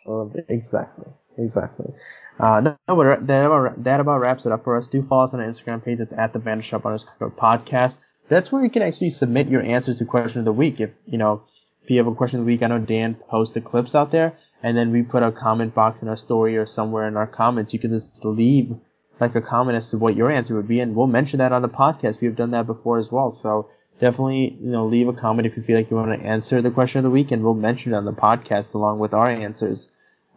Exactly. 0.47 1.11
Exactly. 1.37 1.93
Uh, 2.39 2.61
no, 2.61 2.77
but 2.87 3.25
that 3.27 3.45
about, 3.45 3.83
that 3.83 3.99
about 3.99 4.19
wraps 4.19 4.45
it 4.45 4.51
up 4.51 4.63
for 4.63 4.75
us. 4.75 4.87
Do 4.87 5.01
follow 5.03 5.23
us 5.23 5.33
on 5.33 5.39
our 5.39 5.47
Instagram 5.47 5.83
page. 5.83 5.99
It's 5.99 6.13
at 6.13 6.33
the 6.33 6.39
Bantershop 6.39 6.85
underscore 6.85 7.31
podcast. 7.31 7.99
That's 8.29 8.51
where 8.51 8.63
you 8.63 8.69
can 8.69 8.81
actually 8.81 9.09
submit 9.09 9.47
your 9.49 9.61
answers 9.61 9.97
to 9.99 10.05
question 10.05 10.39
of 10.39 10.45
the 10.45 10.53
week. 10.53 10.79
If, 10.79 10.91
you 11.05 11.17
know, 11.17 11.43
if 11.83 11.89
you 11.89 11.97
have 11.97 12.07
a 12.07 12.15
question 12.15 12.39
of 12.39 12.45
the 12.45 12.51
week, 12.51 12.63
I 12.63 12.67
know 12.67 12.79
Dan 12.79 13.15
posts 13.15 13.53
the 13.53 13.61
clips 13.61 13.95
out 13.95 14.11
there 14.11 14.37
and 14.63 14.77
then 14.77 14.91
we 14.91 15.01
put 15.01 15.23
a 15.23 15.31
comment 15.31 15.73
box 15.73 16.01
in 16.01 16.07
our 16.07 16.17
story 16.17 16.57
or 16.57 16.65
somewhere 16.65 17.07
in 17.07 17.17
our 17.17 17.27
comments. 17.27 17.73
You 17.73 17.79
can 17.79 17.91
just 17.91 18.23
leave 18.25 18.75
like 19.19 19.35
a 19.35 19.41
comment 19.41 19.77
as 19.77 19.89
to 19.91 19.97
what 19.97 20.15
your 20.15 20.31
answer 20.31 20.55
would 20.55 20.67
be 20.67 20.79
and 20.79 20.95
we'll 20.95 21.07
mention 21.07 21.39
that 21.39 21.51
on 21.51 21.61
the 21.61 21.69
podcast. 21.69 22.21
We've 22.21 22.35
done 22.35 22.51
that 22.51 22.65
before 22.65 22.97
as 22.97 23.11
well. 23.11 23.31
So 23.31 23.69
definitely, 23.99 24.57
you 24.59 24.71
know, 24.71 24.85
leave 24.87 25.07
a 25.07 25.13
comment 25.13 25.45
if 25.45 25.57
you 25.57 25.63
feel 25.63 25.77
like 25.77 25.91
you 25.91 25.97
want 25.97 26.19
to 26.19 26.27
answer 26.27 26.61
the 26.61 26.71
question 26.71 26.99
of 26.99 27.03
the 27.03 27.09
week 27.09 27.31
and 27.31 27.43
we'll 27.43 27.53
mention 27.53 27.93
it 27.93 27.97
on 27.97 28.05
the 28.05 28.13
podcast 28.13 28.73
along 28.73 28.99
with 28.99 29.13
our 29.13 29.29
answers. 29.29 29.87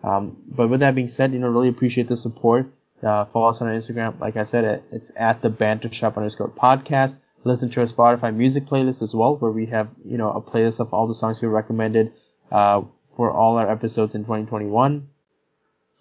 Um, 0.03 0.37
but 0.47 0.69
with 0.69 0.81
that 0.81 0.95
being 0.95 1.09
said, 1.09 1.33
you 1.33 1.39
know, 1.39 1.49
really 1.49 1.69
appreciate 1.69 2.09
the 2.09 2.17
support. 2.17 2.67
Uh, 3.03 3.25
follow 3.27 3.49
us 3.49 3.61
on 3.61 3.69
Instagram. 3.69 4.21
Like 4.21 4.37
I 4.37 4.45
said, 4.45 4.83
it's 4.91 5.13
at 5.17 5.43
the 5.43 5.51
banter 5.51 5.93
shop 5.93 6.17
underscore 6.17 6.49
podcast. 6.49 7.19
Listen 7.43 7.69
to 7.71 7.81
our 7.81 7.87
Spotify 7.87 8.35
music 8.35 8.65
playlist 8.65 9.03
as 9.03 9.15
well, 9.15 9.37
where 9.37 9.51
we 9.51 9.67
have, 9.67 9.89
you 10.05 10.17
know, 10.17 10.31
a 10.31 10.41
playlist 10.41 10.81
of 10.81 10.95
all 10.95 11.07
the 11.07 11.15
songs 11.15 11.43
we 11.43 11.49
recommended, 11.49 12.13
uh, 12.51 12.83
for 13.17 13.31
all 13.31 13.57
our 13.59 13.71
episodes 13.71 14.15
in 14.15 14.23
2021. 14.23 15.09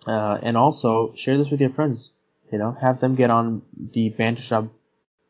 Uh, 0.05 0.37
and 0.41 0.57
also 0.57 1.13
share 1.15 1.37
this 1.37 1.49
with 1.49 1.61
your 1.61 1.69
friends. 1.69 2.11
You 2.51 2.57
know, 2.57 2.71
have 2.73 2.99
them 2.99 3.15
get 3.15 3.31
on 3.31 3.61
the 3.75 4.09
banter 4.09 4.41
shop 4.41 4.67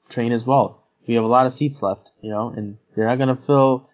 train 0.10 0.32
as 0.32 0.46
well. 0.46 0.84
We 1.08 1.16
have 1.16 1.24
a 1.24 1.28
lot 1.28 1.46
of 1.46 1.54
seats 1.54 1.82
left, 1.84 2.12
you 2.22 2.30
know, 2.30 2.50
and 2.50 2.78
they're 2.96 3.06
not 3.06 3.18
gonna 3.18 3.36
fill 3.36 3.90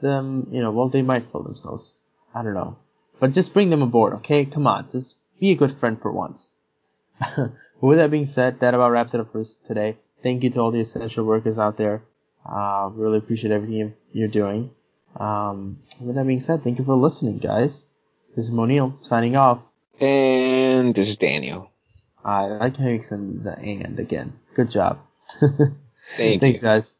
them, 0.00 0.48
you 0.50 0.60
know, 0.60 0.70
well, 0.70 0.88
they 0.88 1.02
might 1.02 1.30
fill 1.30 1.42
themselves. 1.42 1.96
I 2.34 2.42
don't 2.42 2.54
know. 2.54 2.76
But 3.18 3.32
just 3.32 3.52
bring 3.52 3.70
them 3.70 3.82
aboard, 3.82 4.14
okay? 4.14 4.44
Come 4.44 4.66
on, 4.66 4.90
just 4.90 5.16
be 5.38 5.50
a 5.50 5.56
good 5.56 5.72
friend 5.72 6.00
for 6.00 6.12
once. 6.12 6.52
with 7.80 7.98
that 7.98 8.10
being 8.10 8.26
said, 8.26 8.60
that 8.60 8.74
about 8.74 8.92
wraps 8.92 9.14
it 9.14 9.20
up 9.20 9.32
for 9.32 9.40
us 9.40 9.56
today. 9.56 9.98
Thank 10.22 10.42
you 10.42 10.50
to 10.50 10.60
all 10.60 10.70
the 10.70 10.80
essential 10.80 11.24
workers 11.24 11.58
out 11.58 11.76
there. 11.76 12.02
Uh, 12.44 12.90
really 12.92 13.18
appreciate 13.18 13.52
everything 13.52 13.94
you're 14.12 14.28
doing. 14.28 14.70
Um, 15.16 15.78
with 16.00 16.16
that 16.16 16.26
being 16.26 16.40
said, 16.40 16.62
thank 16.62 16.78
you 16.78 16.84
for 16.84 16.94
listening, 16.94 17.38
guys. 17.38 17.86
This 18.36 18.46
is 18.46 18.52
Moniel 18.52 18.94
signing 19.02 19.36
off. 19.36 19.60
And 20.00 20.94
this 20.94 21.08
is 21.08 21.16
Daniel. 21.16 21.70
I 22.24 22.46
like 22.46 22.76
how 22.76 22.86
you 22.88 22.94
extend 22.94 23.44
the 23.44 23.58
and 23.58 23.98
again. 23.98 24.38
Good 24.54 24.70
job. 24.70 25.00
Thank 26.16 26.40
Thanks, 26.40 26.60
you. 26.62 26.68
guys. 26.68 26.96